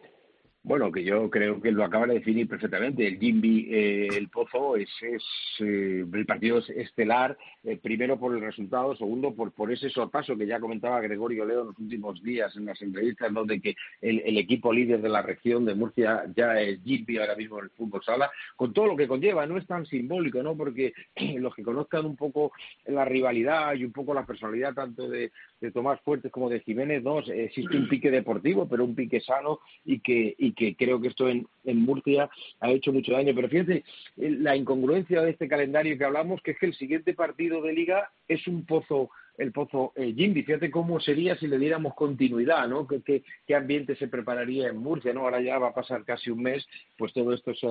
Bueno, 0.67 0.91
que 0.91 1.05
yo 1.05 1.31
creo 1.31 1.63
que 1.63 1.71
lo 1.71 1.85
acaba 1.85 2.09
de 2.09 2.15
definir 2.15 2.49
perfectamente. 2.49 3.07
El 3.07 3.21
Jimby, 3.21 3.69
eh, 3.71 4.09
el 4.17 4.29
Pozo, 4.29 4.75
es, 4.75 4.91
es 5.01 5.23
eh, 5.61 6.05
el 6.13 6.27
partido 6.27 6.59
estelar, 6.59 7.39
eh, 7.63 7.79
primero 7.81 8.19
por 8.19 8.35
el 8.35 8.41
resultado, 8.41 8.97
segundo 8.97 9.33
por, 9.33 9.53
por 9.53 9.71
ese 9.71 9.89
sorpaso 9.91 10.37
que 10.37 10.45
ya 10.45 10.59
comentaba 10.59 11.01
Gregorio 11.01 11.45
Leo 11.45 11.61
en 11.61 11.67
los 11.69 11.79
últimos 11.79 12.21
días 12.21 12.57
en 12.57 12.67
las 12.67 12.83
entrevistas, 12.83 13.33
donde 13.33 13.61
que 13.61 13.77
el, 14.01 14.37
equipo 14.39 14.73
líder 14.73 15.01
de 15.03 15.09
la 15.09 15.23
región 15.23 15.65
de 15.65 15.77
Murcia 15.77 16.25
ya 16.35 16.61
es 16.61 16.83
Jimby 16.83 17.19
ahora 17.19 17.37
mismo 17.37 17.61
en 17.61 17.67
el 17.67 17.71
fútbol 17.71 18.03
sala, 18.03 18.29
con 18.57 18.73
todo 18.73 18.87
lo 18.87 18.97
que 18.97 19.07
conlleva. 19.07 19.47
No 19.47 19.59
es 19.59 19.69
tan 19.69 19.87
simbólico, 19.87 20.43
¿no? 20.43 20.57
Porque 20.57 20.95
los 21.39 21.55
que 21.55 21.63
conozcan 21.63 22.07
un 22.07 22.17
poco 22.17 22.51
la 22.87 23.05
rivalidad 23.05 23.73
y 23.77 23.85
un 23.85 23.93
poco 23.93 24.13
la 24.13 24.27
personalidad 24.27 24.75
tanto 24.75 25.09
de, 25.09 25.31
de 25.61 25.71
Tomás 25.71 26.01
Fuertes 26.01 26.33
como 26.33 26.51
de 26.51 26.59
Jiménez, 26.59 27.05
no, 27.05 27.21
existe 27.21 27.77
un 27.77 27.89
pique 27.89 28.11
deportivo, 28.11 28.69
pero 28.69 28.85
un 28.85 28.97
pique 28.97 29.21
sano 29.21 29.61
y 29.85 30.01
que 30.01 30.35
que 30.57 30.75
creo 30.75 31.01
que 31.01 31.09
esto 31.09 31.29
en, 31.29 31.47
Murcia 31.65 32.29
ha 32.61 32.71
hecho 32.71 32.93
mucho 32.93 33.13
daño. 33.13 33.35
Pero 33.35 33.49
fíjate, 33.49 33.85
la 34.17 34.57
incongruencia 34.57 35.23
de 35.23 35.31
este 35.31 35.49
calendario 35.49 35.97
que 35.99 36.05
hablamos, 36.05 36.41
que 36.43 36.53
es 36.53 36.59
que 36.59 36.67
el 36.67 36.75
siguiente 36.75 37.15
partido 37.15 37.63
de 37.63 37.73
liga 37.73 38.11
es 38.27 38.47
un 38.47 38.65
pozo 38.65 39.11
el 39.39 39.53
pozo 39.53 39.93
eh. 39.97 40.15
Fíjate 40.17 40.71
cómo 40.71 40.99
sería 41.01 41.37
si 41.37 41.47
le 41.47 41.59
diéramos 41.59 41.95
continuidad, 41.95 42.69
¿no? 42.69 42.87
¿Qué, 42.87 43.23
¿Qué, 43.47 43.55
ambiente 43.55 43.97
se 43.97 44.09
prepararía 44.09 44.69
en 44.69 44.79
Murcia, 44.79 45.13
¿no? 45.13 45.21
Ahora 45.21 45.41
ya 45.41 45.59
va 45.59 45.69
a 45.69 45.75
pasar 45.75 46.05
casi 46.05 46.31
un 46.31 46.43
mes, 46.43 46.67
pues 46.97 47.13
todo 47.13 47.33
esto 47.33 47.55
se, 47.55 47.67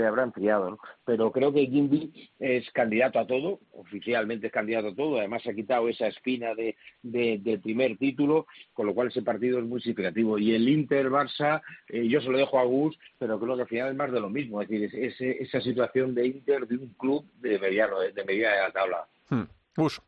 se 0.00 0.06
habrá 0.06 0.22
enfriado, 0.22 0.70
¿no? 0.70 0.78
Pero 1.04 1.30
creo 1.30 1.52
que 1.52 1.66
Jimby 1.66 2.30
es 2.38 2.70
candidato 2.70 3.18
a 3.18 3.26
todo, 3.26 3.60
oficialmente 3.72 4.46
es 4.46 4.52
candidato 4.52 4.88
a 4.88 4.94
todo, 4.94 5.18
además 5.18 5.46
ha 5.46 5.52
quitado 5.52 5.88
esa 5.88 6.06
espina 6.06 6.54
de, 6.54 6.76
de, 7.02 7.58
primer 7.58 7.98
título, 7.98 8.46
con 8.72 8.86
lo 8.86 8.94
cual 8.94 9.08
ese 9.08 9.22
partido 9.22 9.58
es 9.58 9.64
muy 9.64 9.80
significativo. 9.80 10.38
Y 10.38 10.54
el 10.54 10.68
Inter-Barça, 10.68 11.60
eh, 11.88 12.08
yo 12.08 12.20
se 12.20 12.30
lo 12.30 12.38
dejo 12.38 12.58
a 12.58 12.64
Gus, 12.64 12.98
pero 13.18 13.38
creo 13.38 13.56
que 13.56 13.62
al 13.62 13.68
final 13.68 13.90
es 13.90 13.96
más 13.96 14.12
de 14.12 14.20
lo 14.20 14.30
mismo, 14.30 14.62
es 14.62 14.68
decir, 14.68 14.90
es, 14.94 15.20
esa 15.20 15.60
situación 15.60 16.14
de 16.14 16.26
Inter 16.26 16.66
de 16.66 16.76
un 16.76 16.88
club 16.94 17.24
de 17.40 17.58
mediano, 17.58 18.00
de 18.00 18.24
medida 18.24 18.52
de 18.52 18.60
la 18.60 18.70
tabla. 18.70 19.06
Hmm. 19.28 19.44
Gus. 19.76 20.00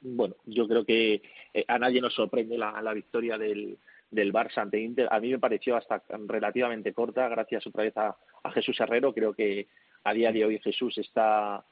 Bueno, 0.00 0.36
yo 0.46 0.66
creo 0.66 0.84
que 0.84 1.22
eh, 1.54 1.64
a 1.66 1.78
nadie 1.78 2.00
nos 2.00 2.14
sorprende 2.14 2.56
la, 2.56 2.80
la 2.80 2.94
victoria 2.94 3.36
del, 3.36 3.78
del 4.10 4.32
Barça 4.32 4.58
ante 4.58 4.80
Inter. 4.80 5.08
A 5.10 5.20
mí 5.20 5.30
me 5.30 5.38
pareció 5.38 5.76
hasta 5.76 6.02
relativamente 6.26 6.92
corta, 6.92 7.28
gracias 7.28 7.66
otra 7.66 7.84
vez 7.84 7.94
a, 8.42 8.50
Jesús 8.52 8.78
Herrero. 8.80 9.12
Creo 9.12 9.32
que 9.32 9.66
a 10.04 10.12
día 10.12 10.32
de 10.32 10.44
hoy 10.44 10.58
Jesús 10.58 10.96
está, 10.98 11.64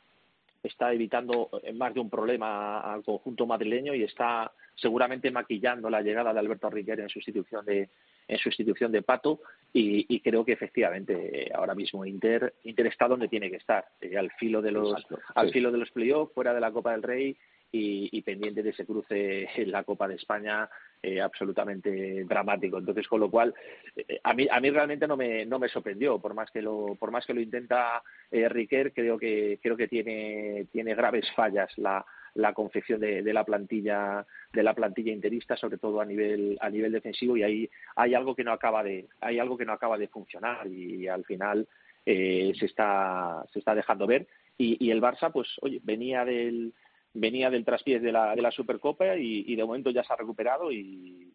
está 0.62 0.92
evitando 0.92 1.50
más 1.74 1.94
de 1.94 2.00
un 2.00 2.11
problema 2.11 2.81
al 2.81 3.02
conjunto 3.05 3.46
madrileño 3.46 3.94
y 3.94 4.02
está 4.02 4.52
seguramente 4.74 5.31
maquillando 5.31 5.88
la 5.88 6.02
llegada 6.02 6.33
de 6.33 6.38
Alberto 6.38 6.68
Riquer 6.68 7.00
en 7.00 7.09
sustitución 7.09 7.64
de 7.64 7.88
en 8.29 8.38
sustitución 8.38 8.90
de 8.90 9.02
Pato 9.02 9.40
y, 9.72 10.20
creo 10.20 10.44
que 10.44 10.52
efectivamente 10.52 11.50
ahora 11.55 11.74
mismo 11.74 12.05
Inter 12.05 12.55
Inter 12.64 12.87
está 12.87 13.07
donde 13.07 13.29
tiene 13.29 13.50
que 13.50 13.57
estar 13.57 13.85
eh, 14.00 14.16
al 14.16 14.33
filo 14.33 14.61
de 14.61 14.72
los 14.72 15.07
al 15.35 15.50
filo 15.52 15.70
de 15.70 15.79
los 15.79 15.90
playoffs 15.90 16.35
fuera 16.35 16.52
de 16.52 16.61
la 16.61 16.72
Copa 16.72 16.92
del 16.92 17.02
Rey 17.02 17.37
y, 17.72 18.22
pendiente 18.22 18.62
de 18.62 18.70
ese 18.70 18.87
cruce 18.87 19.48
en 19.55 19.70
la 19.70 19.85
Copa 19.85 20.09
de 20.09 20.14
España 20.14 20.68
eh, 21.08 21.20
absolutamente 21.20 22.24
dramático. 22.24 22.78
Entonces, 22.78 23.06
con 23.06 23.20
lo 23.20 23.30
cual, 23.30 23.54
eh, 23.94 24.18
a 24.24 24.34
mí 24.34 24.48
a 24.50 24.58
mí 24.58 24.70
realmente 24.70 25.06
no 25.06 25.16
me 25.16 25.46
no 25.46 25.60
me 25.60 25.68
sorprendió, 25.68 26.18
por 26.18 26.34
más 26.34 26.50
que 26.50 26.60
lo 26.60 26.96
por 26.96 27.12
más 27.12 27.24
que 27.24 27.32
lo 27.32 27.40
intenta 27.40 28.02
eh, 28.28 28.48
Riquer, 28.48 28.92
creo 28.92 29.16
que 29.16 29.60
creo 29.62 29.76
que 29.76 29.86
tiene 29.86 30.66
tiene 30.72 30.96
graves 30.96 31.30
fallas 31.36 31.70
la 31.78 32.04
la 32.34 32.52
confección 32.54 32.98
de, 32.98 33.22
la 33.32 33.44
plantilla 33.44 34.26
de 34.52 34.62
la 34.64 34.74
plantilla 34.74 35.12
interista 35.12 35.56
sobre 35.56 35.78
todo 35.78 36.00
a 36.00 36.04
nivel 36.04 36.58
a 36.60 36.68
nivel 36.70 36.90
defensivo. 36.90 37.36
Y 37.36 37.44
ahí 37.44 37.70
hay 37.94 38.14
algo 38.14 38.34
que 38.34 38.42
no 38.42 38.50
acaba 38.50 38.82
de 38.82 39.06
hay 39.20 39.38
algo 39.38 39.56
que 39.56 39.64
no 39.64 39.74
acaba 39.74 39.96
de 39.96 40.08
funcionar 40.08 40.66
y, 40.66 41.06
al 41.06 41.24
final 41.24 41.68
se 42.04 42.66
está 42.66 43.44
se 43.52 43.60
está 43.60 43.76
dejando 43.76 44.08
ver. 44.08 44.26
Y 44.58 44.90
el 44.90 45.00
Barça 45.00 45.30
pues 45.30 45.46
oye 45.62 45.80
venía 45.84 46.24
del 46.24 46.72
venía 47.16 47.50
del 47.50 47.64
traspiés 47.64 48.02
de 48.02 48.12
la, 48.12 48.35
de 48.35 48.42
la 48.42 48.50
Supercopa 48.50 49.16
y, 49.16 49.55
de 49.55 49.64
momento 49.64 49.90
ya 49.90 50.05
se 50.05 50.12
ha 50.12 50.16
recuperado 50.16 50.70
y, 50.70 51.33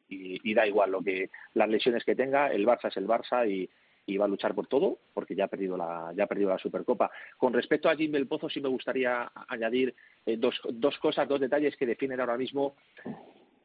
da 0.54 0.67
igual 0.67 0.91
lo 0.91 1.02
que 1.02 1.30
las 1.54 1.70
lesiones 1.70 2.04
que 2.04 2.15
tenga, 2.15 2.48
el 2.48 2.65
Barça 2.65 2.89
es 2.89 2.98
el 2.98 3.08
Barça 3.08 3.50
y, 3.50 3.70
va 4.17 4.26
a 4.26 4.28
luchar 4.28 4.54
por 4.54 4.67
todo 4.67 4.98
porque 5.13 5.36
ya 5.36 5.46
ha 5.46 5.48
perdido 5.48 5.78
la, 5.78 6.12
ya 6.13 6.26
ha 6.26 6.28
perdido 6.28 6.50
la 6.50 6.58
Supercopa. 6.58 7.10
Con 7.38 7.54
respecto 7.54 7.88
a 7.88 7.96
Jim 7.96 8.12
del 8.12 8.28
Pozo 8.28 8.50
sí 8.50 8.60
me 8.60 8.67
gustaría 8.67 9.32
añadir 9.48 9.96
eh, 10.26 10.36
dos, 10.36 10.60
dos 10.70 10.98
cosas, 10.98 11.30
dos 11.30 11.39
detalles 11.39 11.78
que 11.78 11.86
definen 11.86 12.20
ahora 12.20 12.38
mismo 12.38 12.76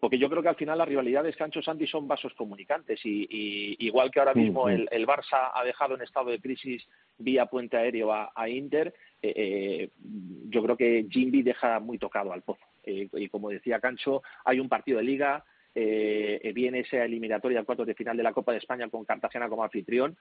porque 0.07 0.19
yo 0.19 0.31
creo 0.31 0.41
que 0.41 0.49
al 0.49 0.55
final 0.55 0.79
las 0.79 0.87
rivalidades 0.87 1.35
Cancho 1.35 1.61
Santi 1.61 1.85
son 1.85 2.07
vasos 2.07 2.33
comunicantes 2.35 3.01
y, 3.03 3.75
igual 3.81 4.09
que 4.13 4.21
ahora 4.21 4.35
mismo 4.35 4.69
el, 4.69 5.05
Barça 5.05 5.51
ha 5.53 5.65
dejado 5.65 5.97
en 5.97 6.03
estado 6.03 6.31
de 6.31 6.39
crisis 6.39 6.87
vía 7.19 7.47
puente 7.47 7.77
aéreo 7.77 8.13
a, 8.13 8.49
Inter, 8.49 8.95
eh, 9.21 9.33
eh, 9.35 9.91
yo 10.49 10.63
creo 10.63 10.77
que 10.77 11.07
Jimby 11.11 11.43
deja 11.43 11.81
muy 11.81 11.99
tocado 11.99 12.33
al 12.33 12.43
pozo. 12.43 12.65
Eh, 12.85 13.09
y 13.15 13.29
como 13.29 13.51
decía 13.51 13.81
Cancho, 13.81 14.23
hay 14.45 14.61
un 14.61 14.69
partido 14.69 14.99
de 14.99 15.05
liga, 15.05 15.45
viene 15.75 16.79
esa 16.79 17.05
eliminatoria 17.05 17.59
al 17.59 17.67
cuarto 17.67 17.85
de 17.85 17.95
final 17.95 18.17
de 18.17 18.23
la 18.23 18.33
Copa 18.33 18.53
de 18.53 18.59
España 18.59 18.89
con 18.89 19.05
Cartagena 19.05 19.49
como 19.49 19.65
anfitrión 19.65 20.17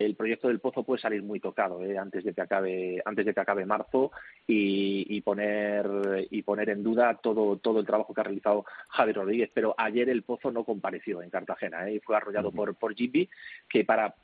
el 0.00 0.16
proyecto 0.16 0.48
del 0.48 0.60
Pozo 0.60 0.82
puede 0.82 1.00
salir 1.00 1.22
muy 1.22 1.40
tocado 1.40 1.82
¿eh? 1.84 1.98
antes 1.98 2.24
de 2.24 2.32
que 2.32 2.40
acabe 2.40 3.02
antes 3.04 3.26
de 3.26 3.34
que 3.34 3.40
acabe 3.40 3.66
marzo 3.66 4.10
y, 4.46 5.20
poner 5.20 6.26
y 6.30 6.42
poner 6.42 6.70
en 6.70 6.82
duda 6.82 7.20
todo 7.22 7.58
todo 7.58 7.80
el 7.80 7.86
trabajo 7.86 8.14
que 8.14 8.20
ha 8.22 8.24
realizado 8.24 8.64
Javier 8.88 9.16
Rodríguez 9.16 9.50
pero 9.52 9.74
ayer 9.76 10.08
el 10.08 10.22
Pozo 10.22 10.50
no 10.50 10.64
compareció 10.64 11.22
en 11.22 11.28
Cartagena 11.28 11.86
¿eh? 11.88 11.96
y 11.96 12.00
fue 12.00 12.16
arrollado 12.16 12.50
por 12.50 12.74
por 12.74 12.94
Jimmy 12.94 13.28
que 13.68 13.84
para 13.84 14.14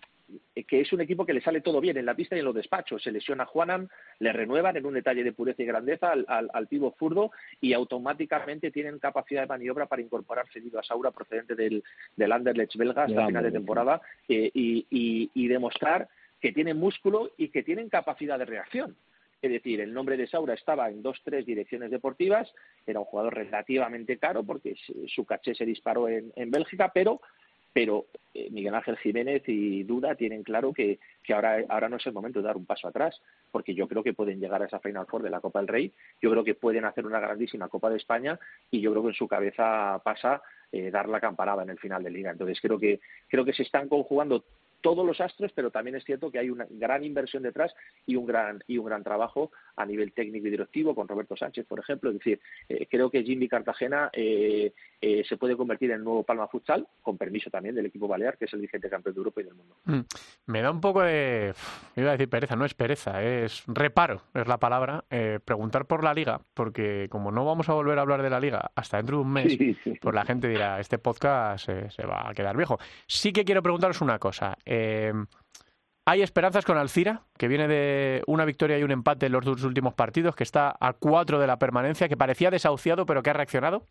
que 0.66 0.80
es 0.80 0.92
un 0.92 1.00
equipo 1.00 1.24
que 1.24 1.32
le 1.32 1.40
sale 1.40 1.60
todo 1.60 1.80
bien 1.80 1.96
en 1.96 2.06
la 2.06 2.14
pista 2.14 2.34
y 2.34 2.40
en 2.40 2.44
los 2.44 2.54
despachos. 2.54 3.02
Se 3.02 3.12
lesiona 3.12 3.44
a 3.44 3.46
Juanan, 3.46 3.88
le 4.18 4.32
renuevan 4.32 4.76
en 4.76 4.86
un 4.86 4.94
detalle 4.94 5.22
de 5.22 5.32
pureza 5.32 5.62
y 5.62 5.66
grandeza 5.66 6.12
al, 6.12 6.26
al, 6.52 6.66
pivo 6.66 6.94
zurdo 6.98 7.30
y 7.60 7.72
automáticamente 7.72 8.70
tienen 8.70 8.98
capacidad 8.98 9.42
de 9.42 9.48
maniobra 9.48 9.86
para 9.86 10.02
incorporar 10.02 10.48
seguido 10.52 10.80
a 10.80 10.82
Saura 10.82 11.10
procedente 11.10 11.54
del, 11.54 11.84
del 12.16 12.32
Anderlecht 12.32 12.76
belga 12.76 13.04
hasta 13.04 13.26
final 13.26 13.42
de 13.42 13.52
temporada 13.52 14.00
eh, 14.28 14.50
y, 14.52 14.86
y, 15.32 15.48
demostrar 15.48 16.08
que 16.40 16.52
tienen 16.52 16.78
músculo 16.78 17.30
y 17.36 17.48
que 17.48 17.62
tienen 17.62 17.88
capacidad 17.88 18.38
de 18.38 18.44
reacción. 18.44 18.96
Es 19.42 19.52
decir, 19.52 19.80
el 19.80 19.92
nombre 19.92 20.16
de 20.16 20.26
Saura 20.26 20.54
estaba 20.54 20.88
en 20.88 21.02
dos, 21.02 21.20
tres 21.22 21.46
direcciones 21.46 21.90
deportivas, 21.90 22.52
era 22.86 23.00
un 23.00 23.06
jugador 23.06 23.34
relativamente 23.34 24.18
caro 24.18 24.42
porque 24.42 24.74
su 25.06 25.24
caché 25.24 25.54
se 25.54 25.66
disparó 25.66 26.08
en, 26.08 26.32
en 26.34 26.50
Bélgica, 26.50 26.90
pero 26.92 27.20
pero 27.76 28.06
eh, 28.32 28.48
Miguel 28.50 28.74
Ángel 28.74 28.96
Jiménez 28.96 29.42
y 29.48 29.82
Duda 29.82 30.14
tienen 30.14 30.42
claro 30.42 30.72
que, 30.72 30.98
que, 31.22 31.34
ahora, 31.34 31.58
ahora 31.68 31.90
no 31.90 31.98
es 31.98 32.06
el 32.06 32.14
momento 32.14 32.40
de 32.40 32.46
dar 32.46 32.56
un 32.56 32.64
paso 32.64 32.88
atrás, 32.88 33.20
porque 33.50 33.74
yo 33.74 33.86
creo 33.86 34.02
que 34.02 34.14
pueden 34.14 34.40
llegar 34.40 34.62
a 34.62 34.64
esa 34.64 34.80
Final 34.80 35.04
Four 35.04 35.22
de 35.22 35.28
la 35.28 35.42
Copa 35.42 35.58
del 35.58 35.68
Rey, 35.68 35.92
yo 36.22 36.30
creo 36.30 36.42
que 36.42 36.54
pueden 36.54 36.86
hacer 36.86 37.04
una 37.04 37.20
grandísima 37.20 37.68
Copa 37.68 37.90
de 37.90 37.98
España 37.98 38.40
y 38.70 38.80
yo 38.80 38.92
creo 38.92 39.02
que 39.02 39.08
en 39.10 39.14
su 39.14 39.28
cabeza 39.28 40.00
pasa 40.02 40.40
eh, 40.72 40.90
dar 40.90 41.06
la 41.10 41.20
campanada 41.20 41.64
en 41.64 41.68
el 41.68 41.78
final 41.78 42.02
de 42.02 42.08
liga. 42.08 42.30
Entonces 42.30 42.58
creo 42.62 42.78
que 42.78 42.98
creo 43.28 43.44
que 43.44 43.52
se 43.52 43.64
están 43.64 43.90
conjugando 43.90 44.42
todos 44.86 45.04
los 45.04 45.20
astros, 45.20 45.50
pero 45.52 45.72
también 45.72 45.96
es 45.96 46.04
cierto 46.04 46.30
que 46.30 46.38
hay 46.38 46.48
una 46.48 46.64
gran 46.70 47.02
inversión 47.02 47.42
detrás 47.42 47.74
y 48.06 48.14
un 48.14 48.24
gran 48.24 48.62
y 48.68 48.78
un 48.78 48.86
gran 48.86 49.02
trabajo 49.02 49.50
a 49.74 49.84
nivel 49.84 50.12
técnico 50.12 50.46
y 50.46 50.50
directivo 50.50 50.94
con 50.94 51.08
Roberto 51.08 51.36
Sánchez, 51.36 51.66
por 51.66 51.80
ejemplo. 51.80 52.10
Es 52.10 52.18
decir, 52.18 52.38
eh, 52.68 52.86
creo 52.88 53.10
que 53.10 53.24
Jimmy 53.24 53.48
Cartagena 53.48 54.10
eh, 54.12 54.72
eh, 55.00 55.24
se 55.28 55.36
puede 55.36 55.56
convertir 55.56 55.90
en 55.90 56.04
nuevo 56.04 56.22
Palma 56.22 56.46
Futsal, 56.46 56.86
con 57.02 57.18
permiso 57.18 57.50
también 57.50 57.74
del 57.74 57.86
equipo 57.86 58.06
balear, 58.06 58.38
que 58.38 58.44
es 58.44 58.52
el 58.52 58.60
vigente 58.60 58.88
campeón 58.88 59.16
de 59.16 59.18
Europa 59.18 59.40
y 59.40 59.44
del 59.44 59.54
mundo. 59.54 59.74
Mm. 59.86 60.00
Me 60.46 60.62
da 60.62 60.70
un 60.70 60.80
poco 60.80 61.02
de, 61.02 61.52
iba 61.96 62.10
a 62.10 62.12
decir 62.12 62.28
pereza, 62.28 62.54
no 62.54 62.64
es 62.64 62.74
pereza, 62.74 63.24
es 63.24 63.64
reparo, 63.66 64.22
es 64.34 64.46
la 64.46 64.58
palabra, 64.58 65.04
preguntar 65.44 65.86
por 65.86 66.04
la 66.04 66.14
liga, 66.14 66.40
porque 66.54 67.08
como 67.10 67.32
no 67.32 67.44
vamos 67.44 67.68
a 67.68 67.74
volver 67.74 67.98
a 67.98 68.02
hablar 68.02 68.22
de 68.22 68.30
la 68.30 68.38
liga 68.38 68.70
hasta 68.76 68.98
dentro 68.98 69.16
de 69.16 69.22
un 69.24 69.32
mes, 69.32 69.58
pues 70.00 70.14
la 70.14 70.24
gente 70.24 70.46
dirá, 70.46 70.78
este 70.78 70.98
podcast 70.98 71.66
se 71.66 72.06
va 72.06 72.28
a 72.28 72.34
quedar 72.34 72.56
viejo. 72.56 72.78
Sí 73.08 73.32
que 73.32 73.44
quiero 73.44 73.62
preguntaros 73.62 73.96
una 74.00 74.18
cosa. 74.18 74.56
Eh, 74.64 74.75
hay 76.08 76.22
esperanzas 76.22 76.64
con 76.64 76.78
Alcira, 76.78 77.22
que 77.36 77.48
viene 77.48 77.66
de 77.66 78.22
una 78.26 78.44
victoria 78.44 78.78
y 78.78 78.84
un 78.84 78.92
empate 78.92 79.26
en 79.26 79.32
los 79.32 79.44
dos 79.44 79.64
últimos 79.64 79.94
partidos, 79.94 80.36
que 80.36 80.44
está 80.44 80.76
a 80.78 80.92
cuatro 80.92 81.40
de 81.40 81.48
la 81.48 81.58
permanencia, 81.58 82.08
que 82.08 82.16
parecía 82.16 82.50
desahuciado, 82.50 83.06
pero 83.06 83.22
que 83.22 83.30
ha 83.30 83.34
reaccionado. 83.34 83.86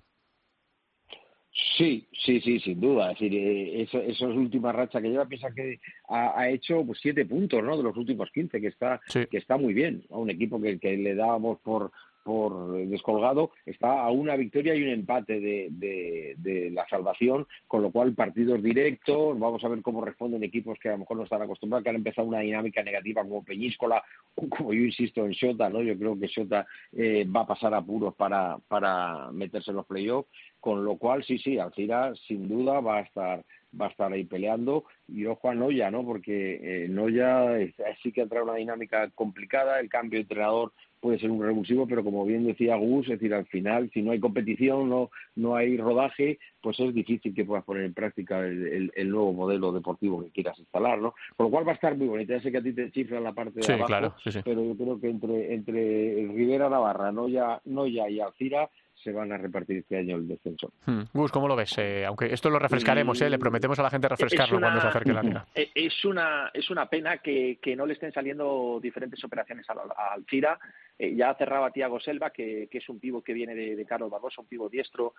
Sí, 1.78 2.08
sí, 2.26 2.40
sí, 2.40 2.60
sin 2.60 2.80
duda. 2.80 3.12
Es 3.12 3.20
decir, 3.20 3.34
eh, 3.38 3.82
eso, 3.82 4.00
esas 4.00 4.30
últimas 4.30 4.74
rachas 4.74 5.02
que 5.02 5.10
lleva, 5.10 5.26
piensa 5.26 5.52
que 5.54 5.80
ha, 6.10 6.50
hecho 6.50 6.86
pues, 6.86 7.00
siete 7.02 7.26
puntos 7.26 7.64
¿no? 7.64 7.76
de 7.76 7.84
los 7.84 7.98
últimos 7.98 8.30
quince, 8.32 8.62
que 8.62 8.68
está, 8.68 9.02
que 9.12 9.38
está 9.38 9.58
muy 9.58 9.74
bien. 9.74 10.06
A 10.10 10.18
un 10.18 10.30
equipo 10.30 10.62
que, 10.62 10.80
que 10.80 10.96
le 10.96 11.16
dábamos 11.16 11.60
por, 11.60 11.92
por 12.26 12.76
descolgado, 12.88 13.52
está 13.68 14.02
a 14.02 14.10
una 14.10 14.36
victoria 14.36 14.74
y 14.74 14.82
un 14.82 14.90
empate 14.90 15.40
de, 15.40 15.68
de, 15.70 16.72
la 16.72 16.88
salvación, 16.90 17.46
con 17.68 17.84
lo 17.84 17.92
cual 17.92 18.16
partidos 18.16 18.64
directos, 18.64 19.38
vamos 19.38 19.64
a 19.64 19.68
ver 19.68 19.84
cómo 19.84 20.04
responden 20.04 20.44
equipos 20.44 20.80
que 20.80 20.90
a 20.90 20.94
lo 20.94 20.98
mejor 20.98 21.18
no 21.18 21.24
están 21.24 21.44
acostumbrados, 21.44 21.84
que 21.84 21.92
han 21.92 21.98
empezado 21.98 22.28
una 22.28 22.40
dinámica 22.40 22.82
negativa 22.82 23.22
como 23.22 23.44
Peñíscola, 23.44 24.04
como 24.50 24.74
yo 24.74 24.82
insisto 24.82 25.24
en 25.24 25.34
Shota, 25.34 25.70
¿no? 25.70 25.84
Yo 25.84 25.96
creo 26.00 26.20
que 26.20 26.26
Shota 26.26 26.66
eh, 26.94 27.26
va 27.26 27.42
a 27.42 27.48
pasar 27.48 27.76
apuros 27.76 28.16
para, 28.16 28.58
para 28.68 29.32
meterse 29.32 29.70
en 29.70 29.78
los 29.78 29.86
playoffs, 29.86 30.28
con 30.60 30.84
lo 30.84 30.98
cual 30.98 31.24
sí, 31.24 31.38
sí, 31.38 31.60
Alcira 31.60 32.12
sin 32.28 32.48
duda 32.48 32.80
va 32.80 32.98
a 32.98 33.02
estar 33.02 33.46
va 33.80 33.88
a 33.88 33.90
estar 33.90 34.12
ahí 34.12 34.24
peleando 34.24 34.86
y 35.08 35.26
ojo 35.26 35.50
a 35.50 35.54
Noya, 35.54 35.92
¿no? 35.92 36.06
Porque 36.06 36.86
eh, 36.86 36.88
Noya 36.88 37.58
sí 38.02 38.14
que 38.14 38.22
entra 38.22 38.40
en 38.40 38.46
una 38.46 38.56
dinámica 38.56 39.10
complicada, 39.10 39.80
el 39.80 39.90
cambio 39.90 40.18
de 40.18 40.22
entrenador 40.22 40.72
puede 41.06 41.20
ser 41.20 41.30
un 41.30 41.40
revulsivo, 41.40 41.86
pero 41.86 42.04
como 42.04 42.26
bien 42.26 42.48
decía 42.48 42.76
Gus, 42.78 43.06
es 43.06 43.20
decir, 43.20 43.32
al 43.32 43.46
final, 43.46 43.92
si 43.94 44.02
no 44.02 44.10
hay 44.10 44.20
competición, 44.20 44.90
no, 44.90 45.12
no 45.36 45.56
hay 45.56 45.78
rodaje, 45.78 46.40
pues 46.60 46.80
es 46.80 46.96
difícil 46.96 47.36
que 47.36 47.46
puedas 47.46 47.64
poner 47.64 47.84
en 47.84 47.94
práctica 47.94 48.40
el, 48.40 48.92
nuevo 49.08 49.32
modelo 49.32 49.72
deportivo 49.72 50.24
que 50.24 50.32
quieras 50.32 50.58
instalar, 50.58 50.98
¿no? 50.98 51.14
Por 51.38 51.46
lo 51.46 51.52
cual 51.52 51.68
va 51.68 51.74
a 51.74 51.76
estar 51.76 51.96
muy 51.96 52.08
bonito. 52.08 52.34
Ya 52.34 52.42
sé 52.42 52.52
que 52.52 52.58
a 52.58 52.64
ti 52.64 52.74
te 52.74 52.90
chifra 52.90 53.20
la 53.20 53.34
parte 53.34 53.60
de 53.60 53.72
abajo, 53.72 54.16
pero 54.44 54.66
yo 54.66 54.76
creo 54.76 55.00
que 55.00 55.10
entre, 55.12 55.54
entre 55.54 56.28
Rivera 56.34 56.70
Navarra, 56.70 57.12
Noya, 57.12 57.62
Noya 57.66 58.10
y 58.10 58.20
Alcira 58.20 58.68
se 59.06 59.12
van 59.12 59.32
a 59.32 59.38
repartir 59.38 59.78
este 59.78 59.98
año 59.98 60.16
el 60.16 60.28
descenso. 60.28 60.74
Hmm. 60.88 61.04
Gus, 61.14 61.32
¿cómo 61.32 61.48
lo 61.48 61.56
ves? 61.56 61.78
Eh, 61.78 62.04
aunque 62.06 62.34
esto 62.34 62.50
lo 62.50 62.58
refrescaremos, 62.58 63.22
¿eh? 63.22 63.30
le 63.30 63.38
prometemos 63.38 63.78
a 63.78 63.84
la 63.84 63.92
gente 63.92 64.10
refrescarlo 64.10 64.60
cuando 64.60 64.82
se 64.82 64.88
acerque 64.88 65.14
la 65.14 65.22
liga. 65.22 65.46
Eh, 65.56 65.70
es 65.76 66.04
una, 66.04 66.50
es 66.54 66.70
una 66.70 66.88
pena 66.90 67.20
que, 67.20 67.60
que 67.62 67.76
no 67.76 67.86
le 67.86 67.94
estén 67.94 68.12
saliendo 68.12 68.80
diferentes 68.82 69.24
operaciones 69.24 69.70
al 69.70 69.78
Alcira. 70.12 70.58
Eh, 70.98 71.16
ya 71.16 71.36
cerraba 71.36 71.72
Tiago 71.72 72.00
Selva, 72.00 72.32
que, 72.32 72.68
que, 72.70 72.80
es 72.80 72.90
un 72.90 73.00
pivo 73.00 73.22
que 73.22 73.34
viene 73.34 73.54
de, 73.54 73.76
de 73.76 73.86
Carlos 73.86 74.10
Barbosa, 74.10 74.42
un 74.42 74.48
pivo 74.48 74.68
diestro, 74.68 75.14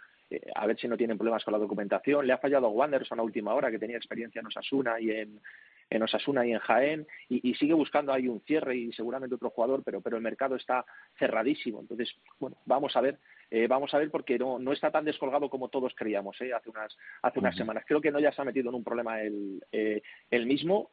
a 0.54 0.66
ver 0.66 0.78
si 0.78 0.88
no 0.88 0.96
tienen 0.96 1.16
problemas 1.16 1.44
con 1.44 1.52
la 1.52 1.58
documentación. 1.58 2.26
Le 2.26 2.32
ha 2.32 2.38
fallado 2.38 2.66
a 2.66 2.70
Wanderson 2.70 3.20
a 3.20 3.22
última 3.22 3.54
hora, 3.54 3.70
que 3.70 3.78
tenía 3.78 3.96
experiencia 3.96 4.40
en 4.40 4.46
Osasuna 4.46 5.00
y 5.00 5.10
en, 5.10 5.40
en 5.88 6.02
Osasuna 6.02 6.46
y 6.46 6.52
en 6.52 6.58
Jaén 6.58 7.06
y, 7.28 7.54
sigue 7.54 7.74
buscando 7.74 8.12
ahí 8.12 8.28
un 8.28 8.40
cierre 8.40 8.76
y 8.76 8.92
seguramente 8.92 9.34
otro 9.34 9.50
jugador, 9.50 9.82
pero, 9.84 10.00
pero 10.00 10.16
el 10.16 10.22
mercado 10.22 10.56
está 10.56 10.84
cerradísimo. 11.18 11.80
Entonces, 11.80 12.14
bueno, 12.38 12.56
vamos 12.66 12.96
a 12.96 13.00
ver 13.00 13.18
eh, 13.50 13.66
vamos 13.68 13.92
a 13.94 13.98
ver 13.98 14.10
porque 14.10 14.38
no, 14.38 14.58
no 14.58 14.72
está 14.72 14.90
tan 14.90 15.04
descolgado 15.04 15.48
como 15.48 15.68
todos 15.68 15.94
creíamos 15.94 16.40
eh, 16.40 16.52
hace 16.52 16.70
unas, 16.70 16.96
hace 17.22 17.38
unas 17.38 17.56
semanas. 17.56 17.84
Creo 17.86 18.00
que 18.00 18.10
no 18.10 18.18
ya 18.18 18.32
se 18.32 18.42
ha 18.42 18.44
metido 18.44 18.70
en 18.70 18.74
un 18.74 18.84
problema 18.84 19.22
el, 19.22 19.64
eh, 19.72 20.02
mismo. 20.44 20.90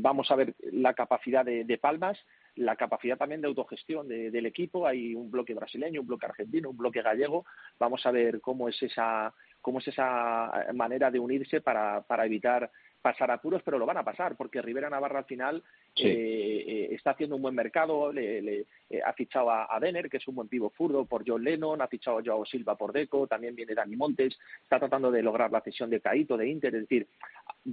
vamos 0.00 0.30
a 0.30 0.36
ver 0.36 0.54
la 0.72 0.94
capacidad 0.94 1.44
de, 1.44 1.78
Palmas, 1.78 2.18
la 2.54 2.76
capacidad 2.76 3.16
también 3.16 3.40
de 3.40 3.48
autogestión 3.48 4.08
del 4.08 4.46
equipo. 4.46 4.86
Hay 4.86 5.14
un 5.14 5.30
bloque 5.30 5.54
brasileño, 5.54 6.02
un 6.02 6.06
bloque 6.06 6.26
argentino, 6.26 6.70
un 6.70 6.76
bloque 6.76 7.02
gallego. 7.02 7.44
Vamos 7.78 8.04
a 8.06 8.10
ver 8.10 8.40
cómo 8.40 8.68
es 8.68 8.82
esa 8.82 9.34
cómo 9.62 9.78
es 9.78 9.88
esa 9.88 10.66
manera 10.74 11.10
de 11.10 11.18
unirse 11.18 11.60
para, 11.62 12.02
para 12.02 12.26
evitar 12.26 12.70
pasar 13.02 13.30
apuros, 13.30 13.62
pero 13.64 13.78
lo 13.78 13.84
van 13.84 13.98
a 13.98 14.04
pasar, 14.04 14.36
porque 14.36 14.62
Rivera 14.62 14.88
Navarra 14.88 15.18
al 15.18 15.24
final 15.24 15.62
eh, 15.96 16.64
eh, 16.66 16.88
está 16.92 17.10
haciendo 17.10 17.36
un 17.36 17.42
buen 17.42 17.54
mercado, 17.54 18.12
le, 18.12 18.60
eh, 18.88 19.02
ha 19.04 19.12
fichado 19.12 19.50
a, 19.50 19.74
a, 19.74 19.80
Denner, 19.80 20.08
que 20.08 20.18
es 20.18 20.28
un 20.28 20.36
buen 20.36 20.48
pivo 20.48 20.70
furdo, 20.70 21.04
por 21.04 21.24
John 21.26 21.42
Lennon, 21.42 21.82
ha 21.82 21.88
fichado 21.88 22.18
a 22.18 22.22
Joao 22.24 22.46
Silva 22.46 22.76
por 22.76 22.92
Deco, 22.92 23.26
también 23.26 23.56
viene 23.56 23.74
Dani 23.74 23.96
Montes, 23.96 24.38
está 24.62 24.78
tratando 24.78 25.10
de 25.10 25.22
lograr 25.22 25.50
la 25.50 25.60
cesión 25.60 25.90
de 25.90 26.00
Caito, 26.00 26.36
de 26.36 26.48
Inter, 26.48 26.74
es 26.76 26.82
decir, 26.82 27.08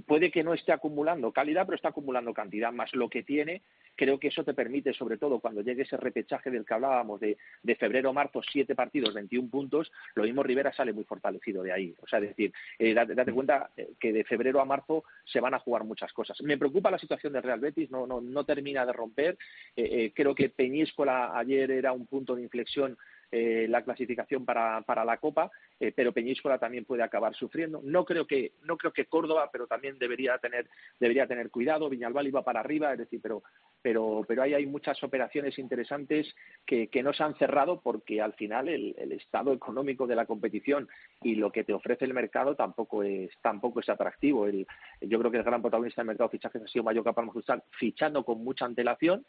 puede 0.04 0.30
que 0.30 0.42
no 0.42 0.52
esté 0.52 0.72
acumulando 0.72 1.32
calidad, 1.32 1.64
pero 1.64 1.76
está 1.76 1.88
acumulando 1.90 2.34
cantidad, 2.34 2.72
más 2.72 2.92
lo 2.92 3.08
que 3.08 3.22
tiene, 3.22 3.62
creo 4.00 4.18
que 4.18 4.28
eso 4.28 4.42
te 4.42 4.54
permite, 4.54 4.94
sobre 4.94 5.18
todo 5.18 5.40
cuando 5.40 5.60
llegue 5.60 5.82
ese 5.82 5.98
repechaje 5.98 6.50
del 6.50 6.64
que 6.64 6.72
hablábamos 6.72 7.20
de, 7.20 7.36
de 7.62 7.74
febrero 7.74 8.14
marzo, 8.14 8.40
siete 8.50 8.74
partidos, 8.74 9.12
21 9.12 9.50
puntos, 9.50 9.92
lo 10.14 10.22
mismo 10.22 10.42
Rivera 10.42 10.72
sale 10.72 10.94
muy 10.94 11.04
fortalecido 11.04 11.62
de 11.62 11.70
ahí, 11.70 11.94
o 12.00 12.06
sea, 12.06 12.18
es 12.20 12.34
decir, 12.34 12.50
date, 12.94 13.30
cuenta 13.30 13.68
que 13.98 14.14
de 14.14 14.24
febrero 14.24 14.58
a 14.62 14.64
marzo 14.64 15.04
se 15.22 15.38
van 15.38 15.52
a 15.52 15.58
jugar 15.58 15.84
muchas 15.84 16.14
cosas. 16.14 16.40
Me 16.40 16.56
preocupa 16.56 16.90
la 16.90 16.98
situación 16.98 17.34
del 17.34 17.42
Real 17.42 17.60
Betis, 17.60 17.90
no, 17.90 18.06
no, 18.06 18.22
no 18.22 18.44
termina 18.44 18.86
de 18.86 18.92
romper. 18.94 19.36
Eh, 19.76 19.88
eh, 19.92 20.12
creo 20.14 20.34
que 20.34 20.48
Peñíscola 20.48 21.38
ayer 21.38 21.70
era 21.70 21.92
un 21.92 22.06
punto 22.06 22.34
de 22.34 22.42
inflexión 22.42 22.96
eh, 23.32 23.66
la 23.68 23.82
clasificación 23.82 24.44
para, 24.44 24.82
para 24.82 25.04
la 25.04 25.18
Copa, 25.18 25.50
pero 25.96 26.12
Peñíscola 26.12 26.58
también 26.58 26.84
puede 26.84 27.02
acabar 27.02 27.34
sufriendo. 27.34 27.80
No 27.82 28.04
creo 28.04 28.26
que 28.26 28.52
no 28.64 28.76
creo 28.76 28.92
que 28.92 29.06
Córdoba, 29.06 29.48
pero 29.50 29.66
también 29.66 29.98
debería 29.98 30.36
tener 30.38 30.68
debería 30.98 31.26
tener 31.26 31.50
cuidado. 31.50 31.88
Viñalbal 31.88 32.26
iba 32.26 32.44
para 32.44 32.60
arriba, 32.60 32.92
es 32.92 32.98
decir, 32.98 33.20
pero 33.22 33.42
pero 33.82 34.24
pero 34.26 34.42
ahí 34.42 34.54
hay 34.54 34.66
muchas 34.66 35.02
operaciones 35.02 35.58
interesantes 35.58 36.34
que, 36.66 36.88
que 36.88 37.02
no 37.02 37.12
se 37.12 37.22
han 37.22 37.36
cerrado 37.36 37.80
porque 37.80 38.20
al 38.20 38.34
final 38.34 38.68
el, 38.68 38.94
el, 38.98 39.12
estado 39.12 39.52
económico 39.52 40.06
de 40.06 40.16
la 40.16 40.26
competición 40.26 40.88
y 41.22 41.34
lo 41.34 41.50
que 41.50 41.64
te 41.64 41.72
ofrece 41.72 42.04
el 42.04 42.14
mercado 42.14 42.54
tampoco 42.54 43.02
es 43.02 43.30
tampoco 43.40 43.80
es 43.80 43.88
atractivo. 43.88 44.46
El, 44.46 44.66
yo 45.00 45.18
creo 45.18 45.30
que 45.30 45.38
el 45.38 45.44
gran 45.44 45.62
protagonista 45.62 46.02
del 46.02 46.08
mercado 46.08 46.28
de 46.28 46.38
fichajes 46.38 46.62
ha 46.62 46.68
sido 46.68 46.84
Mallorca 46.84 47.12
Palma 47.12 47.32
fichando 47.78 48.24
con 48.24 48.42
mucha 48.44 48.64
antelación 48.64 49.24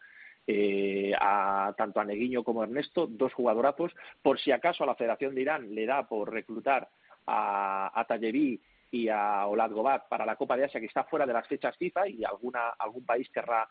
eh, 0.47 1.13
a 1.19 1.73
tanto 1.77 1.99
a 1.99 2.05
Neguiño 2.05 2.43
como 2.43 2.61
a 2.61 2.65
Ernesto, 2.65 3.07
dos 3.07 3.33
jugadorazos. 3.33 3.93
Por 4.21 4.39
si 4.39 4.51
acaso 4.51 4.83
a 4.83 4.87
la 4.87 4.95
Federación 4.95 5.35
de 5.35 5.41
Irán 5.41 5.75
le 5.75 5.85
da 5.85 6.07
por 6.07 6.31
reclutar 6.31 6.89
a, 7.27 7.91
a 7.93 8.05
y 8.93 9.07
a 9.07 9.47
Oladgobat 9.47 10.09
para 10.09 10.25
la 10.25 10.35
Copa 10.35 10.57
de 10.57 10.65
Asia, 10.65 10.81
que 10.81 10.85
está 10.85 11.05
fuera 11.05 11.25
de 11.25 11.33
las 11.33 11.47
fechas 11.47 11.77
FIFA 11.77 12.09
y 12.09 12.25
alguna, 12.25 12.69
algún 12.77 13.05
país 13.05 13.29
querrá, 13.29 13.67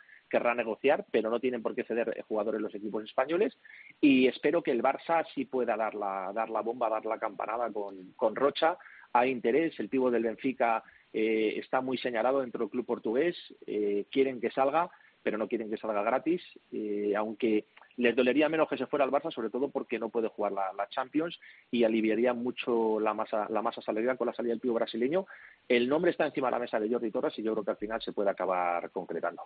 negociar, 0.54 1.04
pero 1.10 1.28
no 1.28 1.40
tienen 1.40 1.62
por 1.62 1.74
qué 1.74 1.84
ceder 1.84 2.24
jugadores 2.26 2.60
los 2.60 2.74
equipos 2.74 3.04
españoles. 3.04 3.56
Y 4.00 4.26
espero 4.28 4.62
que 4.62 4.70
el 4.70 4.82
Barça 4.82 5.26
sí 5.34 5.44
pueda 5.44 5.76
dar 5.76 5.94
la, 5.94 6.32
dar 6.32 6.48
la 6.48 6.62
bomba, 6.62 6.88
dar 6.88 7.04
la 7.04 7.18
campanada 7.18 7.70
con, 7.70 8.12
con 8.16 8.34
Rocha. 8.34 8.78
Hay 9.12 9.30
interés, 9.30 9.78
el 9.78 9.90
pivo 9.90 10.10
del 10.10 10.22
Benfica 10.22 10.82
eh, 11.12 11.54
está 11.56 11.80
muy 11.82 11.98
señalado 11.98 12.40
dentro 12.40 12.60
del 12.60 12.70
club 12.70 12.86
portugués, 12.86 13.36
eh, 13.66 14.06
quieren 14.10 14.40
que 14.40 14.50
salga 14.50 14.90
pero 15.22 15.38
no 15.38 15.48
quieren 15.48 15.70
que 15.70 15.76
salga 15.76 16.02
gratis, 16.02 16.42
eh, 16.72 17.14
aunque 17.16 17.66
les 17.96 18.16
dolería 18.16 18.48
menos 18.48 18.68
que 18.68 18.78
se 18.78 18.86
fuera 18.86 19.04
al 19.04 19.10
Barça, 19.10 19.30
sobre 19.30 19.50
todo 19.50 19.70
porque 19.70 19.98
no 19.98 20.08
puede 20.08 20.28
jugar 20.28 20.52
la, 20.52 20.88
Champions 20.88 21.38
y 21.70 21.84
aliviaría 21.84 22.32
mucho 22.32 22.98
la 22.98 23.14
masa, 23.14 23.46
la 23.50 23.62
masa 23.62 23.82
salarial 23.82 24.16
con 24.16 24.26
la 24.26 24.34
salida 24.34 24.52
del 24.52 24.60
pío 24.60 24.72
brasileño. 24.72 25.26
El 25.68 25.88
nombre 25.88 26.10
está 26.10 26.26
encima 26.26 26.48
de 26.48 26.52
la 26.52 26.58
mesa 26.58 26.80
de 26.80 26.90
Jordi 26.90 27.10
Torres 27.10 27.38
y 27.38 27.42
yo 27.42 27.52
creo 27.52 27.64
que 27.64 27.70
al 27.72 27.76
final 27.76 28.00
se 28.02 28.12
puede 28.12 28.30
acabar 28.30 28.90
concretando. 28.90 29.42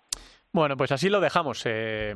Bueno, 0.53 0.77
pues 0.77 0.93
así 0.93 1.09
lo 1.09 1.21
dejamos. 1.21 1.63
Eh, 1.67 2.15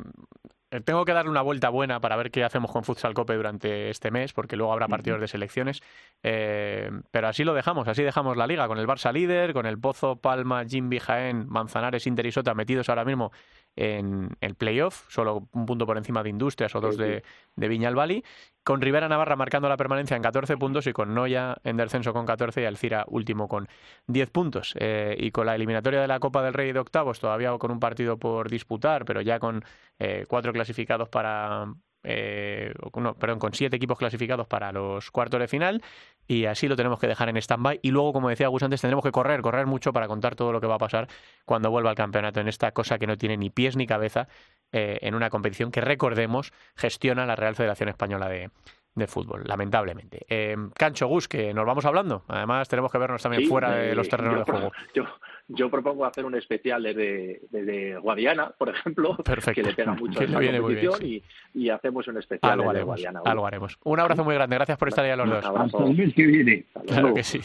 tengo 0.84 1.04
que 1.04 1.12
darle 1.12 1.30
una 1.30 1.42
vuelta 1.42 1.70
buena 1.70 2.00
para 2.00 2.16
ver 2.16 2.30
qué 2.30 2.44
hacemos 2.44 2.70
con 2.70 2.84
Futsal 2.84 3.14
Cope 3.14 3.34
durante 3.34 3.90
este 3.90 4.10
mes, 4.10 4.32
porque 4.32 4.56
luego 4.56 4.72
habrá 4.72 4.88
partidos 4.88 5.20
de 5.20 5.28
selecciones. 5.28 5.82
Eh, 6.22 6.90
pero 7.10 7.28
así 7.28 7.44
lo 7.44 7.54
dejamos, 7.54 7.88
así 7.88 8.02
dejamos 8.02 8.36
la 8.36 8.46
liga, 8.46 8.68
con 8.68 8.78
el 8.78 8.86
Barça 8.86 9.12
líder, 9.12 9.52
con 9.54 9.66
el 9.66 9.78
Pozo, 9.78 10.16
Palma, 10.16 10.64
Jimby, 10.64 10.98
Jaén, 10.98 11.46
Manzanares, 11.48 12.06
Inter 12.06 12.26
y 12.26 12.32
Sota 12.32 12.54
metidos 12.54 12.88
ahora 12.88 13.04
mismo 13.04 13.32
en 13.76 14.30
el 14.40 14.56
playoff, 14.56 15.04
solo 15.08 15.48
un 15.52 15.64
punto 15.64 15.86
por 15.86 15.96
encima 15.96 16.22
de 16.22 16.30
Industrias 16.30 16.74
o 16.74 16.80
dos 16.80 16.96
de, 16.96 17.22
de 17.54 17.68
Viñalbali, 17.68 18.24
con 18.68 18.82
Rivera 18.82 19.08
Navarra 19.08 19.34
marcando 19.34 19.66
la 19.66 19.78
permanencia 19.78 20.14
en 20.14 20.22
14 20.22 20.58
puntos 20.58 20.86
y 20.86 20.92
con 20.92 21.14
Noya 21.14 21.56
en 21.64 21.78
descenso 21.78 22.12
con 22.12 22.26
14 22.26 22.60
y 22.60 22.64
Alcira 22.66 23.06
último 23.08 23.48
con 23.48 23.66
10 24.08 24.28
puntos. 24.28 24.74
Eh, 24.78 25.16
y 25.18 25.30
con 25.30 25.46
la 25.46 25.54
eliminatoria 25.54 26.02
de 26.02 26.06
la 26.06 26.20
Copa 26.20 26.42
del 26.42 26.52
Rey 26.52 26.72
de 26.72 26.78
octavos, 26.78 27.18
todavía 27.18 27.56
con 27.56 27.70
un 27.70 27.80
partido 27.80 28.18
por 28.18 28.50
disputar, 28.50 29.06
pero 29.06 29.22
ya 29.22 29.40
con 29.40 29.64
eh, 29.98 30.26
cuatro 30.28 30.52
clasificados 30.52 31.08
para, 31.08 31.72
eh, 32.04 32.72
perdón, 33.18 33.38
con 33.38 33.54
siete 33.54 33.76
equipos 33.76 33.98
clasificados 33.98 34.46
para 34.46 34.72
los 34.72 35.10
cuartos 35.10 35.40
de 35.40 35.48
final 35.48 35.82
y 36.26 36.44
así 36.44 36.68
lo 36.68 36.76
tenemos 36.76 36.98
que 37.00 37.06
dejar 37.06 37.28
en 37.28 37.36
stand-by 37.36 37.80
y 37.82 37.90
luego, 37.90 38.12
como 38.12 38.28
decía 38.28 38.48
Gus 38.48 38.62
antes, 38.62 38.80
tendremos 38.80 39.04
que 39.04 39.10
correr, 39.10 39.40
correr 39.40 39.66
mucho 39.66 39.92
para 39.92 40.06
contar 40.06 40.34
todo 40.34 40.52
lo 40.52 40.60
que 40.60 40.66
va 40.66 40.76
a 40.76 40.78
pasar 40.78 41.08
cuando 41.44 41.70
vuelva 41.70 41.90
al 41.90 41.96
campeonato 41.96 42.40
en 42.40 42.48
esta 42.48 42.72
cosa 42.72 42.98
que 42.98 43.06
no 43.06 43.16
tiene 43.16 43.36
ni 43.36 43.50
pies 43.50 43.76
ni 43.76 43.86
cabeza 43.86 44.28
eh, 44.72 44.98
en 45.02 45.14
una 45.14 45.30
competición 45.30 45.70
que, 45.70 45.80
recordemos, 45.80 46.52
gestiona 46.76 47.26
la 47.26 47.34
Real 47.36 47.56
Federación 47.56 47.88
Española 47.88 48.28
de, 48.28 48.50
de 48.94 49.06
fútbol, 49.06 49.42
lamentablemente. 49.46 50.26
Eh, 50.28 50.56
Cancho 50.74 51.06
Gus, 51.06 51.28
que 51.28 51.54
nos 51.54 51.64
vamos 51.64 51.86
hablando. 51.86 52.24
Además, 52.28 52.68
tenemos 52.68 52.92
que 52.92 52.98
vernos 52.98 53.22
también 53.22 53.48
fuera 53.48 53.74
de 53.74 53.94
los 53.94 54.08
terrenos 54.08 54.44
de 54.44 54.52
juego. 54.52 54.72
Yo, 54.92 55.04
yo, 55.48 55.70
propongo 55.70 56.04
hacer 56.04 56.24
un 56.24 56.34
especial 56.34 56.82
desde, 56.82 57.40
desde 57.50 57.96
Guadiana, 57.98 58.50
por 58.50 58.68
ejemplo, 58.68 59.16
que 59.54 59.62
le 59.62 59.74
pega 59.74 59.92
mucho 59.98 60.20
a 60.20 60.24
la 60.24 60.58
competición, 60.58 61.04
y, 61.04 61.22
y, 61.54 61.70
hacemos 61.70 62.06
un 62.08 62.18
especial 62.18 62.52
algo 62.52 62.72
desde 62.72 62.84
Guadiana. 62.84 63.20
Algo 63.24 63.46
haremos. 63.46 63.78
Un 63.84 64.00
abrazo 64.00 64.24
muy 64.24 64.34
grande. 64.34 64.56
Gracias 64.56 64.78
por 64.78 64.88
estar 64.88 65.04
ahí 65.04 65.10
a 65.10 65.16
los 65.16 65.28
dos. 65.28 65.44
Hasta 65.44 65.84
el 65.84 65.96
mes 65.96 66.14
que 66.14 66.26
viene. 66.26 66.66
Claro 66.86 67.14
que 67.14 67.22
sí. 67.22 67.40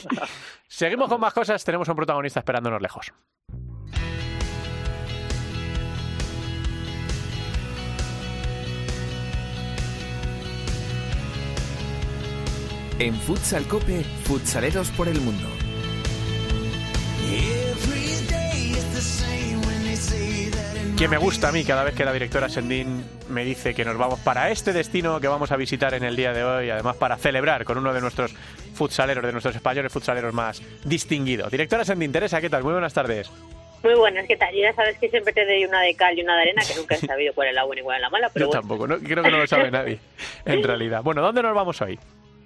Seguimos 0.67 1.09
con 1.09 1.21
más 1.21 1.33
cosas. 1.33 1.63
Tenemos 1.63 1.87
un 1.87 1.95
protagonista 1.95 2.39
esperándonos 2.39 2.81
lejos. 2.81 3.13
En 12.99 13.15
Futsal 13.15 13.67
Cope, 13.67 14.03
futsaleros 14.23 14.89
por 14.91 15.07
el 15.07 15.19
mundo. 15.19 15.47
Que 20.97 21.07
me 21.07 21.17
gusta 21.17 21.49
a 21.49 21.51
mí 21.51 21.63
cada 21.65 21.83
vez 21.83 21.95
que 21.95 22.05
la 22.05 22.13
directora 22.13 22.47
Sendín 22.47 23.03
me 23.27 23.43
dice 23.43 23.73
que 23.73 23.83
nos 23.83 23.97
vamos 23.97 24.19
para 24.19 24.51
este 24.51 24.71
destino 24.71 25.19
que 25.19 25.27
vamos 25.27 25.51
a 25.51 25.57
visitar 25.57 25.93
en 25.95 26.03
el 26.03 26.15
día 26.15 26.33
de 26.33 26.43
hoy, 26.43 26.69
además 26.69 26.95
para 26.97 27.17
celebrar 27.17 27.65
con 27.65 27.77
uno 27.77 27.93
de 27.93 27.99
nuestros 27.99 28.33
futsaleros, 28.75 29.25
de 29.25 29.31
nuestros 29.31 29.55
españoles 29.55 29.91
futsaleros 29.91 30.33
más 30.33 30.61
distinguidos. 30.85 31.51
Directora 31.51 31.83
Sendín, 31.83 32.11
Teresa, 32.11 32.39
¿qué 32.39 32.49
tal? 32.49 32.63
Muy 32.63 32.73
buenas 32.73 32.93
tardes. 32.93 33.29
Muy 33.83 33.95
buenas, 33.95 34.25
¿qué 34.27 34.37
tal? 34.37 34.55
Ya 34.55 34.73
sabes 34.73 34.97
que 34.99 35.09
siempre 35.09 35.33
te 35.33 35.45
doy 35.45 35.65
una 35.65 35.81
de 35.81 35.93
cal 35.95 36.17
y 36.17 36.21
una 36.21 36.35
de 36.35 36.41
arena, 36.43 36.61
que 36.65 36.75
nunca 36.75 36.95
he 36.95 36.99
sabido 37.05 37.33
cuál 37.33 37.49
es 37.49 37.55
la 37.55 37.63
buena 37.65 37.81
y 37.81 37.83
cuál 37.83 37.97
es 37.97 38.01
la 38.01 38.09
mala. 38.09 38.29
Pero 38.31 38.45
Yo 38.45 38.51
tampoco, 38.51 38.85
creo 38.85 39.23
que 39.23 39.31
no 39.31 39.37
lo 39.39 39.47
sabe 39.47 39.71
nadie, 39.71 39.99
en 40.45 40.63
realidad. 40.63 41.01
Bueno, 41.01 41.21
¿dónde 41.21 41.41
nos 41.41 41.55
vamos 41.55 41.81
hoy? 41.81 41.99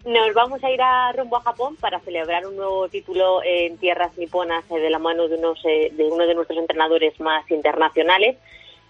Nos 0.07 0.33
vamos 0.33 0.63
a 0.63 0.71
ir 0.71 0.81
a 0.81 1.11
rumbo 1.11 1.35
a 1.35 1.41
Japón 1.41 1.75
para 1.75 1.99
celebrar 1.99 2.47
un 2.47 2.55
nuevo 2.55 2.87
título 2.87 3.41
en 3.43 3.77
tierras 3.77 4.17
niponas 4.17 4.63
eh, 4.71 4.79
de 4.79 4.89
la 4.89 4.99
mano 4.99 5.27
de, 5.27 5.35
unos, 5.35 5.59
eh, 5.65 5.91
de 5.91 6.05
uno 6.05 6.25
de 6.25 6.33
nuestros 6.33 6.57
entrenadores 6.57 7.19
más 7.19 7.51
internacionales. 7.51 8.37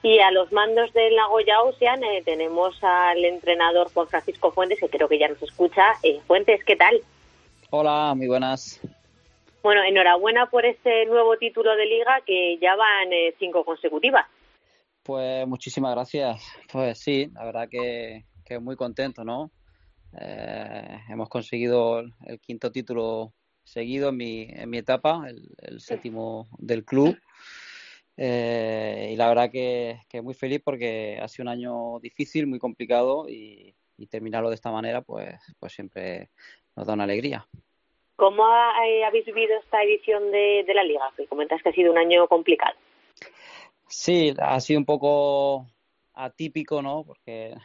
Y 0.04 0.20
a 0.20 0.30
los 0.30 0.52
mandos 0.52 0.94
del 0.94 1.16
Nagoya 1.16 1.64
Ocean 1.64 2.04
eh, 2.04 2.22
tenemos 2.24 2.78
al 2.84 3.26
entrenador 3.26 3.92
Juan 3.92 4.08
Francisco 4.08 4.52
Fuentes, 4.52 4.80
que 4.80 4.90
creo 4.90 5.10
que 5.10 5.18
ya 5.18 5.28
nos 5.28 5.42
escucha. 5.42 5.94
Fuentes, 6.28 6.64
¿qué 6.64 6.76
tal? 6.76 7.02
Hola, 7.72 8.14
muy 8.16 8.28
buenas. 8.28 8.80
Bueno, 9.64 9.82
enhorabuena 9.82 10.52
por 10.52 10.68
este 10.68 11.08
nuevo 11.08 11.36
título 11.38 11.76
de 11.76 11.88
liga 11.88 12.22
que 12.28 12.60
ya 12.62 12.76
van 12.76 13.10
cinco 13.40 13.66
consecutivas. 13.66 14.28
Pues 15.02 15.48
muchísimas 15.48 15.96
gracias. 15.96 16.46
Pues 16.72 17.00
sí, 17.00 17.32
la 17.34 17.46
verdad 17.46 17.68
que, 17.68 18.26
que 18.46 18.60
muy 18.60 18.76
contento, 18.76 19.24
¿no? 19.24 19.50
Eh, 20.20 21.00
hemos 21.10 21.30
conseguido 21.30 22.00
el, 22.00 22.40
quinto 22.40 22.72
título 22.72 23.34
seguido 23.64 24.10
en 24.10 24.18
mi, 24.18 24.48
en 24.50 24.70
mi 24.70 24.78
etapa, 24.78 25.28
el, 25.28 25.80
séptimo 25.80 26.48
del 26.58 26.86
club. 26.86 27.18
Eh, 28.16 29.10
y 29.14 29.16
la 29.16 29.28
verdad 29.28 29.52
que, 29.52 30.00
que, 30.10 30.22
muy 30.22 30.34
feliz 30.34 30.62
porque 30.64 31.20
ha 31.22 31.28
sido 31.28 31.44
un 31.44 31.50
año 31.50 32.00
difícil, 32.00 32.48
muy 32.48 32.60
complicado 32.60 33.28
y, 33.30 33.76
terminarlo 34.12 34.50
de 34.50 34.56
esta 34.56 34.72
manera 34.72 35.02
pues, 35.02 35.36
pues 35.60 35.74
siempre 35.74 36.30
nos 36.76 36.86
da 36.86 36.94
una 36.94 37.06
alegría. 37.06 37.48
¿Cómo 38.16 38.46
eh, 38.86 39.04
habéis 39.04 39.26
vivido 39.26 39.58
esta 39.60 39.82
edición 39.82 40.32
de, 40.32 40.64
de 40.68 40.74
la 40.76 40.84
liga? 40.84 41.12
Que 41.18 41.26
comentas 41.26 41.62
que 41.64 41.70
ha 41.70 41.74
sido 41.74 41.92
un 41.92 41.98
año 41.98 42.28
complicado. 42.28 42.76
Sí, 43.88 44.34
ha 44.40 44.60
sido 44.60 44.80
un 44.80 44.86
poco 44.86 45.66
atípico, 46.14 46.82
¿no? 46.82 47.04
Porque 47.06 47.56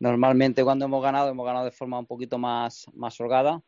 Normalmente 0.00 0.62
cuando 0.62 0.84
hemos 0.84 1.02
ganado, 1.02 1.30
hemos 1.30 1.46
ganado 1.46 1.64
de 1.64 1.72
forma 1.72 1.98
un 1.98 2.06
poquito 2.06 2.38
más, 2.38 2.86
más 2.94 3.20
holgada. 3.20 3.62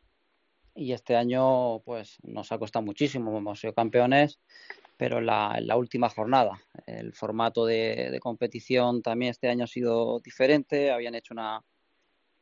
Y 0.73 0.93
este 0.93 1.17
año 1.17 1.79
pues 1.81 2.17
nos 2.23 2.51
ha 2.51 2.57
costado 2.57 2.85
muchísimo, 2.85 3.37
hemos 3.37 3.59
sido 3.59 3.73
campeones, 3.73 4.39
pero 4.95 5.17
en 5.17 5.25
la, 5.25 5.59
la 5.61 5.75
última 5.75 6.09
jornada. 6.09 6.61
El 6.85 7.13
formato 7.13 7.65
de, 7.65 8.17
competición 8.21 9.01
también 9.01 9.31
este 9.31 9.49
año 9.49 9.65
ha 9.65 9.67
sido 9.67 10.19
diferente, 10.21 10.91
habían 10.91 11.15
hecho 11.15 11.33
una, 11.33 11.61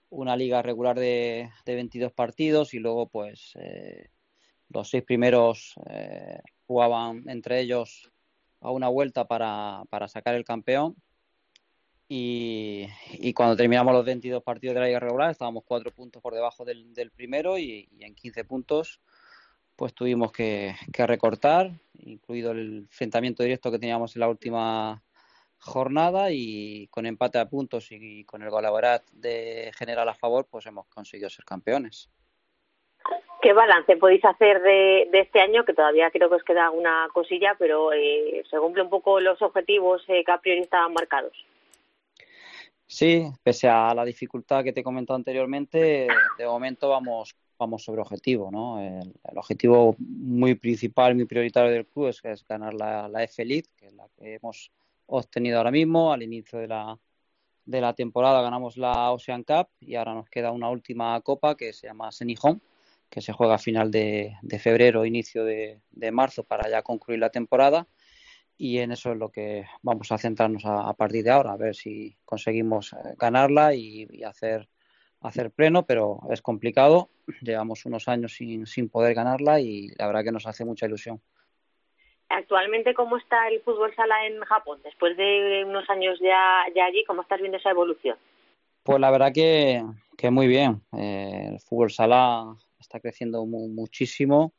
una 0.10 0.36
liga 0.36 0.62
regular 0.62 1.00
de, 1.00 1.50
de 1.66 1.76
22 1.76 2.12
partidos 2.14 2.76
y 2.76 2.80
luego 2.80 3.08
pues 3.10 3.54
eh, 3.56 4.10
los 4.70 4.90
seis 4.92 5.04
primeros 5.04 5.74
eh, 5.90 6.40
jugaban 6.68 7.28
entre 7.28 7.62
ellos 7.62 8.12
a 8.62 8.70
una 8.70 8.90
vuelta 8.90 9.26
para, 9.26 9.84
para 9.90 10.08
sacar 10.08 10.36
el 10.36 10.44
campeón 10.44 10.96
y, 12.12 13.34
cuando 13.36 13.56
terminamos 13.56 13.94
los 13.94 14.04
22 14.04 14.42
partidos 14.42 14.74
de 14.74 14.82
la 14.82 14.88
liga 14.88 15.00
regular 15.00 15.30
estábamos 15.30 15.64
cuatro 15.64 15.92
puntos 15.92 16.20
por 16.24 16.34
debajo 16.34 16.66
del, 16.66 17.12
primero 17.16 17.60
y, 17.60 17.88
en 18.00 18.16
15 18.16 18.44
puntos 18.46 19.00
pues 19.76 19.94
tuvimos 19.94 20.32
que, 20.32 20.76
recortar, 20.98 21.72
incluido 22.00 22.52
el 22.52 22.80
enfrentamiento 22.80 23.44
directo 23.44 23.72
que 23.72 23.80
teníamos 23.80 24.16
en 24.16 24.22
la 24.22 24.28
última 24.28 25.04
jornada 25.60 26.32
y 26.32 26.88
con 26.88 27.06
empate 27.06 27.38
a 27.38 27.48
puntos 27.48 27.92
y, 27.92 28.26
con 28.26 28.42
el 28.42 28.50
golaborat 28.50 29.04
de 29.12 29.72
general 29.78 30.10
a 30.10 30.16
favor 30.16 30.48
pues 30.50 30.66
hemos 30.66 30.88
conseguido 30.88 31.30
ser 31.30 31.46
campeones. 31.46 32.10
¿Qué 33.42 33.54
balance 33.54 33.96
podéis 33.98 34.26
hacer 34.26 34.62
de, 34.64 35.08
este 35.14 35.40
año? 35.40 35.64
Que 35.64 35.74
todavía 35.74 36.12
creo 36.12 36.28
que 36.28 36.36
os 36.36 36.44
queda 36.44 36.66
alguna 36.66 37.08
cosilla, 37.14 37.56
pero 37.58 37.94
eh, 37.94 38.44
se 38.50 38.58
cumple 38.58 38.82
un 38.82 38.90
poco 38.90 39.22
los 39.22 39.42
objetivos 39.42 40.04
eh, 40.10 40.24
que 40.26 40.32
a 40.32 40.42
priori 40.42 40.62
estaban 40.62 40.92
marcados. 40.92 41.34
Sí, 42.92 43.32
pese 43.44 43.70
a 43.70 43.94
la 43.94 44.04
dificultad 44.04 44.64
que 44.64 44.74
te 44.74 44.80
he 44.80 44.84
comentado 44.84 45.16
anteriormente, 45.16 46.08
de 46.40 46.46
momento 46.48 46.90
vamos, 46.90 47.36
vamos 47.60 47.84
sobre 47.84 48.02
objetivo, 48.02 48.50
¿no? 48.50 48.82
El, 48.82 49.14
objetivo 49.38 49.96
muy 50.00 50.56
principal, 50.56 51.14
muy 51.14 51.26
prioritario 51.26 51.72
del 51.72 51.86
club 51.86 52.08
es, 52.08 52.44
ganar 52.48 52.74
la, 52.74 53.08
la 53.08 53.24
F 53.24 53.44
Elite, 53.44 53.70
que 53.78 53.86
es 53.86 53.94
la 53.94 54.08
que 54.18 54.34
hemos 54.34 54.72
obtenido 55.06 55.60
ahora 55.60 55.70
mismo. 55.70 56.12
Al 56.12 56.24
inicio 56.24 56.58
de 56.58 56.68
la, 56.68 56.98
de 57.64 57.80
la 57.80 57.94
temporada 57.94 58.42
ganamos 58.42 58.76
la 58.76 59.12
Ocean 59.12 59.44
Cup 59.44 59.68
y 59.80 59.94
ahora 59.94 60.16
nos 60.16 60.28
queda 60.28 60.52
una 60.52 60.70
última 60.72 61.22
copa 61.22 61.56
que 61.56 61.74
se 61.74 61.86
llama 61.86 62.12
Senihon, 62.12 62.60
que 63.08 63.22
se 63.22 63.34
juega 63.34 63.54
a 63.54 63.60
final 63.60 63.92
de, 63.92 64.36
de 64.42 64.58
febrero, 64.58 65.06
inicio 65.06 65.46
de, 65.46 65.80
de 65.92 66.12
marzo 66.12 66.44
para 66.44 66.68
ya 66.68 66.82
concluir 66.82 67.20
la 67.20 67.30
temporada 67.30 67.86
y 68.62 68.80
en 68.80 68.92
eso 68.92 69.14
es 69.14 69.18
lo 69.18 69.30
que 69.30 69.66
vamos 69.82 70.12
a 70.12 70.18
centrarnos 70.18 70.64
a, 70.66 70.94
partir 70.94 71.24
de 71.24 71.32
ahora, 71.32 71.54
a 71.54 71.58
ver 71.58 71.74
si 71.74 72.18
conseguimos 72.26 72.92
eh, 72.92 73.16
ganarla 73.18 73.74
y, 73.74 74.22
hacer, 74.24 74.68
hacer 75.22 75.50
pleno, 75.50 75.86
pero 75.86 76.20
es 76.30 76.42
complicado. 76.42 77.10
Llevamos 77.42 77.86
unos 77.86 78.10
años 78.10 78.34
sin, 78.34 78.68
sin 78.68 78.90
poder 78.90 79.16
ganarla 79.16 79.62
y 79.62 79.88
la 79.98 80.08
verdad 80.08 80.26
que 80.26 80.34
nos 80.34 80.46
hace 80.46 80.66
mucha 80.66 80.88
ilusión. 80.88 81.22
Actualmente, 82.28 82.94
¿cómo 82.94 83.16
está 83.16 83.48
el 83.48 83.62
fútbol 83.62 83.96
sala 83.96 84.28
en 84.28 84.42
Japón? 84.42 84.82
Después 84.84 85.16
de 85.16 85.64
unos 85.66 85.90
años 85.90 86.20
ya, 86.22 86.66
ya 86.76 86.84
allí, 86.84 87.06
¿cómo 87.06 87.22
estás 87.22 87.40
viendo 87.40 87.58
esa 87.58 87.72
evolución? 87.72 88.18
Pues 88.84 89.00
la 89.00 89.10
verdad 89.10 89.32
que, 89.34 89.82
que 90.18 90.30
muy 90.32 90.48
bien. 90.48 90.82
Eh, 90.98 91.52
el 91.54 91.60
fútbol 91.62 91.92
sala 91.92 92.58
está 92.78 93.00
creciendo 93.00 93.46
muchísimo 93.46 94.52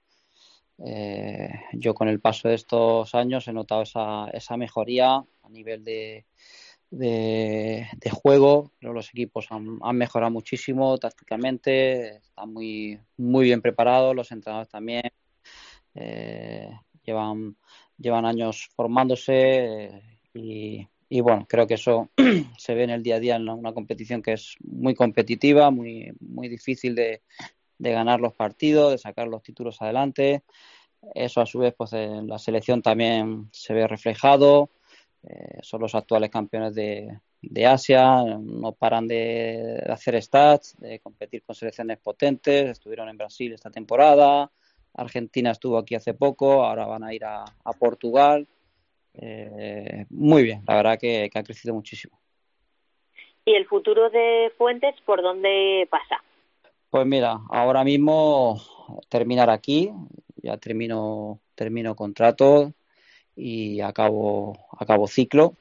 eh, 0.85 1.51
yo 1.73 1.95
con 1.95 2.09
el 2.09 2.21
paso 2.21 2.49
de 2.49 2.55
estos 2.55 3.15
años 3.15 3.47
he 3.49 3.53
notado 3.53 3.83
esa, 3.83 4.29
esa 4.33 4.57
mejoría 4.57 5.17
a 5.17 5.49
nivel 5.51 5.85
de, 5.85 6.25
de, 6.91 7.87
juego. 8.11 8.73
los 8.81 9.11
equipos 9.11 9.49
han, 9.51 9.79
mejorado 9.97 10.33
muchísimo 10.33 10.97
tácticamente, 10.99 12.17
están 12.17 12.53
muy, 12.53 12.99
muy 13.17 13.45
bien 13.45 13.61
preparados, 13.61 14.17
los 14.17 14.33
entrenadores 14.33 14.71
también. 14.71 15.11
Eh, 15.95 16.71
llevan, 17.05 17.57
llevan 17.99 18.25
años 18.25 18.71
formándose 18.75 20.03
y, 20.33 20.87
y, 21.09 21.21
bueno, 21.21 21.47
creo 21.49 21.67
que 21.67 21.75
eso 21.75 22.11
se 22.59 22.75
ve 22.75 22.85
en 22.85 22.91
el 22.91 23.03
día 23.03 23.17
a 23.17 23.21
día 23.21 23.37
en 23.37 23.49
una 23.49 23.75
competición 23.75 24.23
que 24.23 24.33
es 24.33 24.57
muy 24.61 24.95
competitiva, 24.95 25.71
muy, 25.71 26.13
muy 26.21 26.49
difícil 26.49 26.95
de, 26.95 27.23
de 27.81 27.93
ganar 27.93 28.21
los 28.21 28.35
partidos, 28.35 28.93
de 28.93 28.99
sacar 28.99 29.27
los 29.27 29.43
títulos 29.43 29.81
adelante. 29.81 30.43
Eso 31.15 31.41
a 31.41 31.47
su 31.47 31.59
vez 31.61 31.75
pues 31.75 31.95
en 31.95 32.29
la 32.29 32.39
selección 32.39 32.83
también 32.83 33.49
se 33.53 33.73
ve 33.73 33.87
reflejado. 33.89 34.71
Eh, 35.23 35.59
son 35.63 35.81
los 35.81 35.95
actuales 35.95 36.31
campeones 36.31 36.75
de, 36.75 37.19
de, 37.41 37.67
Asia, 37.67 38.23
no 38.39 38.73
paran 38.73 39.07
de 39.07 39.83
hacer 39.89 40.21
stats, 40.23 40.77
de 40.79 40.99
competir 40.99 41.43
con 41.43 41.55
selecciones 41.55 41.99
potentes. 41.99 42.71
Estuvieron 42.71 43.09
en 43.09 43.17
Brasil 43.17 43.53
esta 43.53 43.71
temporada, 43.71 44.51
Argentina 44.95 45.51
estuvo 45.51 45.79
aquí 45.79 45.95
hace 45.95 46.15
poco, 46.15 46.65
ahora 46.65 46.87
van 46.87 47.05
a 47.05 47.15
ir 47.15 47.25
a, 47.25 47.45
Portugal. 47.79 48.47
Eh, 49.15 50.05
muy 50.11 50.43
bien, 50.43 50.63
la 50.67 50.77
verdad 50.77 50.99
que 50.99 51.31
ha 51.35 51.43
crecido 51.43 51.75
muchísimo. 51.75 52.19
¿Y 53.45 53.55
el 53.55 53.67
futuro 53.67 54.11
de 54.11 54.53
Fuentes 54.59 54.95
por 55.07 55.23
dónde 55.23 55.89
pasa? 55.91 56.23
Pues 56.91 57.07
mira, 57.07 57.41
ahora 57.51 57.85
mismo 57.85 58.61
terminar 59.09 59.49
aquí, 59.49 59.93
ya 60.43 60.57
termino, 60.57 61.39
termino 61.55 61.95
contrato 61.95 62.73
y 63.37 63.81
acabo, 63.81 64.59
acabo 64.77 65.07
ciclo. 65.07 65.55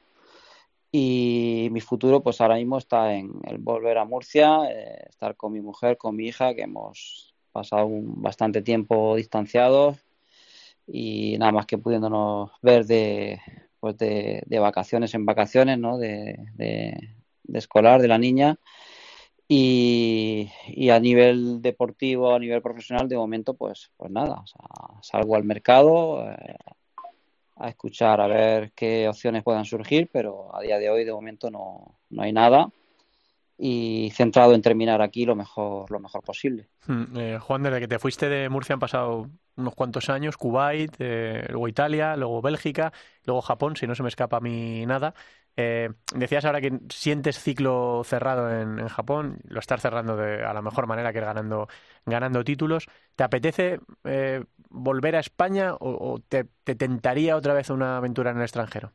Y 0.90 1.68
mi 1.70 1.80
futuro, 1.80 2.20
pues 2.20 2.40
ahora 2.40 2.56
mismo 2.56 2.78
está 2.78 3.14
en 3.14 3.30
el 3.46 3.58
volver 3.58 3.98
a 3.98 4.04
Murcia, 4.04 4.64
eh, 4.72 5.04
estar 5.08 5.36
con 5.36 5.52
mi 5.52 5.60
mujer, 5.60 5.96
con 5.98 6.16
mi 6.16 6.26
hija, 6.26 6.52
que 6.52 6.62
hemos 6.62 7.32
pasado 7.52 7.86
un, 7.86 8.20
bastante 8.20 8.60
tiempo 8.60 9.14
distanciados 9.14 9.98
y 10.88 11.38
nada 11.38 11.52
más 11.52 11.66
que 11.66 11.78
pudiéndonos 11.78 12.50
ver 12.60 12.86
de, 12.86 13.40
pues 13.78 13.96
de, 13.98 14.42
de 14.46 14.58
vacaciones 14.58 15.14
en 15.14 15.26
vacaciones, 15.26 15.78
¿no? 15.78 15.96
De, 15.96 16.36
de, 16.54 17.14
de 17.44 17.58
escolar 17.58 18.02
de 18.02 18.08
la 18.08 18.18
niña 18.18 18.58
y, 19.52 20.90
a 20.90 21.00
nivel 21.00 21.60
deportivo, 21.60 22.32
a 22.32 22.38
nivel 22.38 22.62
profesional, 22.62 23.08
de 23.08 23.16
momento, 23.16 23.54
pues, 23.54 23.90
pues 23.96 24.08
nada, 24.08 24.44
salgo 25.02 25.34
al 25.34 25.42
mercado 25.42 26.30
eh, 26.30 26.54
a 27.56 27.68
escuchar, 27.68 28.20
a 28.20 28.28
ver 28.28 28.70
qué 28.76 29.08
opciones 29.08 29.42
puedan 29.42 29.64
surgir, 29.64 30.08
pero 30.12 30.54
a 30.54 30.60
día 30.60 30.78
de 30.78 30.88
hoy, 30.88 31.04
de 31.04 31.12
momento, 31.12 31.50
no, 31.50 31.98
no 32.10 32.22
hay 32.22 32.32
nada 32.32 32.70
y 33.62 34.10
centrado 34.14 34.54
en 34.54 34.62
terminar 34.62 35.02
aquí 35.02 35.26
lo 35.26 35.36
mejor, 35.36 35.90
lo 35.90 36.00
mejor 36.00 36.22
posible. 36.22 36.68
Hmm, 36.86 37.16
eh, 37.16 37.38
Juan, 37.38 37.62
desde 37.62 37.80
que 37.80 37.88
te 37.88 37.98
fuiste 37.98 38.28
de 38.28 38.48
Murcia 38.48 38.72
han 38.72 38.80
pasado 38.80 39.28
unos 39.56 39.74
cuantos 39.74 40.08
años, 40.08 40.38
Kuwait, 40.38 40.94
eh, 40.98 41.44
luego 41.50 41.68
Italia, 41.68 42.16
luego 42.16 42.40
Bélgica, 42.40 42.92
luego 43.26 43.42
Japón, 43.42 43.76
si 43.76 43.86
no 43.86 43.94
se 43.94 44.02
me 44.02 44.08
escapa 44.08 44.38
a 44.38 44.40
mí 44.40 44.86
nada. 44.86 45.12
Eh, 45.56 45.90
decías 46.14 46.44
ahora 46.44 46.60
que 46.60 46.78
sientes 46.88 47.38
ciclo 47.38 48.02
cerrado 48.04 48.50
en, 48.50 48.86
Japón, 48.88 49.40
lo 49.44 49.60
estás 49.60 49.82
cerrando 49.82 50.16
de, 50.16 50.44
a 50.44 50.54
la 50.54 50.62
mejor 50.62 50.86
manera 50.86 51.12
que 51.12 51.20
ganando, 51.20 51.68
ganando 52.06 52.44
títulos. 52.44 52.86
¿Te 53.16 53.24
apetece 53.24 53.80
eh, 54.04 54.44
volver 54.68 55.16
a 55.16 55.20
España 55.20 55.74
o, 55.78 56.18
te, 56.28 56.44
tentaría 56.64 57.36
otra 57.36 57.54
vez 57.54 57.70
una 57.70 57.96
aventura 57.96 58.30
en 58.30 58.38
el 58.38 58.42
extranjero? 58.44 58.92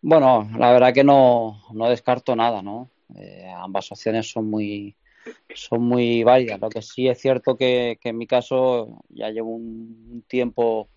Bueno, 0.00 0.48
la 0.56 0.72
verdad 0.72 0.92
que 0.92 1.02
no, 1.02 1.60
no 1.72 1.88
descarto 1.88 2.36
nada, 2.36 2.62
¿no? 2.62 2.90
Eh, 3.16 3.50
ambas 3.56 3.90
opciones 3.90 4.30
son 4.30 4.48
muy, 4.48 4.94
son 5.54 5.82
muy 5.82 6.22
válidas. 6.22 6.60
Lo 6.60 6.68
que 6.68 6.82
sí 6.82 7.08
es 7.08 7.20
cierto 7.20 7.56
que, 7.56 7.98
en 8.02 8.18
mi 8.18 8.26
caso 8.26 9.02
ya 9.08 9.30
llevo 9.30 9.50
un 9.56 10.24
tiempo 10.28 10.88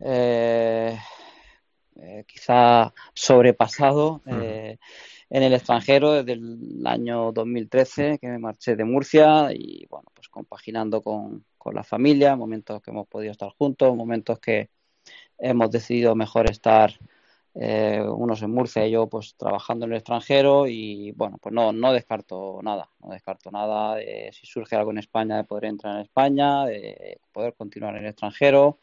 eh, 0.00 0.98
eh, 2.02 2.24
quizá 2.26 2.94
sobrepasado 3.12 4.22
eh, 4.26 4.78
en 5.28 5.42
el 5.42 5.52
extranjero 5.52 6.12
desde 6.12 6.32
el 6.32 6.82
año 6.86 7.30
2013 7.30 8.18
que 8.18 8.28
me 8.28 8.38
marché 8.38 8.74
de 8.74 8.84
Murcia 8.84 9.52
y 9.52 9.86
bueno, 9.90 10.10
pues 10.14 10.28
compaginando 10.28 11.02
con, 11.02 11.44
con 11.58 11.74
la 11.74 11.84
familia, 11.84 12.36
momentos 12.36 12.80
que 12.80 12.90
hemos 12.90 13.06
podido 13.06 13.32
estar 13.32 13.50
juntos, 13.50 13.94
momentos 13.94 14.38
que 14.38 14.70
hemos 15.38 15.70
decidido 15.70 16.14
mejor 16.14 16.50
estar 16.50 16.98
eh, 17.54 18.02
unos 18.02 18.40
en 18.42 18.50
Murcia 18.50 18.86
y 18.86 18.92
yo 18.92 19.06
pues 19.08 19.34
trabajando 19.36 19.84
en 19.84 19.92
el 19.92 19.98
extranjero 19.98 20.66
y 20.66 21.12
bueno, 21.12 21.36
pues 21.38 21.54
no, 21.54 21.70
no 21.72 21.92
descarto 21.92 22.60
nada, 22.62 22.88
no 23.00 23.10
descarto 23.10 23.50
nada. 23.50 23.98
si 24.32 24.46
surge 24.46 24.74
algo 24.74 24.90
en 24.90 24.98
España 24.98 25.36
de 25.36 25.44
poder 25.44 25.66
entrar 25.66 25.96
en 25.96 26.02
España, 26.02 26.64
de 26.64 27.20
poder 27.30 27.54
continuar 27.54 27.96
en 27.96 28.04
el 28.04 28.10
extranjero, 28.10 28.78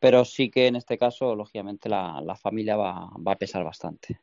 pero 0.00 0.24
sí 0.24 0.50
que 0.50 0.66
en 0.66 0.76
este 0.76 0.96
caso, 0.96 1.34
lógicamente, 1.34 1.88
la, 1.88 2.36
familia 2.40 2.76
va, 2.76 3.10
a 3.26 3.36
pesar 3.36 3.64
bastante. 3.64 4.20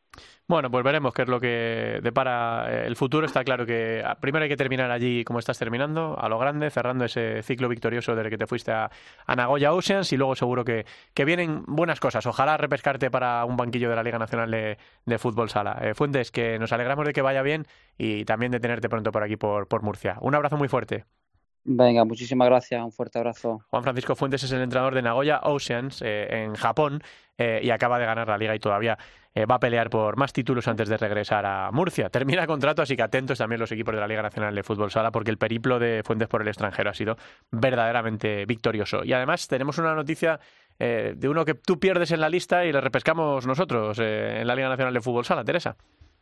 Bueno, 0.47 0.71
pues 0.71 0.84
veremos 0.84 1.13
qué 1.13 1.23
es 1.23 1.28
lo 1.28 1.39
que 1.39 1.99
depara 2.01 2.67
eh, 2.69 2.88
el 2.88 2.95
futuro. 2.95 3.26
Está 3.26 3.43
claro 3.43 3.65
que 3.65 4.01
ah, 4.05 4.15
primero 4.15 4.43
hay 4.43 4.49
que 4.49 4.55
terminar 4.55 4.89
allí 4.91 5.26
como 5.26 5.39
estás 5.39 5.59
terminando, 5.59 6.17
a 6.17 6.30
lo 6.30 6.39
grande, 6.39 6.69
cerrando 6.69 7.03
ese 7.05 7.41
ciclo 7.43 7.67
victorioso 7.67 8.15
del 8.15 8.30
que 8.30 8.38
te 8.38 8.47
fuiste 8.47 8.71
a, 8.71 8.89
Nagoya 9.36 9.73
Oceans 9.73 10.13
y 10.13 10.17
luego 10.17 10.36
seguro 10.36 10.63
que, 10.63 10.86
que, 11.13 11.26
vienen 11.26 11.63
buenas 11.67 11.99
cosas. 11.99 12.26
Ojalá 12.26 12.55
repescarte 12.57 13.11
para 13.11 13.43
un 13.43 13.57
banquillo 13.57 13.89
de 13.89 13.95
la 13.95 14.03
Liga 14.03 14.19
Nacional 14.19 14.51
de, 14.51 15.17
Fútbol 15.17 15.49
Sala. 15.49 15.80
Eh, 15.82 15.93
Fuentes, 15.93 16.32
que 16.32 16.57
nos 16.59 16.71
alegramos 16.71 17.05
de 17.05 17.13
que 17.13 17.21
vaya 17.21 17.41
bien 17.41 17.65
y 17.97 18.23
también 18.26 18.51
de 18.51 18.59
tenerte 18.59 18.88
pronto 18.88 19.11
por 19.11 19.23
aquí, 19.23 19.36
por 19.36 19.82
Murcia. 19.84 20.17
Un 20.21 20.36
abrazo 20.36 20.57
muy 20.57 20.67
fuerte. 20.67 21.05
Venga, 21.68 22.05
muchísimas 22.05 22.47
gracias, 22.47 22.84
un 22.84 22.91
fuerte 22.91 23.18
abrazo. 23.18 23.63
Juan 23.72 23.82
Francisco 23.82 24.16
Fuentes 24.16 24.43
es 24.43 24.51
el 24.51 24.61
entrenador 24.61 24.93
de 24.93 25.01
Nagoya 25.01 25.39
Oceans 25.41 25.99
eh, 26.03 26.43
en 26.43 26.53
Japón 26.53 27.01
eh, 27.39 27.59
y 27.63 27.72
acaba 27.72 27.97
de 27.97 28.05
ganar 28.05 28.28
la 28.28 28.38
liga 28.38 28.53
y 28.53 28.59
todavía 28.59 28.99
eh, 29.34 29.47
va 29.47 29.55
a 29.55 29.59
pelear 29.59 29.89
por 29.89 30.16
más 30.16 30.32
títulos 30.32 30.68
antes 30.68 30.88
de 30.89 30.97
regresar 30.97 31.43
a 31.43 31.72
Murcia. 31.72 32.09
Termina 32.11 32.45
contrato, 32.45 32.84
así 32.84 32.95
que 32.95 33.01
atentos 33.01 33.39
también 33.39 33.59
los 33.59 33.72
equipos 33.72 33.95
de 33.95 33.99
la 33.99 34.07
Liga 34.07 34.22
Nacional 34.22 34.53
de 34.53 34.61
Fútbol 34.61 34.91
Sala 34.91 35.11
porque 35.11 35.32
el 35.32 35.39
periplo 35.39 35.80
de 35.80 36.03
Fuentes 36.05 36.28
por 36.28 36.43
el 36.43 36.47
extranjero 36.49 36.91
ha 36.91 36.93
sido 36.93 37.18
verdaderamente 37.49 38.45
victorioso. 38.45 39.03
Y 39.03 39.13
además 39.13 39.47
tenemos 39.47 39.80
una 39.80 39.95
noticia 39.95 40.39
de 40.78 41.30
uno 41.30 41.45
que 41.45 41.53
tú 41.53 41.80
pierdes 41.80 42.11
en 42.11 42.20
la 42.20 42.28
lista 42.28 42.66
y 42.66 42.74
le 42.74 42.82
repescamos 42.82 43.47
nosotros 43.47 43.97
en 43.97 44.45
la 44.45 44.55
Liga 44.55 44.68
Nacional 44.68 44.93
de 44.93 44.99
Fútbol 44.99 45.24
Sala, 45.24 45.45
Teresa. 45.45 45.78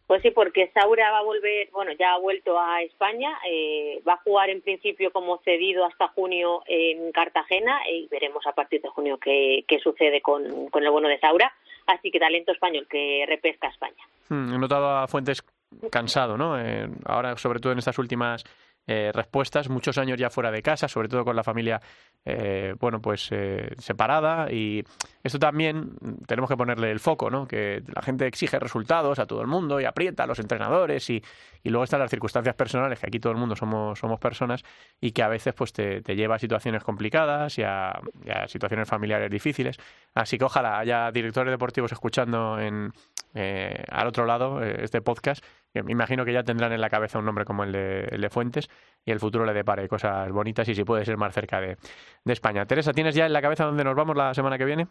Pues 0.08 0.22
sí, 0.22 0.32
porque 0.32 0.70
Saura 0.74 1.12
va 1.12 1.20
a 1.20 1.24
volver, 1.24 1.70
bueno, 1.72 1.91
ya 1.97 2.14
ha 2.14 2.20
vuelto 2.20 2.60
a 2.60 2.82
España, 2.82 3.38
eh, 3.49 4.01
va 4.08 4.14
a 4.14 4.24
jugar 4.24 4.49
en 4.49 4.62
principio 4.62 5.12
como 5.12 5.38
cedido 5.39 5.86
hasta 5.86 6.10
junio 6.10 6.62
en 6.68 7.12
Cartagena 7.14 7.80
y 7.89 8.08
veremos 8.08 8.45
a 8.45 8.51
partir 8.51 8.82
de 8.82 8.89
junio 8.89 9.18
qué, 9.18 9.64
qué 9.68 9.80
sucede 9.80 10.22
con, 10.22 10.68
con 10.70 10.84
el 10.84 10.91
bueno 10.91 11.08
de 11.08 11.20
Saura. 11.20 11.54
Así 11.86 12.12
que 12.12 12.20
talento 12.20 12.51
español 12.51 12.88
que 12.89 13.26
repesca 13.28 13.68
España. 13.68 14.04
Hmm, 14.30 14.54
he 14.54 14.58
notado 14.58 14.89
a 14.89 15.08
Fuentes 15.08 15.43
cansado, 15.91 16.38
¿no? 16.38 16.60
Eh, 16.60 16.88
ahora, 17.06 17.36
sobre 17.38 17.60
todo 17.60 17.72
en 17.72 17.80
estas 17.80 17.97
últimas 17.97 18.43
eh, 18.86 19.11
respuestas, 19.13 19.69
muchos 19.69 19.97
años 19.97 20.17
ya 20.17 20.29
fuera 20.29 20.51
de 20.51 20.61
casa, 20.61 20.88
sobre 20.88 21.07
todo 21.07 21.23
con 21.23 21.36
la 21.36 21.43
familia, 21.43 21.79
eh, 22.25 22.75
bueno, 22.79 23.01
pues 23.01 23.29
eh, 23.31 23.73
separada. 23.77 24.51
Y 24.51 24.84
esto 25.23 25.39
también 25.39 25.95
tenemos 26.27 26.49
que 26.49 26.57
ponerle 26.57 26.91
el 26.91 26.99
foco, 26.99 27.29
¿no? 27.29 27.47
Que 27.47 27.81
la 27.93 28.01
gente 28.01 28.27
exige 28.27 28.59
resultados 28.59 29.19
a 29.19 29.25
todo 29.25 29.41
el 29.41 29.47
mundo 29.47 29.79
y 29.79 29.86
aprieta 29.86 30.23
a 30.23 30.27
los 30.27 30.39
entrenadores 30.39 31.09
y, 31.09 31.23
y 31.63 31.69
luego 31.69 31.86
están 31.86 32.01
las 32.01 32.11
circunstancias 32.11 32.55
personales, 32.55 32.99
que 32.99 33.07
aquí 33.07 33.19
todo 33.19 33.31
el 33.31 33.39
mundo 33.39 33.55
somos, 33.55 33.97
somos 33.97 34.19
personas 34.19 34.63
y 34.99 35.11
que 35.11 35.23
a 35.23 35.29
veces 35.29 35.53
pues 35.53 35.71
te, 35.71 36.01
te 36.01 36.15
lleva 36.15 36.36
a 36.36 36.39
situaciones 36.39 36.84
complicadas 36.84 37.57
y 37.57 37.63
a, 37.63 38.01
situaciones 38.47 38.88
familiares 38.88 39.31
difíciles. 39.31 39.77
Así 40.13 40.38
que 40.38 40.43
ojalá 40.43 40.79
haya 40.79 41.11
directores 41.11 41.51
deportivos 41.51 41.91
escuchando 41.91 42.59
en, 42.59 42.91
al 43.34 44.07
otro 44.07 44.25
lado 44.25 44.61
este 44.61 45.01
podcast 45.01 45.43
me 45.81 45.91
imagino 45.91 46.23
que 46.23 46.34
ya 46.34 46.43
tendrán 46.43 46.71
en 46.71 46.81
la 46.81 46.89
cabeza 46.89 47.17
un 47.17 47.25
nombre 47.25 47.45
como 47.45 47.63
el 47.63 47.71
de, 47.71 48.01
el 48.11 48.21
de 48.21 48.29
Fuentes 48.29 48.69
y 49.03 49.11
el 49.11 49.19
futuro 49.19 49.45
le 49.45 49.53
depare 49.53 49.88
cosas 49.88 50.31
bonitas 50.31 50.67
y 50.69 50.75
si 50.75 50.84
puede 50.84 51.03
ser 51.03 51.17
más 51.17 51.34
cerca 51.34 51.59
de, 51.59 51.77
de 52.23 52.34
España. 52.34 52.65
Teresa, 52.65 52.93
¿tienes 52.93 53.15
ya 53.15 53.25
en 53.25 53.34
la 53.34 53.41
cabeza 53.41 53.65
dónde 53.65 53.84
nos 53.84 53.95
vamos 53.95 54.15
la 54.15 54.34
semana 54.34 54.57
que 54.57 54.65
viene? 54.65 54.88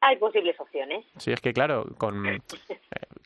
Hay 0.00 0.16
posibles 0.16 0.58
opciones. 0.60 1.04
Sí, 1.16 1.32
es 1.32 1.40
que 1.40 1.52
claro, 1.52 1.86
con 1.98 2.26
eh, 2.26 2.40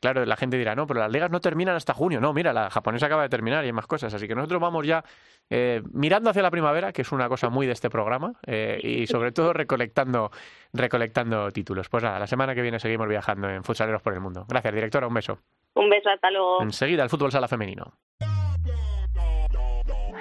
claro, 0.00 0.24
la 0.24 0.36
gente 0.36 0.56
dirá, 0.56 0.74
no, 0.74 0.86
pero 0.86 1.00
las 1.00 1.10
ligas 1.10 1.30
no 1.30 1.40
terminan 1.40 1.76
hasta 1.76 1.94
junio. 1.94 2.20
No, 2.20 2.32
mira, 2.32 2.52
la 2.52 2.70
japonesa 2.70 3.06
acaba 3.06 3.22
de 3.22 3.28
terminar 3.28 3.64
y 3.64 3.68
hay 3.68 3.72
más 3.72 3.86
cosas. 3.86 4.14
Así 4.14 4.26
que 4.28 4.34
nosotros 4.34 4.60
vamos 4.60 4.86
ya 4.86 5.04
eh, 5.48 5.82
mirando 5.92 6.30
hacia 6.30 6.42
la 6.42 6.50
primavera, 6.50 6.92
que 6.92 7.02
es 7.02 7.12
una 7.12 7.28
cosa 7.28 7.48
muy 7.48 7.66
de 7.66 7.72
este 7.72 7.90
programa, 7.90 8.34
eh, 8.46 8.78
y 8.82 9.06
sobre 9.06 9.32
todo 9.32 9.52
recolectando, 9.52 10.30
recolectando 10.72 11.50
títulos. 11.50 11.88
Pues 11.88 12.04
nada, 12.04 12.18
la 12.18 12.26
semana 12.26 12.54
que 12.54 12.62
viene 12.62 12.78
seguimos 12.78 13.08
viajando 13.08 13.48
en 13.48 13.64
Futsaleros 13.64 14.02
por 14.02 14.14
el 14.14 14.20
Mundo. 14.20 14.46
Gracias, 14.48 14.74
directora, 14.74 15.06
un 15.06 15.14
beso. 15.14 15.38
Un 15.74 15.90
beso, 15.90 16.10
hasta 16.10 16.30
luego. 16.30 16.62
Enseguida, 16.62 17.02
el 17.02 17.10
fútbol 17.10 17.32
sala 17.32 17.48
femenino. 17.48 17.94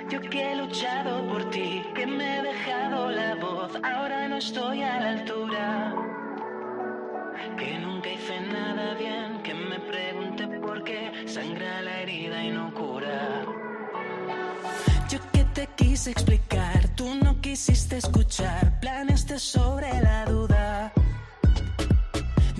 Yo 0.09 0.19
que 0.21 0.51
he 0.51 0.55
luchado 0.55 1.23
por 1.27 1.49
ti, 1.51 1.83
que 1.93 2.07
me 2.07 2.39
he 2.39 2.41
dejado 2.41 3.11
la 3.11 3.35
voz, 3.35 3.75
ahora 3.83 4.27
no 4.27 4.37
estoy 4.37 4.81
a 4.81 4.99
la 4.99 5.09
altura. 5.11 6.08
Que 7.57 7.79
nunca 7.79 8.09
hice 8.09 8.41
nada 8.41 8.93
bien, 8.95 9.41
que 9.43 9.53
me 9.53 9.79
pregunte 9.79 10.47
por 10.59 10.83
qué 10.83 11.11
sangra 11.25 11.81
la 11.81 12.01
herida 12.01 12.43
y 12.43 12.51
no 12.51 12.73
cura. 12.73 13.45
Yo 15.09 15.19
que 15.31 15.43
te 15.45 15.67
quise 15.75 16.11
explicar, 16.11 16.87
tú 16.95 17.15
no 17.15 17.39
quisiste 17.41 17.97
escuchar, 17.97 18.79
planeaste 18.79 19.39
sobre 19.39 19.89
la 20.01 20.25
duda. 20.25 20.93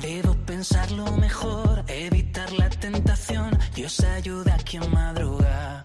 Debo 0.02 0.34
pensarlo 0.46 1.06
mejor, 1.18 1.84
evitar 1.88 2.52
la 2.54 2.70
tentación. 2.70 3.58
Dios 3.76 4.00
ayuda 4.00 4.56
a 4.56 4.58
quien 4.58 4.90
madruga. 4.92 5.84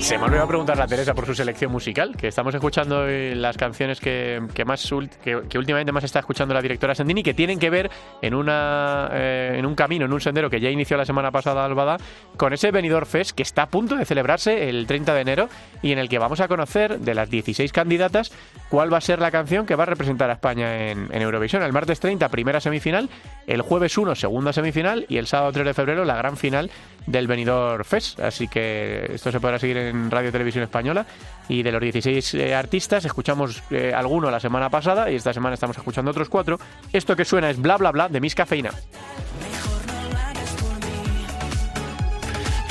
Se 0.00 0.18
me 0.18 0.24
olvidó 0.24 0.46
preguntar 0.46 0.80
a 0.80 0.86
Teresa 0.86 1.14
por 1.14 1.26
su 1.26 1.34
selección 1.34 1.70
musical, 1.70 2.16
que 2.16 2.28
estamos 2.28 2.54
escuchando 2.54 3.06
las 3.06 3.56
canciones 3.56 4.00
que, 4.00 4.40
más 4.66 4.92
que, 5.22 5.58
últimamente 5.58 5.92
más 5.92 6.04
está 6.04 6.18
escuchando 6.18 6.52
la 6.52 6.60
directora 6.60 6.94
Sandini, 6.94 7.22
que 7.22 7.34
tienen 7.34 7.58
que 7.58 7.70
ver 7.70 7.90
en 8.20 8.34
una 8.34 9.08
eh, 9.12 9.54
en 9.56 9.64
un 9.64 9.74
camino, 9.74 10.04
en 10.04 10.12
un 10.12 10.20
sendero 10.20 10.50
que 10.50 10.60
ya 10.60 10.70
inició 10.70 10.96
la 10.96 11.04
semana 11.04 11.30
pasada 11.30 11.64
Albada, 11.64 11.96
con 12.36 12.52
ese 12.52 12.70
Benidorm 12.72 13.06
Fest 13.06 13.30
que 13.30 13.42
está 13.42 13.62
a 13.62 13.68
punto 13.68 13.96
de 13.96 14.04
celebrarse 14.04 14.68
el 14.68 14.86
30 14.86 15.14
de 15.14 15.20
enero 15.20 15.48
y 15.82 15.92
en 15.92 15.98
el 15.98 16.08
que 16.08 16.18
vamos 16.18 16.40
a 16.40 16.48
conocer 16.48 16.98
de 16.98 17.14
las 17.14 17.30
16 17.30 17.72
candidatas 17.72 18.32
cuál 18.68 18.92
va 18.92 18.98
a 18.98 19.00
ser 19.00 19.20
la 19.20 19.30
canción 19.30 19.66
que 19.66 19.76
va 19.76 19.84
a 19.84 19.86
representar 19.86 20.30
a 20.30 20.34
España 20.34 20.90
en, 20.90 21.08
en 21.12 21.22
Eurovisión. 21.22 21.62
El 21.62 21.72
martes 21.72 22.00
30, 22.00 22.28
primera 22.28 22.60
semifinal, 22.60 23.08
el 23.46 23.62
jueves 23.62 23.96
1, 23.96 24.14
segunda 24.16 24.52
semifinal 24.52 25.06
y 25.08 25.18
el 25.18 25.26
sábado 25.26 25.52
3 25.52 25.66
de 25.66 25.74
febrero, 25.74 26.04
la 26.04 26.16
gran 26.16 26.36
final 26.36 26.70
del 27.06 27.26
Benidorm 27.26 27.84
Fest. 27.84 28.20
Así 28.20 28.48
que 28.48 28.91
esto 29.12 29.30
se 29.30 29.40
podrá 29.40 29.58
seguir 29.58 29.76
en 29.76 30.10
Radio 30.10 30.32
Televisión 30.32 30.64
Española. 30.64 31.06
Y 31.48 31.62
de 31.62 31.72
los 31.72 31.80
16 31.80 32.34
eh, 32.34 32.54
artistas, 32.54 33.04
escuchamos 33.04 33.62
eh, 33.70 33.92
alguno 33.94 34.30
la 34.30 34.40
semana 34.40 34.70
pasada 34.70 35.10
y 35.10 35.16
esta 35.16 35.32
semana 35.32 35.54
estamos 35.54 35.76
escuchando 35.76 36.10
otros 36.10 36.28
cuatro. 36.28 36.58
Esto 36.92 37.16
que 37.16 37.24
suena 37.24 37.50
es 37.50 37.60
Bla 37.60 37.76
Bla 37.76 37.90
Bla 37.90 38.08
de 38.08 38.20
Miss 38.20 38.34
Cafeína. 38.34 38.70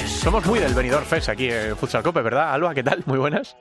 Somos 0.06 0.46
muy 0.46 0.60
del 0.60 0.76
Benidorm 0.76 1.06
Fest 1.06 1.30
aquí 1.30 1.50
en 1.50 1.76
Futsal 1.76 2.04
Cope, 2.04 2.22
¿verdad? 2.22 2.54
Alba, 2.54 2.76
¿qué 2.76 2.84
tal? 2.84 3.02
Muy 3.08 3.18
buenas. 3.18 3.58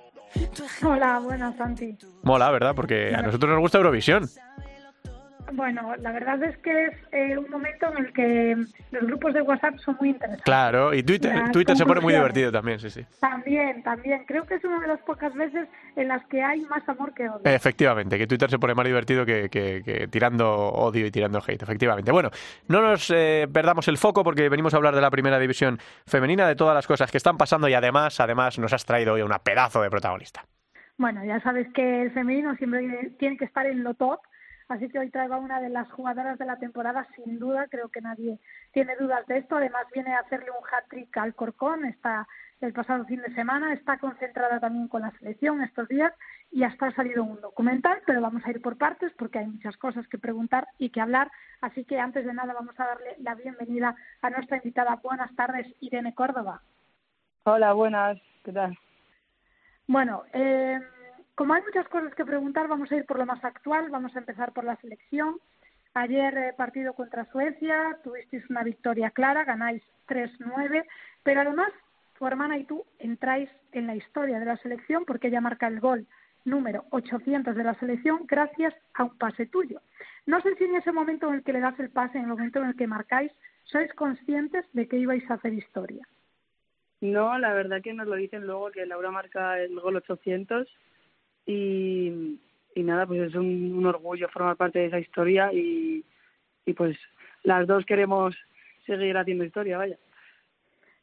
Hola, 0.83 1.19
buenas, 1.19 1.57
Santi. 1.57 1.97
Mola, 2.23 2.51
¿verdad? 2.51 2.75
Porque 2.75 3.15
a 3.15 3.23
nosotros 3.23 3.51
nos 3.51 3.61
gusta 3.61 3.79
Eurovisión. 3.79 4.29
Bueno, 5.53 5.95
la 5.99 6.13
verdad 6.13 6.43
es 6.43 6.57
que 6.59 6.87
es 6.87 6.95
eh, 7.13 7.37
un 7.37 7.51
momento 7.51 7.87
en 7.93 8.05
el 8.05 8.13
que 8.13 8.57
los 8.91 9.03
grupos 9.03 9.35
de 9.35 9.43
WhatsApp 9.43 9.79
son 9.79 9.97
muy 9.99 10.11
interesantes. 10.11 10.45
Claro, 10.45 10.95
y 10.95 11.03
Twitter, 11.03 11.51
Twitter 11.53 11.77
se 11.77 11.85
pone 11.85 12.01
muy 12.01 12.15
divertido 12.15 12.53
también, 12.53 12.79
sí, 12.79 12.91
sí. 12.91 13.05
También, 13.21 13.83
también. 13.83 14.25
Creo 14.27 14.45
que 14.45 14.55
es 14.55 14.65
una 14.65 14.81
de 14.81 14.89
las 14.89 15.01
pocas 15.01 15.35
veces 15.35 15.69
en 15.97 16.09
las 16.09 16.25
que 16.27 16.43
hay 16.43 16.61
más 16.63 16.89
amor 16.89 17.13
que 17.15 17.29
odio. 17.29 17.43
Efectivamente, 17.45 18.19
que 18.19 18.27
Twitter 18.27 18.51
se 18.51 18.59
pone 18.59 18.75
más 18.75 18.85
divertido 18.85 19.27
que, 19.27 19.49
que, 19.49 20.09
tirando 20.11 20.51
odio 20.51 21.07
y 21.07 21.11
tirando 21.11 21.43
hate, 21.47 21.63
efectivamente. 21.63 22.13
Bueno, 22.13 22.31
no 22.69 22.81
nos 22.83 23.11
eh, 23.11 23.49
perdamos 23.53 23.89
el 23.89 23.99
foco 23.99 24.23
porque 24.23 24.49
venimos 24.49 24.75
a 24.75 24.77
hablar 24.77 24.95
de 24.95 25.01
la 25.01 25.11
primera 25.11 25.39
división 25.39 25.79
femenina, 26.07 26.47
de 26.47 26.55
todas 26.55 26.75
las 26.75 26.87
cosas 26.87 27.11
que 27.11 27.17
están 27.17 27.37
pasando 27.37 27.69
y 27.69 27.75
además, 27.75 28.21
además 28.21 28.59
nos 28.59 28.73
has 28.73 28.85
traído 28.85 29.15
hoy 29.15 29.23
una 29.23 29.39
pedazo 29.39 29.83
de 29.83 29.91
protagonista. 29.91 30.45
Bueno, 30.97 31.25
ya 31.25 31.41
sabes 31.41 31.67
que 31.73 32.03
el 32.03 32.13
femenino 32.13 32.55
siempre 32.57 33.11
tiene 33.19 33.37
que 33.37 33.47
estar 33.47 33.67
en 33.67 33.83
lo 33.83 33.95
top 33.95 34.21
Así 34.71 34.89
que 34.89 35.01
hoy 35.01 35.11
traigo 35.11 35.35
a 35.35 35.39
una 35.39 35.61
de 35.61 35.69
las 35.69 35.91
jugadoras 35.91 36.39
de 36.39 36.45
la 36.45 36.57
temporada, 36.57 37.05
sin 37.17 37.41
duda, 37.41 37.67
creo 37.69 37.89
que 37.89 38.01
nadie 38.01 38.39
tiene 38.73 38.95
dudas 38.95 39.27
de 39.27 39.39
esto. 39.39 39.57
Además, 39.57 39.83
viene 39.93 40.15
a 40.15 40.21
hacerle 40.21 40.51
un 40.53 40.65
hat-trick 40.65 41.17
al 41.17 41.35
Corcón 41.35 41.85
está 41.87 42.29
el 42.61 42.73
pasado 42.73 43.05
fin 43.07 43.21
de 43.21 43.35
semana, 43.35 43.73
está 43.73 43.99
concentrada 43.99 44.61
también 44.61 44.87
con 44.87 45.03
la 45.03 45.11
selección 45.19 45.61
estos 45.63 45.89
días 45.89 46.13
y 46.53 46.63
hasta 46.63 46.87
ha 46.87 46.95
salido 46.95 47.25
un 47.25 47.41
documental, 47.41 48.01
pero 48.07 48.21
vamos 48.21 48.45
a 48.45 48.51
ir 48.51 48.63
por 48.63 48.79
partes 48.79 49.13
porque 49.19 49.41
hay 49.41 49.49
muchas 49.49 49.77
cosas 49.77 50.07
que 50.07 50.19
preguntar 50.19 50.69
y 50.79 50.91
que 50.91 51.01
hablar. 51.01 51.33
Así 51.63 51.85
que 51.85 51.99
antes 51.99 52.25
de 52.25 52.33
nada 52.33 52.53
vamos 52.53 52.79
a 52.79 52.87
darle 52.87 53.17
la 53.19 53.35
bienvenida 53.35 53.97
a 54.23 54.31
nuestra 54.31 54.59
invitada. 54.59 55.01
Buenas 55.03 55.35
tardes, 55.35 55.67
Irene 55.81 56.15
Córdoba. 56.15 56.63
Hola, 57.43 57.73
buenas. 57.73 58.19
¿Qué 58.45 58.53
tal? 58.53 58.79
Bueno, 59.89 60.23
eh, 60.33 60.79
como 61.41 61.55
hay 61.55 61.63
muchas 61.63 61.89
cosas 61.89 62.15
que 62.15 62.27
preguntar, 62.27 62.69
vamos 62.69 62.93
a 62.93 62.97
ir 62.97 63.07
por 63.07 63.19
lo 63.19 63.25
más 63.25 63.43
actual. 63.43 63.89
Vamos 63.89 64.15
a 64.15 64.19
empezar 64.19 64.53
por 64.53 64.63
la 64.63 64.77
selección. 64.77 65.41
Ayer 65.95 66.37
eh, 66.37 66.53
partido 66.55 66.93
contra 66.93 67.25
Suecia, 67.33 67.99
tuvisteis 68.05 68.45
una 68.51 68.63
victoria 68.63 69.11
clara, 69.11 69.45
ganáis 69.45 69.83
3-9, 70.07 70.85
pero 71.23 71.41
además 71.41 71.73
tu 72.19 72.27
hermana 72.27 72.59
y 72.59 72.65
tú 72.65 72.85
entráis 72.99 73.49
en 73.73 73.87
la 73.87 73.97
historia 73.97 74.39
de 74.39 74.45
la 74.45 74.59
selección 74.59 75.07
porque 75.07 75.29
ella 75.29 75.41
marca 75.41 75.67
el 75.67 75.81
gol 75.81 76.07
número 76.45 76.85
800 76.91 77.57
de 77.57 77.65
la 77.65 77.73
selección 77.77 78.27
gracias 78.27 78.75
a 78.93 79.05
un 79.05 79.17
pase 79.17 79.47
tuyo. 79.47 79.81
No 80.27 80.43
sé 80.43 80.55
si 80.57 80.65
en 80.65 80.77
ese 80.77 80.93
momento 80.93 81.29
en 81.29 81.37
el 81.37 81.43
que 81.43 81.55
le 81.55 81.61
das 81.61 81.81
el 81.81 81.89
pase, 81.89 82.19
en 82.19 82.25
el 82.25 82.31
momento 82.31 82.59
en 82.59 82.67
el 82.67 82.77
que 82.77 82.87
marcáis, 82.87 83.33
sois 83.65 83.91
conscientes 83.95 84.67
de 84.75 84.87
que 84.87 84.99
ibais 84.99 85.25
a 85.31 85.35
hacer 85.35 85.55
historia. 85.55 86.07
No, 87.01 87.39
la 87.39 87.55
verdad 87.55 87.81
que 87.81 87.95
nos 87.95 88.07
lo 88.07 88.17
dicen 88.17 88.47
luego 88.47 88.71
que 88.71 88.85
Laura 88.85 89.11
marca 89.11 89.59
el 89.59 89.81
gol 89.81 89.97
800 89.97 90.69
y, 91.47 92.41
y 92.75 92.83
nada, 92.83 93.07
pues 93.07 93.21
es 93.23 93.35
un, 93.35 93.85
orgullo 93.87 94.29
formar 94.29 94.57
parte 94.57 94.79
de 94.79 94.87
esa 94.87 95.01
historia 95.01 95.53
y, 95.53 96.05
y 96.67 96.73
pues 96.73 96.97
las 97.43 97.67
dos 97.67 97.85
queremos 97.85 98.37
seguir 98.87 99.17
haciendo 99.17 99.45
historia, 99.45 99.79
vaya. 99.79 99.99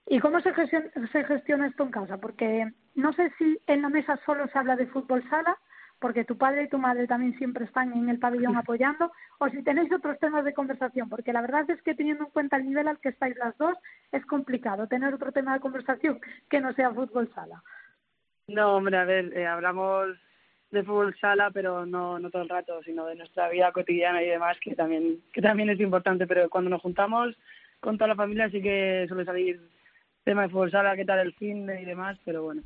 ¿Y 0.09 0.19
cómo 0.19 0.39
se 0.39 0.53
gestiona, 0.53 0.89
se 1.11 1.23
gestiona 1.25 1.67
esto 1.67 1.83
en 1.83 1.91
casa? 1.91 2.17
Porque 2.17 2.71
no 2.95 3.11
sé 3.13 3.31
si 3.37 3.59
en 3.67 3.81
la 3.81 3.89
mesa 3.89 4.19
solo 4.25 4.47
se 4.47 4.57
habla 4.57 4.75
de 4.75 4.87
fútbol 4.87 5.27
sala, 5.29 5.57
porque 5.99 6.23
tu 6.23 6.37
padre 6.37 6.63
y 6.63 6.69
tu 6.69 6.77
madre 6.77 7.07
también 7.07 7.37
siempre 7.37 7.65
están 7.65 7.91
en 7.91 8.09
el 8.09 8.19
pabellón 8.19 8.55
apoyando, 8.57 9.11
o 9.39 9.49
si 9.49 9.63
tenéis 9.63 9.91
otros 9.91 10.17
temas 10.19 10.45
de 10.45 10.53
conversación, 10.53 11.09
porque 11.09 11.33
la 11.33 11.41
verdad 11.41 11.69
es 11.69 11.81
que 11.81 11.95
teniendo 11.95 12.25
en 12.25 12.31
cuenta 12.31 12.57
el 12.57 12.65
nivel 12.65 12.87
al 12.87 12.99
que 12.99 13.09
estáis 13.09 13.35
las 13.37 13.57
dos, 13.57 13.77
es 14.11 14.25
complicado 14.25 14.87
tener 14.87 15.13
otro 15.13 15.31
tema 15.31 15.53
de 15.53 15.59
conversación 15.59 16.19
que 16.49 16.61
no 16.61 16.73
sea 16.73 16.93
fútbol 16.93 17.29
sala. 17.33 17.61
No, 18.47 18.77
hombre, 18.77 18.97
a 18.97 19.03
ver, 19.03 19.37
eh, 19.37 19.45
hablamos 19.45 20.17
de 20.71 20.83
fútbol 20.83 21.15
sala, 21.19 21.49
pero 21.51 21.85
no, 21.85 22.19
no 22.19 22.29
todo 22.29 22.41
el 22.41 22.49
rato, 22.49 22.81
sino 22.83 23.05
de 23.05 23.15
nuestra 23.15 23.49
vida 23.49 23.71
cotidiana 23.71 24.21
y 24.21 24.27
demás, 24.27 24.57
que 24.59 24.75
también, 24.75 25.21
que 25.33 25.41
también 25.41 25.69
es 25.69 25.79
importante, 25.79 26.27
pero 26.27 26.49
cuando 26.49 26.69
nos 26.69 26.81
juntamos 26.81 27.35
con 27.79 27.97
toda 27.97 28.09
la 28.09 28.15
familia 28.15 28.49
sí 28.49 28.61
que 28.61 29.05
suele 29.07 29.25
salir 29.25 29.61
tema 30.23 30.43
de 30.43 30.49
fútbol 30.49 30.71
sala, 30.71 30.95
qué 30.95 31.05
tal 31.05 31.19
el 31.19 31.33
fin 31.33 31.69
y 31.69 31.85
demás, 31.85 32.17
pero 32.25 32.43
bueno, 32.43 32.61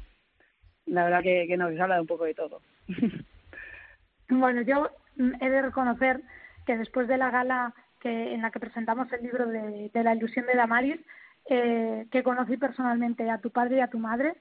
la 0.88 1.04
verdad 1.04 1.22
que, 1.22 1.46
que 1.48 1.58
nos 1.58 1.80
habla 1.80 2.02
un 2.02 2.08
poco 2.08 2.26
de 2.26 2.34
todo. 2.34 2.62
Bueno, 4.34 4.62
yo 4.62 4.90
he 5.42 5.50
de 5.50 5.62
reconocer 5.62 6.22
que 6.66 6.78
después 6.78 7.10
de 7.10 7.18
la 7.18 7.32
gala 7.32 7.74
que 8.00 8.34
en 8.34 8.42
la 8.42 8.50
que 8.50 8.60
presentamos 8.62 9.12
el 9.12 9.24
libro 9.24 9.46
de, 9.46 9.92
la 9.94 10.16
ilusión 10.16 10.46
de 10.46 10.56
Damaris, 10.56 11.00
eh, 11.50 12.08
que 12.12 12.24
conocí 12.24 12.58
personalmente 12.58 13.30
a 13.30 13.40
tu 13.40 13.52
padre 13.52 13.78
y 13.78 13.80
a 13.82 13.90
tu 13.90 14.00
madre, 14.00 14.36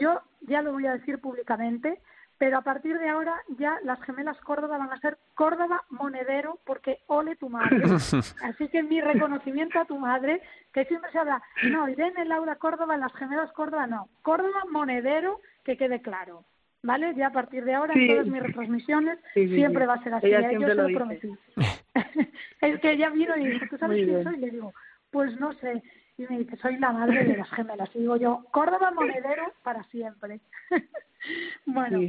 yo 0.00 0.20
ya 0.42 0.62
lo 0.62 0.72
voy 0.72 0.86
a 0.86 0.94
decir 0.94 1.20
públicamente, 1.20 2.00
pero 2.38 2.58
a 2.58 2.62
partir 2.62 2.98
de 2.98 3.08
ahora 3.08 3.34
ya 3.58 3.78
las 3.82 4.00
gemelas 4.02 4.38
Córdoba 4.40 4.78
van 4.78 4.92
a 4.92 5.00
ser 5.00 5.18
Córdoba 5.34 5.84
Monedero 5.90 6.58
porque 6.64 7.00
ole 7.06 7.36
tu 7.36 7.48
madre. 7.48 7.82
Así 8.42 8.68
que 8.68 8.82
mi 8.82 9.00
reconocimiento 9.00 9.78
a 9.78 9.86
tu 9.86 9.98
madre, 9.98 10.42
que 10.72 10.84
siempre 10.84 11.10
se 11.12 11.18
habla, 11.18 11.42
no, 11.64 11.88
Irene, 11.88 12.24
Laura 12.24 12.56
Córdoba, 12.56 12.96
las 12.96 13.12
gemelas 13.14 13.50
Córdoba, 13.52 13.86
no, 13.86 14.08
Córdoba 14.22 14.64
Monedero, 14.70 15.40
que 15.64 15.76
quede 15.76 16.02
claro. 16.02 16.44
¿Vale? 16.82 17.14
Ya 17.16 17.28
a 17.28 17.32
partir 17.32 17.64
de 17.64 17.74
ahora, 17.74 17.94
en 17.94 18.06
todas 18.06 18.26
mis 18.26 18.42
retransmisiones, 18.42 19.18
siempre 19.32 19.86
va 19.86 19.94
a 19.94 20.02
ser 20.04 20.14
así. 20.14 20.26
¿eh? 20.26 20.48
Yo 20.52 20.68
se 20.68 20.74
lo, 20.74 20.86
prometí. 20.86 21.32
es 22.60 22.80
que 22.80 22.92
ella 22.92 23.10
vino 23.10 23.36
y 23.36 23.46
dijo, 23.48 23.66
¿tú 23.70 23.78
sabes 23.78 24.04
quién 24.04 24.22
soy? 24.22 24.34
Y 24.36 24.38
le 24.38 24.50
digo, 24.50 24.72
pues 25.10 25.36
no 25.40 25.52
sé 25.54 25.82
y 26.18 26.26
me 26.28 26.38
dice, 26.38 26.56
soy 26.56 26.78
la 26.78 26.92
madre 26.92 27.24
de 27.24 27.36
las 27.36 27.50
gemelas. 27.50 27.90
Y 27.94 28.00
digo 28.00 28.16
yo, 28.16 28.44
Córdoba 28.50 28.90
monedero 28.90 29.52
para 29.62 29.82
siempre. 29.84 30.40
bueno, 31.66 32.00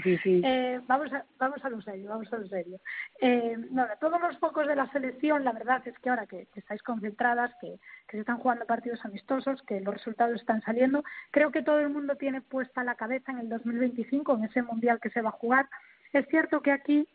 Eh, 0.44 0.82
vamos, 0.88 1.12
a, 1.14 1.26
vamos 1.38 1.64
a 1.64 1.70
lo 1.70 1.82
serio, 1.82 2.10
vamos 2.10 2.32
a 2.32 2.38
lo 2.38 2.48
serio. 2.48 2.80
Eh, 3.22 3.58
todos 4.00 4.22
los 4.22 4.38
focos 4.40 4.68
de 4.68 4.76
la 4.76 4.92
selección, 4.92 5.44
la 5.44 5.52
verdad 5.52 5.82
es 5.88 5.98
que 6.00 6.10
ahora 6.10 6.26
que, 6.26 6.48
estáis 6.56 6.82
concentradas, 6.84 7.52
que, 7.62 7.80
que, 8.08 8.18
se 8.18 8.20
están 8.20 8.38
jugando 8.38 8.66
partidos 8.66 9.04
amistosos, 9.06 9.62
que 9.64 9.82
los 9.82 9.94
resultados 9.94 10.40
están 10.40 10.62
saliendo, 10.62 11.04
creo 11.32 11.52
que 11.52 11.64
todo 11.64 11.80
el 11.80 11.90
mundo 11.90 12.16
tiene 12.16 12.42
puesta 12.42 12.84
la 12.84 12.96
cabeza 12.96 13.32
en 13.32 13.40
el 13.40 13.50
2025, 13.50 14.36
en 14.36 14.44
ese 14.46 14.62
mundial 14.62 15.00
que 15.00 15.10
se 15.10 15.22
va 15.22 15.30
a 15.30 15.34
jugar. 15.34 15.68
Es 16.14 16.26
cierto 16.28 16.62
que 16.62 16.72
aquí 16.72 17.08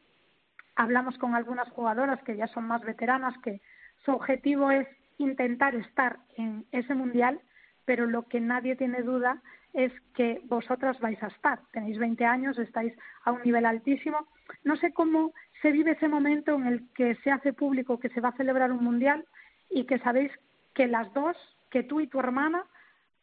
hablamos 0.76 1.18
con 1.18 1.34
algunas 1.34 1.68
jugadoras 1.70 2.22
que 2.22 2.36
ya 2.36 2.46
son 2.48 2.64
más 2.64 2.82
veteranas, 2.82 3.36
que 3.42 3.60
su 4.04 4.12
objetivo 4.12 4.70
es 4.70 4.86
intentar 5.18 5.74
estar 5.74 6.18
en 6.36 6.66
ese 6.72 6.94
mundial, 6.94 7.40
pero 7.84 8.06
lo 8.06 8.24
que 8.24 8.40
nadie 8.40 8.76
tiene 8.76 9.02
duda 9.02 9.42
es 9.72 9.92
que 10.14 10.40
vosotras 10.44 11.00
vais 11.00 11.22
a 11.22 11.28
estar. 11.28 11.60
Tenéis 11.72 11.98
20 11.98 12.24
años, 12.24 12.58
estáis 12.58 12.92
a 13.24 13.32
un 13.32 13.42
nivel 13.42 13.64
altísimo. 13.64 14.28
No 14.64 14.76
sé 14.76 14.92
cómo 14.92 15.32
se 15.62 15.72
vive 15.72 15.92
ese 15.92 16.08
momento 16.08 16.54
en 16.54 16.66
el 16.66 16.88
que 16.94 17.14
se 17.16 17.30
hace 17.30 17.52
público 17.52 17.98
que 17.98 18.10
se 18.10 18.20
va 18.20 18.30
a 18.30 18.36
celebrar 18.36 18.72
un 18.72 18.84
mundial 18.84 19.24
y 19.70 19.84
que 19.84 19.98
sabéis 20.00 20.30
que 20.74 20.86
las 20.86 21.12
dos, 21.14 21.36
que 21.70 21.82
tú 21.82 22.00
y 22.00 22.06
tu 22.06 22.18
hermana, 22.18 22.64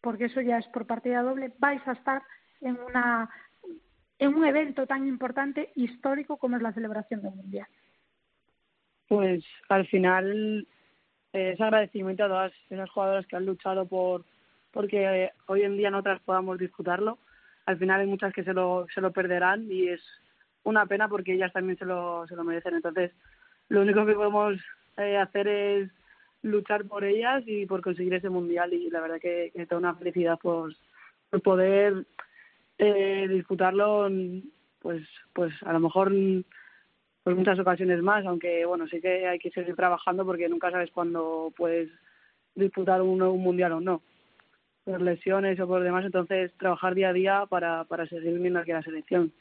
porque 0.01 0.25
eso 0.25 0.41
ya 0.41 0.57
es 0.57 0.67
por 0.67 0.87
partida 0.87 1.21
doble, 1.21 1.53
vais 1.59 1.85
a 1.87 1.91
estar 1.91 2.23
en 2.61 2.77
una 2.79 3.29
en 4.17 4.35
un 4.35 4.45
evento 4.45 4.85
tan 4.85 5.07
importante 5.07 5.71
histórico 5.75 6.37
como 6.37 6.57
es 6.57 6.61
la 6.61 6.73
celebración 6.73 7.21
del 7.21 7.35
mundial. 7.35 7.67
Pues 9.07 9.45
al 9.69 9.87
final 9.87 10.67
es 11.31 11.61
agradecimiento 11.61 12.25
a 12.25 12.27
todas 12.27 12.53
esas 12.69 12.89
jugadoras 12.89 13.25
que 13.27 13.37
han 13.37 13.45
luchado 13.45 13.87
por 13.87 14.25
porque 14.71 15.31
hoy 15.47 15.63
en 15.63 15.77
día 15.77 15.91
nosotras 15.91 16.21
podamos 16.25 16.57
disfrutarlo. 16.59 17.17
Al 17.65 17.77
final 17.77 18.01
hay 18.01 18.07
muchas 18.07 18.33
que 18.33 18.43
se 18.43 18.53
lo, 18.53 18.87
se 18.93 19.01
lo 19.01 19.11
perderán 19.11 19.71
y 19.71 19.89
es 19.89 20.01
una 20.63 20.85
pena 20.85 21.07
porque 21.07 21.33
ellas 21.33 21.53
también 21.53 21.77
se 21.77 21.85
lo, 21.85 22.25
se 22.27 22.35
lo 22.35 22.43
merecen. 22.43 22.75
Entonces, 22.75 23.11
lo 23.69 23.81
único 23.81 24.05
que 24.05 24.13
podemos 24.13 24.57
eh, 24.97 25.17
hacer 25.17 25.47
es 25.47 25.89
luchar 26.41 26.85
por 26.85 27.03
ellas 27.03 27.43
y 27.45 27.65
por 27.65 27.81
conseguir 27.81 28.13
ese 28.13 28.29
mundial 28.29 28.73
y 28.73 28.89
la 28.89 29.01
verdad 29.01 29.19
que, 29.19 29.51
que 29.53 29.75
una 29.75 29.95
felicidad 29.95 30.39
por, 30.39 30.73
por 31.29 31.41
poder 31.41 32.05
eh, 32.77 33.27
disfrutarlo 33.29 34.09
pues 34.79 35.05
pues 35.33 35.53
a 35.63 35.73
lo 35.73 35.81
mejor 35.81 36.13
pues 37.23 37.35
muchas 37.35 37.59
ocasiones 37.59 38.01
más, 38.01 38.25
aunque 38.25 38.65
bueno, 38.65 38.87
sí 38.87 39.01
que 39.01 39.27
hay 39.27 39.37
que 39.37 39.51
seguir 39.51 39.75
trabajando 39.75 40.25
porque 40.25 40.47
nunca 40.47 40.71
sabes 40.71 40.89
cuándo 40.91 41.51
puedes 41.57 41.89
disputar 42.55 43.01
un, 43.01 43.21
un 43.21 43.43
mundial 43.43 43.73
o 43.73 43.81
no, 43.81 44.01
por 44.89 45.01
lesiones 45.01 45.59
o 45.59 45.67
por 45.67 45.83
demás, 45.83 46.03
entonces 46.03 46.51
trabajar 46.57 46.95
día 46.95 47.09
a 47.09 47.13
día 47.13 47.45
para, 47.47 47.83
para 47.83 48.07
seguir 48.07 48.39
viendo 48.39 48.59
aquí 48.59 48.71
la 48.71 48.81
selección. 48.81 49.31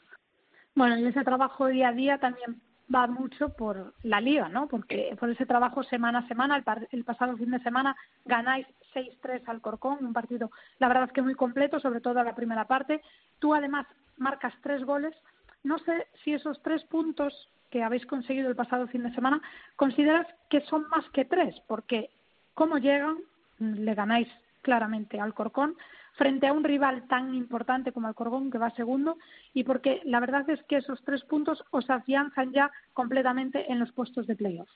Bueno, 0.75 0.97
y 0.97 1.05
ese 1.05 1.23
trabajo 1.23 1.67
día 1.67 1.89
a 1.89 1.93
día 1.93 2.19
también 2.19 2.61
va 2.93 3.07
mucho 3.07 3.49
por 3.49 3.93
la 4.03 4.21
liga, 4.21 4.47
¿no? 4.49 4.67
Porque 4.67 5.15
por 5.19 5.29
ese 5.29 5.47
trabajo 5.47 5.83
semana 5.83 6.19
a 6.19 6.27
semana, 6.27 6.55
el, 6.55 6.63
el 6.91 7.03
pasado 7.03 7.35
fin 7.35 7.49
de 7.51 7.59
semana 7.59 7.95
ganáis 8.25 8.67
6-3 8.93 9.41
al 9.47 9.61
Corcón, 9.61 10.05
un 10.05 10.13
partido, 10.13 10.51
la 10.77 10.87
verdad 10.87 11.05
es 11.05 11.11
que 11.11 11.21
muy 11.21 11.35
completo, 11.35 11.79
sobre 11.79 12.01
todo 12.01 12.23
la 12.23 12.35
primera 12.35 12.65
parte. 12.65 13.01
Tú 13.39 13.53
además 13.55 13.87
marcas 14.17 14.53
tres 14.61 14.83
goles. 14.83 15.15
No 15.63 15.79
sé 15.79 16.07
si 16.23 16.33
esos 16.33 16.61
tres 16.61 16.83
puntos 16.83 17.33
que 17.71 17.83
habéis 17.83 18.05
conseguido 18.05 18.49
el 18.49 18.55
pasado 18.55 18.87
fin 18.87 19.03
de 19.03 19.13
semana, 19.13 19.41
consideras 19.75 20.27
que 20.49 20.61
son 20.61 20.87
más 20.89 21.07
que 21.09 21.25
tres, 21.25 21.55
porque 21.67 22.09
cómo 22.53 22.77
llegan, 22.77 23.17
le 23.59 23.93
ganáis 23.93 24.27
claramente 24.69 25.19
al 25.19 25.33
Corcón 25.33 25.75
frente 26.15 26.45
a 26.45 26.53
un 26.53 26.63
rival 26.63 27.07
tan 27.07 27.33
importante 27.33 27.91
como 27.91 28.07
el 28.07 28.13
Corcón 28.13 28.51
que 28.51 28.59
va 28.59 28.69
segundo 28.75 29.17
y 29.51 29.63
porque 29.63 30.01
la 30.05 30.19
verdad 30.19 30.47
es 30.47 30.61
que 30.65 30.77
esos 30.77 31.03
tres 31.03 31.23
puntos 31.23 31.63
os 31.71 31.89
afianzan 31.89 32.51
ya 32.51 32.69
completamente 32.93 33.65
en 33.71 33.79
los 33.79 33.91
puestos 33.93 34.27
de 34.27 34.35
playoff. 34.35 34.69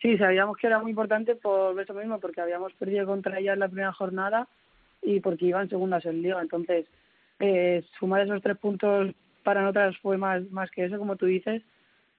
Sí, 0.00 0.16
sabíamos 0.18 0.56
que 0.56 0.68
era 0.68 0.78
muy 0.78 0.90
importante 0.90 1.34
por 1.34 1.80
eso 1.80 1.94
mismo, 1.94 2.20
porque 2.20 2.40
habíamos 2.40 2.72
perdido 2.74 3.06
contra 3.06 3.40
ellas 3.40 3.58
la 3.58 3.68
primera 3.68 3.92
jornada 3.92 4.46
y 5.02 5.18
porque 5.18 5.46
iban 5.46 5.68
segundas 5.68 6.04
en 6.06 6.22
liga. 6.22 6.40
Entonces, 6.40 6.86
eh, 7.40 7.84
sumar 7.98 8.20
esos 8.20 8.40
tres 8.40 8.58
puntos 8.58 9.12
para 9.42 9.62
nosotras 9.62 9.96
fue 9.98 10.16
más, 10.16 10.48
más 10.52 10.70
que 10.70 10.84
eso, 10.84 10.96
como 10.96 11.16
tú 11.16 11.26
dices, 11.26 11.62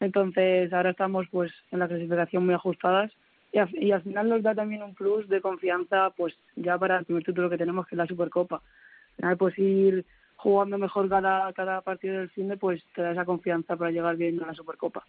entonces 0.01 0.73
ahora 0.73 0.89
estamos 0.89 1.27
pues 1.31 1.53
en 1.71 1.79
la 1.79 1.87
clasificación 1.87 2.45
muy 2.45 2.55
ajustadas 2.55 3.09
y, 3.53 3.91
al 3.91 4.01
final 4.01 4.29
nos 4.29 4.41
da 4.41 4.55
también 4.55 4.81
un 4.81 4.95
plus 4.95 5.29
de 5.29 5.39
confianza 5.39 6.09
pues 6.17 6.35
ya 6.55 6.77
para 6.77 6.97
el 6.97 7.05
primer 7.05 7.23
título 7.23 7.49
que 7.49 7.57
tenemos 7.57 7.87
que 7.87 7.95
es 7.95 7.97
la 7.97 8.07
Supercopa. 8.07 8.55
Al 8.55 9.15
final 9.15 9.37
pues 9.37 9.59
ir 9.59 10.05
jugando 10.37 10.77
mejor 10.77 11.07
cada, 11.07 11.53
cada 11.53 11.81
partido 11.81 12.17
del 12.17 12.29
fin 12.31 12.47
de 12.47 12.57
pues 12.57 12.83
te 12.95 13.03
da 13.03 13.11
esa 13.11 13.25
confianza 13.25 13.75
para 13.75 13.91
llegar 13.91 14.17
bien 14.17 14.41
a 14.41 14.47
la 14.47 14.53
Supercopa. 14.55 15.05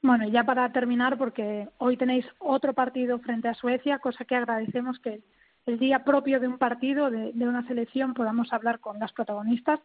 Bueno, 0.00 0.26
y 0.26 0.30
ya 0.30 0.44
para 0.44 0.70
terminar, 0.72 1.16
porque 1.16 1.68
hoy 1.78 1.96
tenéis 1.96 2.26
otro 2.38 2.74
partido 2.74 3.18
frente 3.20 3.48
a 3.48 3.54
Suecia, 3.54 3.98
cosa 3.98 4.24
que 4.24 4.36
agradecemos 4.36 4.98
que 5.00 5.20
el 5.66 5.78
día 5.78 6.04
propio 6.04 6.40
de 6.40 6.48
un 6.48 6.58
partido, 6.58 7.10
de, 7.10 7.32
de 7.32 7.48
una 7.48 7.66
selección, 7.66 8.12
podamos 8.12 8.52
hablar 8.52 8.80
con 8.80 8.98
las 8.98 9.12
protagonistas. 9.12 9.80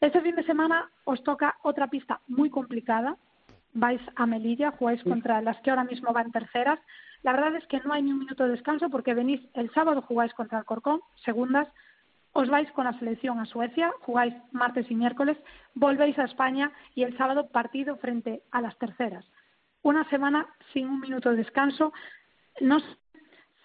Este 0.00 0.22
fin 0.22 0.34
de 0.34 0.44
semana 0.44 0.90
os 1.04 1.22
toca 1.24 1.56
otra 1.62 1.88
pista 1.88 2.20
muy 2.26 2.48
complicada, 2.48 3.18
vais 3.72 4.00
a 4.16 4.26
Melilla, 4.26 4.72
jugáis 4.72 5.02
contra 5.04 5.40
las 5.42 5.60
que 5.60 5.70
ahora 5.70 5.84
mismo 5.84 6.12
van 6.12 6.32
terceras. 6.32 6.78
La 7.22 7.32
verdad 7.32 7.54
es 7.56 7.66
que 7.66 7.80
no 7.80 7.92
hay 7.92 8.02
ni 8.02 8.12
un 8.12 8.20
minuto 8.20 8.44
de 8.44 8.50
descanso 8.50 8.90
porque 8.90 9.14
venís 9.14 9.40
el 9.54 9.70
sábado 9.72 10.02
jugáis 10.02 10.32
contra 10.34 10.58
el 10.58 10.64
Corcón, 10.64 11.00
segundas, 11.24 11.68
os 12.32 12.48
vais 12.48 12.70
con 12.72 12.84
la 12.84 12.98
selección 12.98 13.40
a 13.40 13.46
Suecia, 13.46 13.92
jugáis 14.00 14.34
martes 14.52 14.90
y 14.90 14.94
miércoles, 14.94 15.36
volvéis 15.74 16.18
a 16.18 16.24
España 16.24 16.72
y 16.94 17.02
el 17.02 17.16
sábado 17.16 17.48
partido 17.48 17.96
frente 17.96 18.42
a 18.52 18.60
las 18.60 18.78
terceras. 18.78 19.24
Una 19.82 20.08
semana 20.10 20.46
sin 20.72 20.88
un 20.88 21.00
minuto 21.00 21.30
de 21.30 21.36
descanso. 21.36 21.92
No 22.60 22.78
sé 22.80 22.96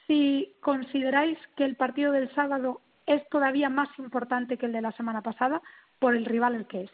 si 0.08 0.56
consideráis 0.62 1.38
que 1.56 1.66
el 1.66 1.76
partido 1.76 2.12
del 2.12 2.34
sábado 2.34 2.82
es 3.06 3.28
todavía 3.30 3.70
más 3.70 3.90
importante 4.00 4.58
que 4.58 4.66
el 4.66 4.72
de 4.72 4.82
la 4.82 4.92
semana 4.94 5.22
pasada 5.22 5.62
por 6.00 6.16
el 6.16 6.26
rival 6.26 6.56
el 6.56 6.66
que 6.66 6.84
es. 6.84 6.92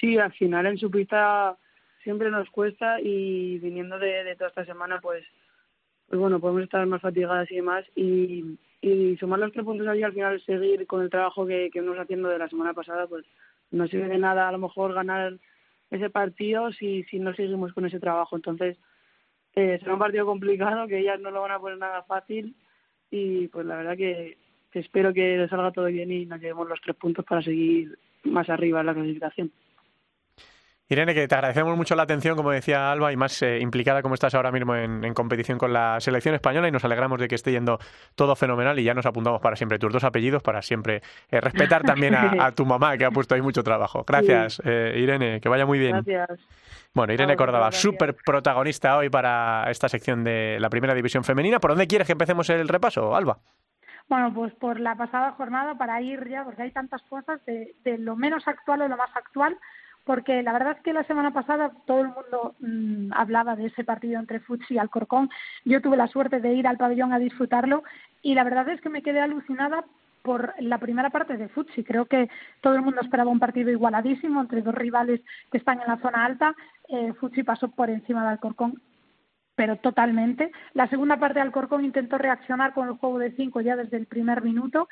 Sí, 0.00 0.16
al 0.18 0.32
final 0.32 0.66
en 0.66 0.78
su 0.78 0.90
pista 0.90 1.56
siempre 2.02 2.30
nos 2.30 2.48
cuesta 2.50 3.00
y 3.00 3.58
viniendo 3.58 3.98
de, 3.98 4.34
toda 4.36 4.48
esta 4.48 4.64
semana, 4.64 5.00
pues, 5.00 5.24
pues 6.08 6.20
bueno, 6.20 6.40
podemos 6.40 6.62
estar 6.62 6.86
más 6.86 7.02
fatigadas 7.02 7.50
y 7.50 7.56
demás 7.56 7.84
y, 7.96 8.58
y 8.80 9.16
sumar 9.16 9.40
los 9.40 9.52
tres 9.52 9.64
puntos 9.64 9.86
allí 9.88 10.02
al 10.02 10.12
final 10.12 10.40
seguir 10.42 10.86
con 10.86 11.02
el 11.02 11.10
trabajo 11.10 11.46
que, 11.46 11.70
que 11.72 11.80
venimos 11.80 11.98
haciendo 12.00 12.28
de 12.28 12.38
la 12.38 12.48
semana 12.48 12.74
pasada, 12.74 13.06
pues 13.06 13.24
no 13.70 13.86
sirve 13.88 14.08
de 14.08 14.18
nada 14.18 14.48
a 14.48 14.52
lo 14.52 14.58
mejor 14.58 14.94
ganar 14.94 15.34
ese 15.90 16.10
partido 16.10 16.72
si, 16.72 17.02
si 17.04 17.18
no 17.18 17.34
seguimos 17.34 17.72
con 17.72 17.86
ese 17.86 18.00
trabajo. 18.00 18.36
Entonces, 18.36 18.76
eh, 19.54 19.78
será 19.80 19.94
un 19.94 19.98
partido 19.98 20.26
complicado, 20.26 20.86
que 20.86 20.98
ellas 20.98 21.20
no 21.20 21.30
lo 21.30 21.42
van 21.42 21.52
a 21.52 21.58
poner 21.58 21.78
nada 21.78 22.02
fácil 22.04 22.54
y 23.10 23.48
pues 23.48 23.66
la 23.66 23.76
verdad 23.76 23.96
que, 23.96 24.38
que 24.70 24.78
espero 24.78 25.12
que 25.12 25.46
salga 25.48 25.72
todo 25.72 25.86
bien 25.86 26.12
y 26.12 26.26
nos 26.26 26.40
llevemos 26.40 26.68
los 26.68 26.80
tres 26.80 26.96
puntos 26.96 27.24
para 27.24 27.42
seguir 27.42 27.98
más 28.24 28.48
arriba 28.48 28.80
en 28.80 28.86
la 28.86 28.94
clasificación. 28.94 29.52
Irene, 30.90 31.12
que 31.12 31.28
te 31.28 31.34
agradecemos 31.34 31.76
mucho 31.76 31.94
la 31.94 32.04
atención, 32.04 32.34
como 32.34 32.50
decía 32.50 32.90
Alba, 32.90 33.12
y 33.12 33.16
más 33.16 33.42
eh, 33.42 33.58
implicada 33.60 34.00
como 34.00 34.14
estás 34.14 34.34
ahora 34.34 34.50
mismo 34.50 34.74
en, 34.74 35.12
competición 35.12 35.58
con 35.58 35.70
la 35.70 36.00
selección 36.00 36.34
española 36.34 36.66
y 36.66 36.70
nos 36.70 36.82
alegramos 36.82 37.20
de 37.20 37.28
que 37.28 37.34
esté 37.34 37.52
yendo 37.52 37.78
todo 38.14 38.34
fenomenal 38.34 38.78
y 38.78 38.84
ya 38.84 38.94
nos 38.94 39.04
apuntamos 39.04 39.42
para 39.42 39.54
siempre 39.54 39.78
tus 39.78 39.92
dos 39.92 40.04
apellidos 40.04 40.42
para 40.42 40.62
siempre 40.62 41.02
eh, 41.30 41.40
respetar 41.42 41.82
también 41.82 42.14
a, 42.14 42.52
tu 42.52 42.64
mamá, 42.64 42.96
que 42.96 43.04
ha 43.04 43.10
puesto 43.10 43.34
ahí 43.34 43.42
mucho 43.42 43.62
trabajo. 43.62 44.02
Gracias, 44.06 44.62
eh, 44.64 44.94
Irene, 44.96 45.42
que 45.42 45.48
vaya 45.50 45.66
muy 45.66 45.78
bien. 45.78 46.02
Gracias. 46.02 46.40
Bueno, 46.94 47.12
Irene 47.12 47.36
Córdoba, 47.36 47.70
súper 47.70 48.16
protagonista 48.24 48.96
hoy 48.96 49.10
para 49.10 49.70
esta 49.70 49.90
sección 49.90 50.24
de 50.24 50.56
la 50.58 50.70
primera 50.70 50.94
división 50.94 51.22
femenina. 51.22 51.60
¿Por 51.60 51.72
dónde 51.72 51.86
quieres 51.86 52.06
que 52.06 52.12
empecemos 52.12 52.48
el 52.48 52.66
repaso, 52.66 53.14
Alba? 53.14 53.38
Bueno, 54.08 54.32
pues 54.32 54.54
por 54.54 54.80
la 54.80 54.96
pasada 54.96 55.32
jornada 55.32 55.74
para 55.74 56.00
ir 56.00 56.26
ya, 56.30 56.44
porque 56.44 56.62
hay 56.62 56.70
tantas 56.70 57.02
cosas, 57.02 57.44
de, 57.44 57.74
de 57.84 57.98
lo 57.98 58.16
menos 58.16 58.48
actual 58.48 58.80
a 58.80 58.88
lo 58.88 58.96
más 58.96 59.14
actual 59.14 59.58
porque 60.08 60.42
la 60.42 60.54
verdad 60.54 60.74
es 60.78 60.82
que 60.82 60.94
la 60.94 61.04
semana 61.04 61.34
pasada 61.34 61.70
todo 61.84 62.00
el 62.00 62.06
mundo 62.06 62.54
mm, 62.60 63.12
hablaba 63.12 63.56
de 63.56 63.66
ese 63.66 63.84
partido 63.84 64.18
entre 64.18 64.40
Futsi 64.40 64.72
y 64.72 64.78
Alcorcón. 64.78 65.28
Yo 65.66 65.82
tuve 65.82 65.98
la 65.98 66.08
suerte 66.08 66.40
de 66.40 66.54
ir 66.54 66.66
al 66.66 66.78
pabellón 66.78 67.12
a 67.12 67.18
disfrutarlo 67.18 67.82
y 68.22 68.34
la 68.34 68.42
verdad 68.42 68.70
es 68.70 68.80
que 68.80 68.88
me 68.88 69.02
quedé 69.02 69.20
alucinada 69.20 69.84
por 70.22 70.54
la 70.60 70.78
primera 70.78 71.10
parte 71.10 71.36
de 71.36 71.50
Futsi. 71.50 71.84
Creo 71.84 72.06
que 72.06 72.30
todo 72.62 72.74
el 72.74 72.80
mundo 72.80 73.02
esperaba 73.02 73.30
un 73.30 73.38
partido 73.38 73.70
igualadísimo 73.70 74.40
entre 74.40 74.62
dos 74.62 74.74
rivales 74.74 75.20
que 75.52 75.58
están 75.58 75.78
en 75.82 75.88
la 75.88 75.98
zona 75.98 76.24
alta. 76.24 76.56
Eh, 76.88 77.12
Futsi 77.20 77.42
pasó 77.42 77.68
por 77.68 77.90
encima 77.90 78.22
de 78.22 78.30
Alcorcón 78.30 78.80
pero 79.56 79.76
totalmente. 79.76 80.52
La 80.72 80.88
segunda 80.88 81.18
parte 81.18 81.34
de 81.34 81.40
Alcorcón 81.40 81.84
intentó 81.84 82.16
reaccionar 82.16 82.72
con 82.72 82.86
el 82.86 82.94
juego 82.94 83.18
de 83.18 83.32
cinco 83.32 83.60
ya 83.60 83.74
desde 83.74 83.96
el 83.96 84.06
primer 84.06 84.40
minuto, 84.40 84.88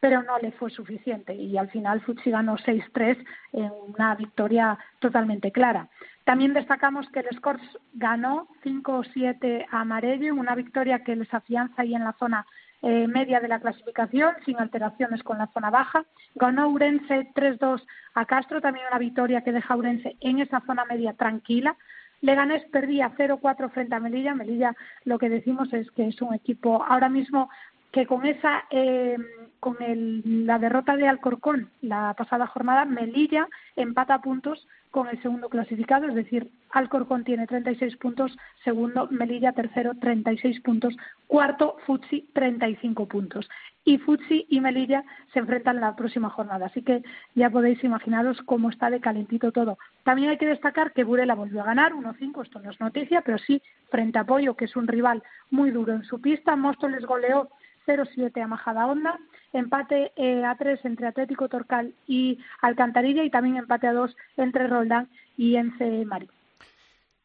pero 0.00 0.22
no 0.22 0.38
le 0.38 0.52
fue 0.52 0.70
suficiente 0.70 1.34
y 1.34 1.56
al 1.56 1.70
final 1.70 2.00
Futsi 2.00 2.30
ganó 2.30 2.56
6-3 2.56 3.24
en 3.52 3.70
una 3.88 4.14
victoria 4.14 4.78
totalmente 5.00 5.50
clara. 5.52 5.88
También 6.24 6.52
destacamos 6.52 7.08
que 7.10 7.20
el 7.20 7.36
Scores 7.36 7.66
ganó 7.94 8.48
5-7 8.62 9.66
a 9.70 9.80
Amarello 9.80 10.26
en 10.26 10.38
una 10.38 10.54
victoria 10.54 11.02
que 11.02 11.16
les 11.16 11.32
afianza 11.32 11.82
ahí 11.82 11.94
en 11.94 12.04
la 12.04 12.12
zona 12.18 12.46
eh, 12.82 13.08
media 13.08 13.40
de 13.40 13.48
la 13.48 13.58
clasificación, 13.58 14.34
sin 14.44 14.58
alteraciones 14.58 15.22
con 15.22 15.38
la 15.38 15.48
zona 15.48 15.70
baja. 15.70 16.04
Ganó 16.34 16.68
Urense 16.68 17.32
3-2 17.34 17.82
a 18.14 18.24
Castro, 18.26 18.60
también 18.60 18.86
una 18.88 18.98
victoria 18.98 19.42
que 19.42 19.52
deja 19.52 19.74
a 19.74 19.76
Urense 19.76 20.16
en 20.20 20.38
esa 20.38 20.60
zona 20.60 20.84
media 20.84 21.14
tranquila. 21.14 21.76
Leganés 22.20 22.64
perdía 22.70 23.12
0-4 23.16 23.70
frente 23.70 23.94
a 23.94 24.00
Melilla. 24.00 24.34
Melilla 24.34 24.76
lo 25.04 25.18
que 25.18 25.28
decimos 25.28 25.72
es 25.72 25.90
que 25.92 26.08
es 26.08 26.20
un 26.20 26.34
equipo 26.34 26.84
ahora 26.84 27.08
mismo 27.08 27.48
que 27.92 28.06
con 28.06 28.26
esa 28.26 28.64
eh, 28.70 29.16
con 29.60 29.76
el, 29.82 30.46
la 30.46 30.58
derrota 30.58 30.96
de 30.96 31.08
Alcorcón 31.08 31.70
la 31.82 32.14
pasada 32.14 32.46
jornada, 32.46 32.84
Melilla 32.84 33.48
empata 33.76 34.20
puntos 34.20 34.66
con 34.90 35.08
el 35.08 35.20
segundo 35.22 35.48
clasificado, 35.48 36.06
es 36.06 36.14
decir, 36.14 36.50
Alcorcón 36.70 37.24
tiene 37.24 37.46
36 37.46 37.96
puntos, 37.96 38.36
segundo 38.64 39.06
Melilla 39.10 39.52
tercero 39.52 39.92
36 40.00 40.60
puntos, 40.60 40.96
cuarto 41.26 41.76
Futsi 41.86 42.28
35 42.32 43.06
puntos. 43.06 43.48
Y 43.84 43.98
Futsi 43.98 44.46
y 44.48 44.60
Melilla 44.60 45.04
se 45.32 45.38
enfrentan 45.40 45.80
la 45.80 45.94
próxima 45.94 46.30
jornada, 46.30 46.66
así 46.66 46.82
que 46.82 47.02
ya 47.34 47.50
podéis 47.50 47.82
imaginaros 47.84 48.40
cómo 48.42 48.70
está 48.70 48.90
de 48.90 49.00
calentito 49.00 49.52
todo. 49.52 49.78
También 50.04 50.30
hay 50.30 50.38
que 50.38 50.46
destacar 50.46 50.92
que 50.92 51.04
Burela 51.04 51.34
volvió 51.34 51.62
a 51.62 51.66
ganar 51.66 51.92
1-5, 51.92 52.42
esto 52.42 52.58
no 52.60 52.70
es 52.70 52.80
noticia, 52.80 53.22
pero 53.22 53.38
sí 53.38 53.62
frente 53.90 54.18
a 54.18 54.24
Pollo, 54.24 54.56
que 54.56 54.66
es 54.66 54.76
un 54.76 54.88
rival 54.88 55.22
muy 55.50 55.70
duro 55.70 55.92
en 55.94 56.04
su 56.04 56.20
pista. 56.20 56.56
Móstoles 56.56 57.04
goleó 57.04 57.50
0-7 57.88 58.42
a 58.42 58.46
Majada 58.46 58.86
Honda, 58.86 59.18
empate 59.52 60.12
eh, 60.16 60.44
a 60.44 60.54
3 60.54 60.84
entre 60.84 61.06
Atlético 61.06 61.48
Torcal 61.48 61.94
y 62.06 62.38
Alcantarilla 62.60 63.24
y 63.24 63.30
también 63.30 63.56
empate 63.56 63.86
a 63.86 63.94
2 63.94 64.14
entre 64.36 64.66
Roldán 64.66 65.08
y 65.36 65.56
Ence 65.56 66.04
Marín. 66.04 66.30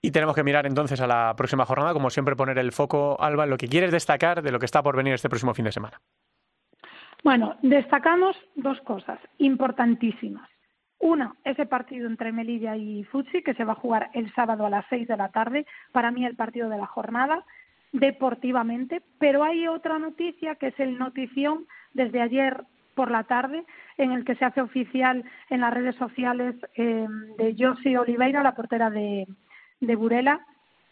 Y 0.02 0.12
tenemos 0.12 0.36
que 0.36 0.44
mirar 0.44 0.66
entonces 0.66 1.00
a 1.02 1.08
la 1.08 1.34
próxima 1.36 1.66
jornada, 1.66 1.94
como 1.94 2.10
siempre 2.10 2.36
poner 2.36 2.58
el 2.58 2.72
foco, 2.72 3.18
Alba, 3.22 3.44
en 3.44 3.50
lo 3.50 3.58
que 3.58 3.68
quieres 3.68 3.92
destacar 3.92 4.42
de 4.42 4.52
lo 4.52 4.60
que 4.60 4.66
está 4.66 4.82
por 4.82 4.98
venir 4.98 5.14
este 5.14 5.30
próximo 5.30 5.54
fin 5.54 5.66
de 5.66 5.72
semana. 5.72 6.02
Bueno, 7.24 7.56
destacamos 7.62 8.36
dos 8.56 8.82
cosas 8.82 9.20
importantísimas. 9.38 10.50
Una, 11.00 11.36
ese 11.46 11.66
partido 11.66 12.08
entre 12.08 12.34
Melilla 12.34 12.76
y 12.76 13.04
Futsi, 13.06 13.44
que 13.44 13.54
se 13.54 13.64
va 13.64 13.74
a 13.74 13.78
jugar 13.78 14.10
el 14.14 14.34
sábado 14.34 14.66
a 14.66 14.70
las 14.70 14.86
6 14.90 15.08
de 15.08 15.18
la 15.18 15.30
tarde. 15.30 15.66
Para 15.94 16.12
mí, 16.12 16.26
el 16.26 16.36
partido 16.36 16.70
de 16.70 16.78
la 16.78 16.86
jornada 16.86 17.46
deportivamente, 17.94 19.02
pero 19.20 19.44
hay 19.44 19.68
otra 19.68 20.00
noticia 20.00 20.56
que 20.56 20.68
es 20.68 20.80
el 20.80 20.98
notición 20.98 21.66
desde 21.94 22.22
ayer 22.22 22.64
por 22.96 23.10
la 23.10 23.24
tarde 23.24 23.64
en 23.98 24.12
el 24.12 24.26
que 24.26 24.36
se 24.36 24.46
hace 24.46 24.62
oficial 24.62 25.24
en 25.50 25.62
las 25.62 25.74
redes 25.74 25.96
sociales 25.96 26.56
eh, 26.76 27.08
de 27.38 27.56
Josie 27.58 27.98
Oliveira, 27.98 28.44
la 28.44 28.56
portera 28.56 28.90
de, 28.90 29.28
de 29.80 29.96
Burela, 29.96 30.42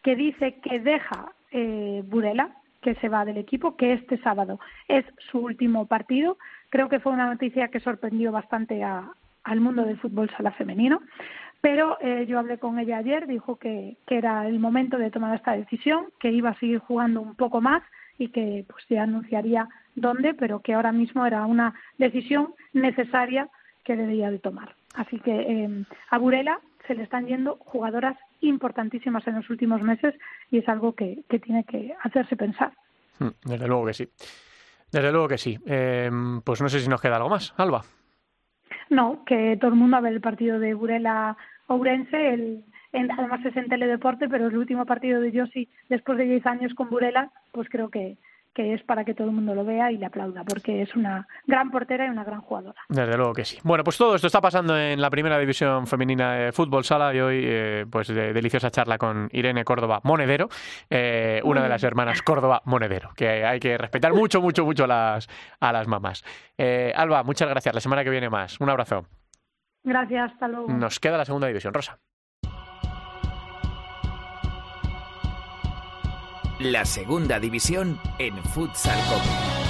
que 0.03 0.15
dice 0.15 0.59
que 0.61 0.79
deja 0.79 1.31
eh, 1.51 2.03
Burela, 2.05 2.55
que 2.81 2.95
se 2.95 3.09
va 3.09 3.25
del 3.25 3.37
equipo, 3.37 3.75
que 3.75 3.93
este 3.93 4.17
sábado 4.19 4.59
es 4.87 5.05
su 5.31 5.39
último 5.39 5.85
partido. 5.87 6.37
Creo 6.69 6.89
que 6.89 6.99
fue 6.99 7.11
una 7.11 7.27
noticia 7.27 7.67
que 7.67 7.79
sorprendió 7.79 8.31
bastante 8.31 8.83
a, 8.83 9.11
al 9.43 9.59
mundo 9.59 9.83
del 9.83 9.99
fútbol 9.99 10.29
sala 10.35 10.51
femenino. 10.51 11.01
Pero 11.62 11.97
eh, 12.01 12.26
yo 12.28 12.39
hablé 12.39 12.57
con 12.57 12.80
ella 12.80 12.97
ayer, 12.97 13.28
dijo 13.28 13.57
que, 13.57 13.97
que, 14.07 14.18
era 14.18 14.47
el 14.47 14.59
momento 14.59 14.97
de 14.97 15.12
tomar 15.12 15.36
esta 15.36 15.53
decisión, 15.53 16.07
que 16.20 16.32
iba 16.32 16.49
a 16.49 16.59
seguir 16.59 16.80
jugando 16.80 17.22
un 17.22 17.36
poco 17.36 17.62
más 17.62 17.84
y 18.18 18.30
que 18.30 18.66
pues 18.68 18.84
se 18.88 18.97
anunciaría 18.97 19.70
dónde, 19.95 20.34
pero 20.34 20.62
que 20.62 20.74
ahora 20.74 20.91
mismo 20.91 21.26
era 21.26 21.45
una 21.45 21.76
decisión 21.97 22.55
necesaria 22.74 23.49
que 23.84 23.95
debía 23.95 24.32
de 24.32 24.39
tomar. 24.39 24.76
Así 24.95 25.20
que 25.20 25.32
eh, 25.32 25.86
a 26.09 26.18
Burela 26.18 26.59
se 26.88 26.95
le 26.95 27.03
están 27.03 27.28
yendo 27.28 27.57
jugadoras 27.57 28.18
importantísimas 28.41 29.26
en 29.28 29.36
los 29.36 29.49
últimos 29.49 29.82
meses 29.82 30.16
y 30.49 30.57
es 30.57 30.68
algo 30.68 30.93
que, 30.93 31.24
que 31.30 31.39
tiene 31.39 31.64
que 31.64 31.93
hacerse 32.03 32.36
pensar. 32.36 32.74
Hmm, 33.20 33.30
desde 33.45 33.68
luego 33.68 33.86
que 33.86 33.93
sí. 33.93 34.09
Desde 34.91 35.12
luego 35.12 35.28
que 35.28 35.38
sí. 35.38 35.57
Eh, 35.66 36.09
pues 36.43 36.62
no 36.62 36.70
sé 36.70 36.80
si 36.80 36.89
nos 36.89 37.01
queda 37.01 37.18
algo 37.18 37.30
más. 37.30 37.53
Alba. 37.57 37.84
No, 38.91 39.23
que 39.23 39.55
todo 39.55 39.71
el 39.71 39.77
mundo 39.77 39.95
a 39.95 40.01
ver 40.01 40.11
el 40.11 40.19
partido 40.19 40.59
de 40.59 40.73
Burela 40.73 41.37
Ourense, 41.67 42.33
el, 42.33 42.65
además 42.91 43.39
es 43.45 43.55
en 43.55 43.69
Teledeporte, 43.69 44.27
pero 44.27 44.47
el 44.47 44.57
último 44.57 44.85
partido 44.85 45.21
de 45.21 45.31
Josi 45.31 45.69
después 45.87 46.17
de 46.17 46.25
10 46.25 46.45
años 46.45 46.73
con 46.73 46.89
Burela, 46.89 47.31
pues 47.53 47.69
creo 47.69 47.89
que, 47.89 48.17
que 48.53 48.73
es 48.73 48.83
para 48.83 49.05
que 49.05 49.13
todo 49.13 49.27
el 49.27 49.33
mundo 49.33 49.55
lo 49.55 49.63
vea 49.63 49.91
y 49.91 49.97
le 49.97 50.05
aplauda, 50.05 50.43
porque 50.43 50.81
es 50.81 50.95
una 50.95 51.27
gran 51.47 51.71
portera 51.71 52.05
y 52.05 52.09
una 52.09 52.23
gran 52.23 52.41
jugadora. 52.41 52.79
Desde 52.89 53.15
luego 53.17 53.33
que 53.33 53.45
sí. 53.45 53.59
Bueno, 53.63 53.83
pues 53.83 53.97
todo 53.97 54.15
esto 54.15 54.27
está 54.27 54.41
pasando 54.41 54.77
en 54.77 54.99
la 54.99 55.09
primera 55.09 55.39
división 55.39 55.87
femenina 55.87 56.33
de 56.33 56.51
fútbol 56.51 56.83
sala 56.83 57.13
y 57.13 57.19
hoy, 57.19 57.41
eh, 57.43 57.85
pues 57.89 58.07
de, 58.07 58.33
deliciosa 58.33 58.69
charla 58.69 58.97
con 58.97 59.29
Irene 59.31 59.63
Córdoba 59.63 60.01
Monedero, 60.03 60.49
eh, 60.89 61.41
una 61.43 61.63
de 61.63 61.69
las 61.69 61.83
hermanas 61.83 62.21
Córdoba 62.21 62.61
Monedero, 62.65 63.11
que 63.15 63.45
hay 63.45 63.59
que 63.59 63.77
respetar 63.77 64.13
mucho, 64.13 64.41
mucho, 64.41 64.65
mucho 64.65 64.83
a 64.83 64.87
las, 64.87 65.29
a 65.59 65.71
las 65.71 65.87
mamás. 65.87 66.23
Eh, 66.57 66.93
Alba, 66.95 67.23
muchas 67.23 67.49
gracias. 67.49 67.73
La 67.73 67.81
semana 67.81 68.03
que 68.03 68.09
viene 68.09 68.29
más. 68.29 68.59
Un 68.59 68.69
abrazo. 68.69 69.05
Gracias, 69.83 70.33
hasta 70.33 70.47
luego. 70.47 70.67
Nos 70.67 70.99
queda 70.99 71.17
la 71.17 71.25
segunda 71.25 71.47
división, 71.47 71.73
Rosa. 71.73 71.97
La 76.62 76.86
segunda 76.86 77.39
división 77.39 77.99
en 78.20 78.38
Futsal 78.43 78.99
Copa. 79.09 79.61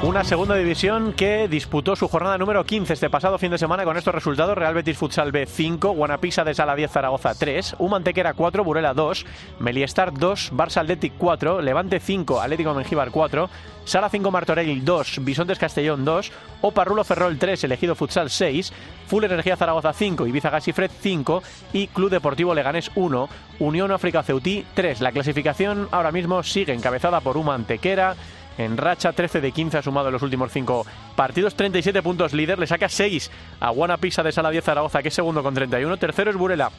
Una 0.00 0.22
segunda 0.22 0.54
división 0.54 1.12
que 1.12 1.48
disputó 1.48 1.96
su 1.96 2.06
jornada 2.06 2.38
número 2.38 2.64
15 2.64 2.92
este 2.92 3.10
pasado 3.10 3.36
fin 3.36 3.50
de 3.50 3.58
semana 3.58 3.82
con 3.82 3.96
estos 3.96 4.14
resultados. 4.14 4.56
Real 4.56 4.72
Betis 4.72 4.96
Futsal 4.96 5.32
B 5.32 5.44
5, 5.44 5.90
Guanapisa 5.90 6.44
de 6.44 6.54
Sala 6.54 6.76
10 6.76 6.92
Zaragoza 6.92 7.34
3, 7.34 7.74
Humantequera 7.80 8.34
4, 8.34 8.62
Burela 8.62 8.94
2, 8.94 9.26
Meliestar 9.58 10.14
2, 10.14 10.52
Barça 10.52 10.82
Athletic 10.82 11.14
4, 11.18 11.60
Levante 11.62 11.98
5, 11.98 12.40
Atlético 12.40 12.74
Mengíbar 12.74 13.10
4, 13.10 13.50
Sala 13.84 14.08
5 14.08 14.30
Martorell 14.30 14.84
2, 14.84 15.24
Bisontes 15.24 15.58
Castellón 15.58 16.04
2, 16.04 16.30
Oparrulo 16.60 17.02
Ferrol 17.02 17.36
3, 17.36 17.64
Elegido 17.64 17.96
Futsal 17.96 18.30
6, 18.30 18.72
Full 19.08 19.24
Energía 19.24 19.56
Zaragoza 19.56 19.92
5, 19.92 20.28
Ibiza 20.28 20.50
Gasifred 20.50 20.92
5 21.00 21.42
y 21.72 21.88
Club 21.88 22.10
Deportivo 22.10 22.54
Leganés 22.54 22.92
1, 22.94 23.28
Unión 23.58 23.90
África 23.90 24.22
Ceutí 24.22 24.64
3. 24.74 25.00
La 25.00 25.10
clasificación 25.10 25.88
ahora 25.90 26.12
mismo 26.12 26.44
sigue 26.44 26.72
encabezada 26.72 27.20
por 27.20 27.36
Humantequera, 27.36 28.14
en 28.58 28.76
racha, 28.76 29.12
13 29.12 29.40
de 29.40 29.52
15 29.52 29.78
ha 29.78 29.82
sumado 29.82 30.08
en 30.08 30.12
los 30.12 30.22
últimos 30.22 30.52
5 30.52 30.86
partidos, 31.16 31.54
37 31.54 32.02
puntos 32.02 32.34
líder, 32.34 32.58
le 32.58 32.66
saca 32.66 32.88
6 32.88 33.30
a 33.60 33.70
Guanapisa 33.70 34.22
de 34.22 34.32
Sala 34.32 34.50
10 34.50 34.64
Zaragoza, 34.64 35.02
que 35.02 35.08
es 35.08 35.14
segundo 35.14 35.42
con 35.42 35.54
31, 35.54 35.96
tercero 35.96 36.30
es 36.30 36.36
Burela 36.36 36.70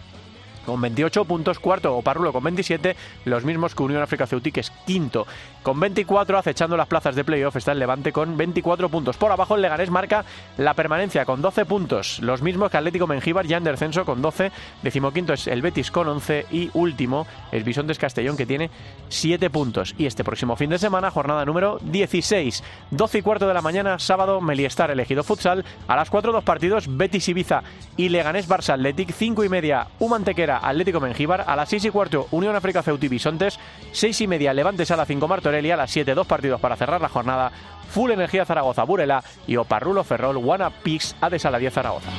con 0.69 0.81
28 0.81 1.25
puntos, 1.25 1.59
cuarto 1.59 1.95
Oparrulo 1.95 2.31
con 2.31 2.43
27, 2.43 2.95
los 3.25 3.43
mismos 3.43 3.73
que 3.73 3.83
Unión 3.83 4.03
África 4.03 4.27
Ceutí, 4.27 4.51
que 4.51 4.59
es 4.59 4.69
quinto. 4.85 5.25
Con 5.63 5.79
24, 5.79 6.37
acechando 6.37 6.77
las 6.77 6.87
plazas 6.87 7.15
de 7.15 7.23
playoff, 7.23 7.55
está 7.55 7.71
el 7.71 7.79
Levante 7.79 8.11
con 8.11 8.37
24 8.37 8.87
puntos. 8.89 9.17
Por 9.17 9.31
abajo 9.31 9.55
el 9.55 9.61
Leganés 9.61 9.89
marca 9.89 10.23
la 10.57 10.73
permanencia 10.75 11.25
con 11.25 11.41
12 11.41 11.65
puntos, 11.65 12.19
los 12.19 12.41
mismos 12.41 12.69
que 12.69 12.77
Atlético 12.77 13.07
Mengíbar, 13.07 13.47
ya 13.47 13.57
en 13.57 13.63
descenso 13.63 14.05
con 14.05 14.21
12, 14.21 14.51
decimoquinto 14.83 15.33
es 15.33 15.47
el 15.47 15.61
Betis 15.61 15.89
con 15.89 16.07
11 16.07 16.45
y 16.51 16.69
último 16.73 17.25
es 17.51 17.63
Bisontes 17.63 17.97
Castellón 17.97 18.37
que 18.37 18.45
tiene 18.45 18.69
7 19.09 19.49
puntos. 19.49 19.95
Y 19.97 20.05
este 20.05 20.23
próximo 20.23 20.55
fin 20.55 20.69
de 20.69 20.77
semana, 20.77 21.09
jornada 21.09 21.45
número 21.45 21.79
16, 21.81 22.63
12 22.91 23.17
y 23.17 23.21
cuarto 23.21 23.47
de 23.47 23.53
la 23.53 23.61
mañana, 23.61 23.97
sábado, 23.97 24.39
Meliestar 24.39 24.91
elegido 24.91 25.23
futsal, 25.23 25.65
a 25.87 25.95
las 25.95 26.09
4 26.09 26.31
dos 26.31 26.43
partidos, 26.43 26.85
Betis 26.95 27.27
Ibiza 27.27 27.63
y 27.97 28.09
Leganés 28.09 28.47
Barça 28.47 28.73
Athletic, 28.73 29.11
5 29.11 29.43
y 29.43 29.49
media, 29.49 29.87
Humantequera 29.99 30.58
Atlético 30.61 30.99
Mengíbar, 30.99 31.45
a 31.47 31.55
las 31.55 31.69
6 31.69 31.85
y 31.85 31.89
cuarto 31.89 32.27
Unión 32.31 32.55
África 32.55 32.83
Ceuti 32.83 33.07
Bisontes, 33.07 33.59
6 33.91 34.21
y 34.21 34.27
media 34.27 34.53
Levante 34.53 34.85
Sala 34.85 35.05
5 35.05 35.27
Martorell 35.27 35.71
a 35.71 35.77
las 35.77 35.91
7 35.91 36.13
dos 36.15 36.27
partidos 36.27 36.61
para 36.61 36.75
cerrar 36.75 37.01
la 37.01 37.09
jornada, 37.09 37.51
Full 37.89 38.11
Energía 38.11 38.45
Zaragoza 38.45 38.83
Burela 38.83 39.23
y 39.47 39.55
Oparrulo 39.55 40.03
Ferrol 40.03 40.37
Wanna 40.37 40.69
Pix 40.69 41.15
a 41.21 41.29
de 41.29 41.39
Sala 41.39 41.57
10 41.59 41.73
Zaragoza. 41.73 42.09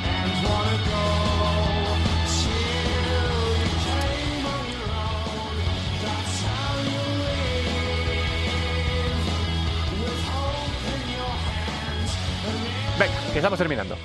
Venga, 12.99 13.33
que 13.33 13.39
estamos 13.39 13.59
terminando. 13.59 13.97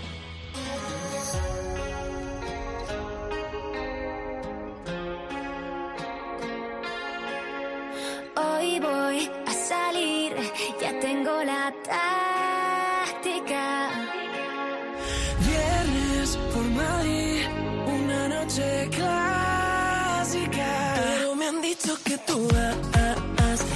Hoy 8.37 8.79
voy 8.79 9.29
a 9.45 9.53
salir, 9.53 10.35
ya 10.81 10.99
tengo 10.99 11.43
la 11.43 11.73
táctica. 11.83 13.89
Viernes 15.47 16.37
por 16.53 16.65
Madrid, 16.65 17.45
una 17.87 18.27
noche 18.27 18.89
clásica. 18.91 20.67
Pero 20.95 21.35
me 21.35 21.47
han 21.47 21.61
dicho 21.61 21.97
que 22.03 22.17
tú 22.17 22.45
vas 22.47 22.75
y 22.75 22.79
nada 22.79 23.35
que 23.37 23.41
va 23.41 23.51
a 23.51 23.57
ser 23.57 23.75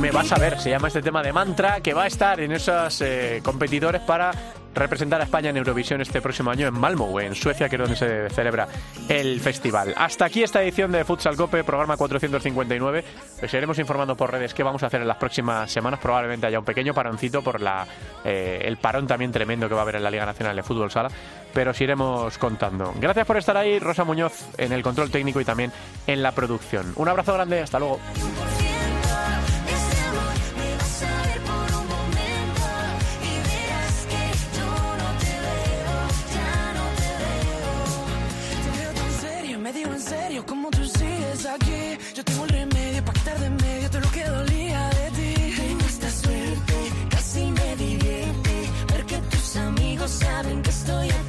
Me 0.00 0.10
vas 0.10 0.30
a 0.32 0.38
ver, 0.38 0.58
se 0.60 0.70
llama 0.70 0.88
este 0.88 1.02
tema 1.02 1.22
de 1.22 1.32
mantra, 1.32 1.80
que 1.80 1.92
va 1.92 2.04
a 2.04 2.06
estar 2.06 2.40
en 2.40 2.52
esos 2.52 3.00
eh, 3.00 3.40
competidores 3.42 4.00
para 4.02 4.30
representar 4.74 5.20
a 5.20 5.24
España 5.24 5.50
en 5.50 5.56
Eurovisión 5.56 6.00
este 6.00 6.20
próximo 6.20 6.50
año 6.50 6.66
en 6.68 6.74
Malmö, 6.74 7.20
en 7.20 7.34
Suecia, 7.34 7.68
que 7.68 7.76
es 7.76 7.80
donde 7.80 7.96
se 7.96 8.30
celebra 8.30 8.68
el 9.08 9.40
festival. 9.40 9.94
Hasta 9.96 10.24
aquí 10.24 10.42
esta 10.42 10.62
edición 10.62 10.92
de 10.92 11.04
Futsal 11.04 11.36
Cope, 11.36 11.64
programa 11.64 11.96
459. 11.96 13.04
Os 13.42 13.54
iremos 13.54 13.78
informando 13.78 14.16
por 14.16 14.30
redes 14.30 14.54
qué 14.54 14.62
vamos 14.62 14.82
a 14.82 14.86
hacer 14.86 15.00
en 15.00 15.08
las 15.08 15.16
próximas 15.16 15.70
semanas. 15.70 16.00
Probablemente 16.00 16.46
haya 16.46 16.58
un 16.58 16.64
pequeño 16.64 16.94
paroncito 16.94 17.42
por 17.42 17.60
la, 17.60 17.86
eh, 18.24 18.62
el 18.64 18.76
parón 18.76 19.06
también 19.06 19.32
tremendo 19.32 19.68
que 19.68 19.74
va 19.74 19.80
a 19.80 19.82
haber 19.82 19.96
en 19.96 20.04
la 20.04 20.10
Liga 20.10 20.26
Nacional 20.26 20.54
de 20.54 20.62
Fútbol 20.62 20.90
Sala, 20.90 21.10
pero 21.52 21.72
os 21.72 21.80
iremos 21.80 22.38
contando. 22.38 22.94
Gracias 23.00 23.26
por 23.26 23.36
estar 23.36 23.56
ahí, 23.56 23.78
Rosa 23.78 24.04
Muñoz 24.04 24.48
en 24.58 24.72
el 24.72 24.82
control 24.82 25.10
técnico 25.10 25.40
y 25.40 25.44
también 25.44 25.72
en 26.06 26.22
la 26.22 26.32
producción. 26.32 26.92
Un 26.96 27.08
abrazo 27.08 27.34
grande, 27.34 27.60
hasta 27.60 27.78
luego. 27.78 27.98
mío, 40.38 40.44
¿cómo 40.46 40.70
tú 40.70 40.84
sigues 40.84 41.46
aquí? 41.46 41.98
Yo 42.14 42.24
tengo 42.24 42.44
el 42.44 42.50
remedio 42.50 43.04
para 43.04 43.18
quitar 43.18 43.38
de 43.38 43.50
medio 43.50 43.90
todo 43.90 44.00
lo 44.00 44.10
que 44.10 44.24
dolía 44.24 44.90
de 44.90 45.10
ti. 45.16 45.54
Tengo 45.56 45.84
esta 45.86 46.10
suerte, 46.10 46.74
casi 47.10 47.44
me 47.50 47.76
divierte. 47.76 48.54
Ver 48.92 49.04
que 49.06 49.18
tus 49.18 49.56
amigos 49.56 50.10
saben 50.10 50.62
que 50.62 50.70
estoy 50.70 51.08
aquí 51.10 51.27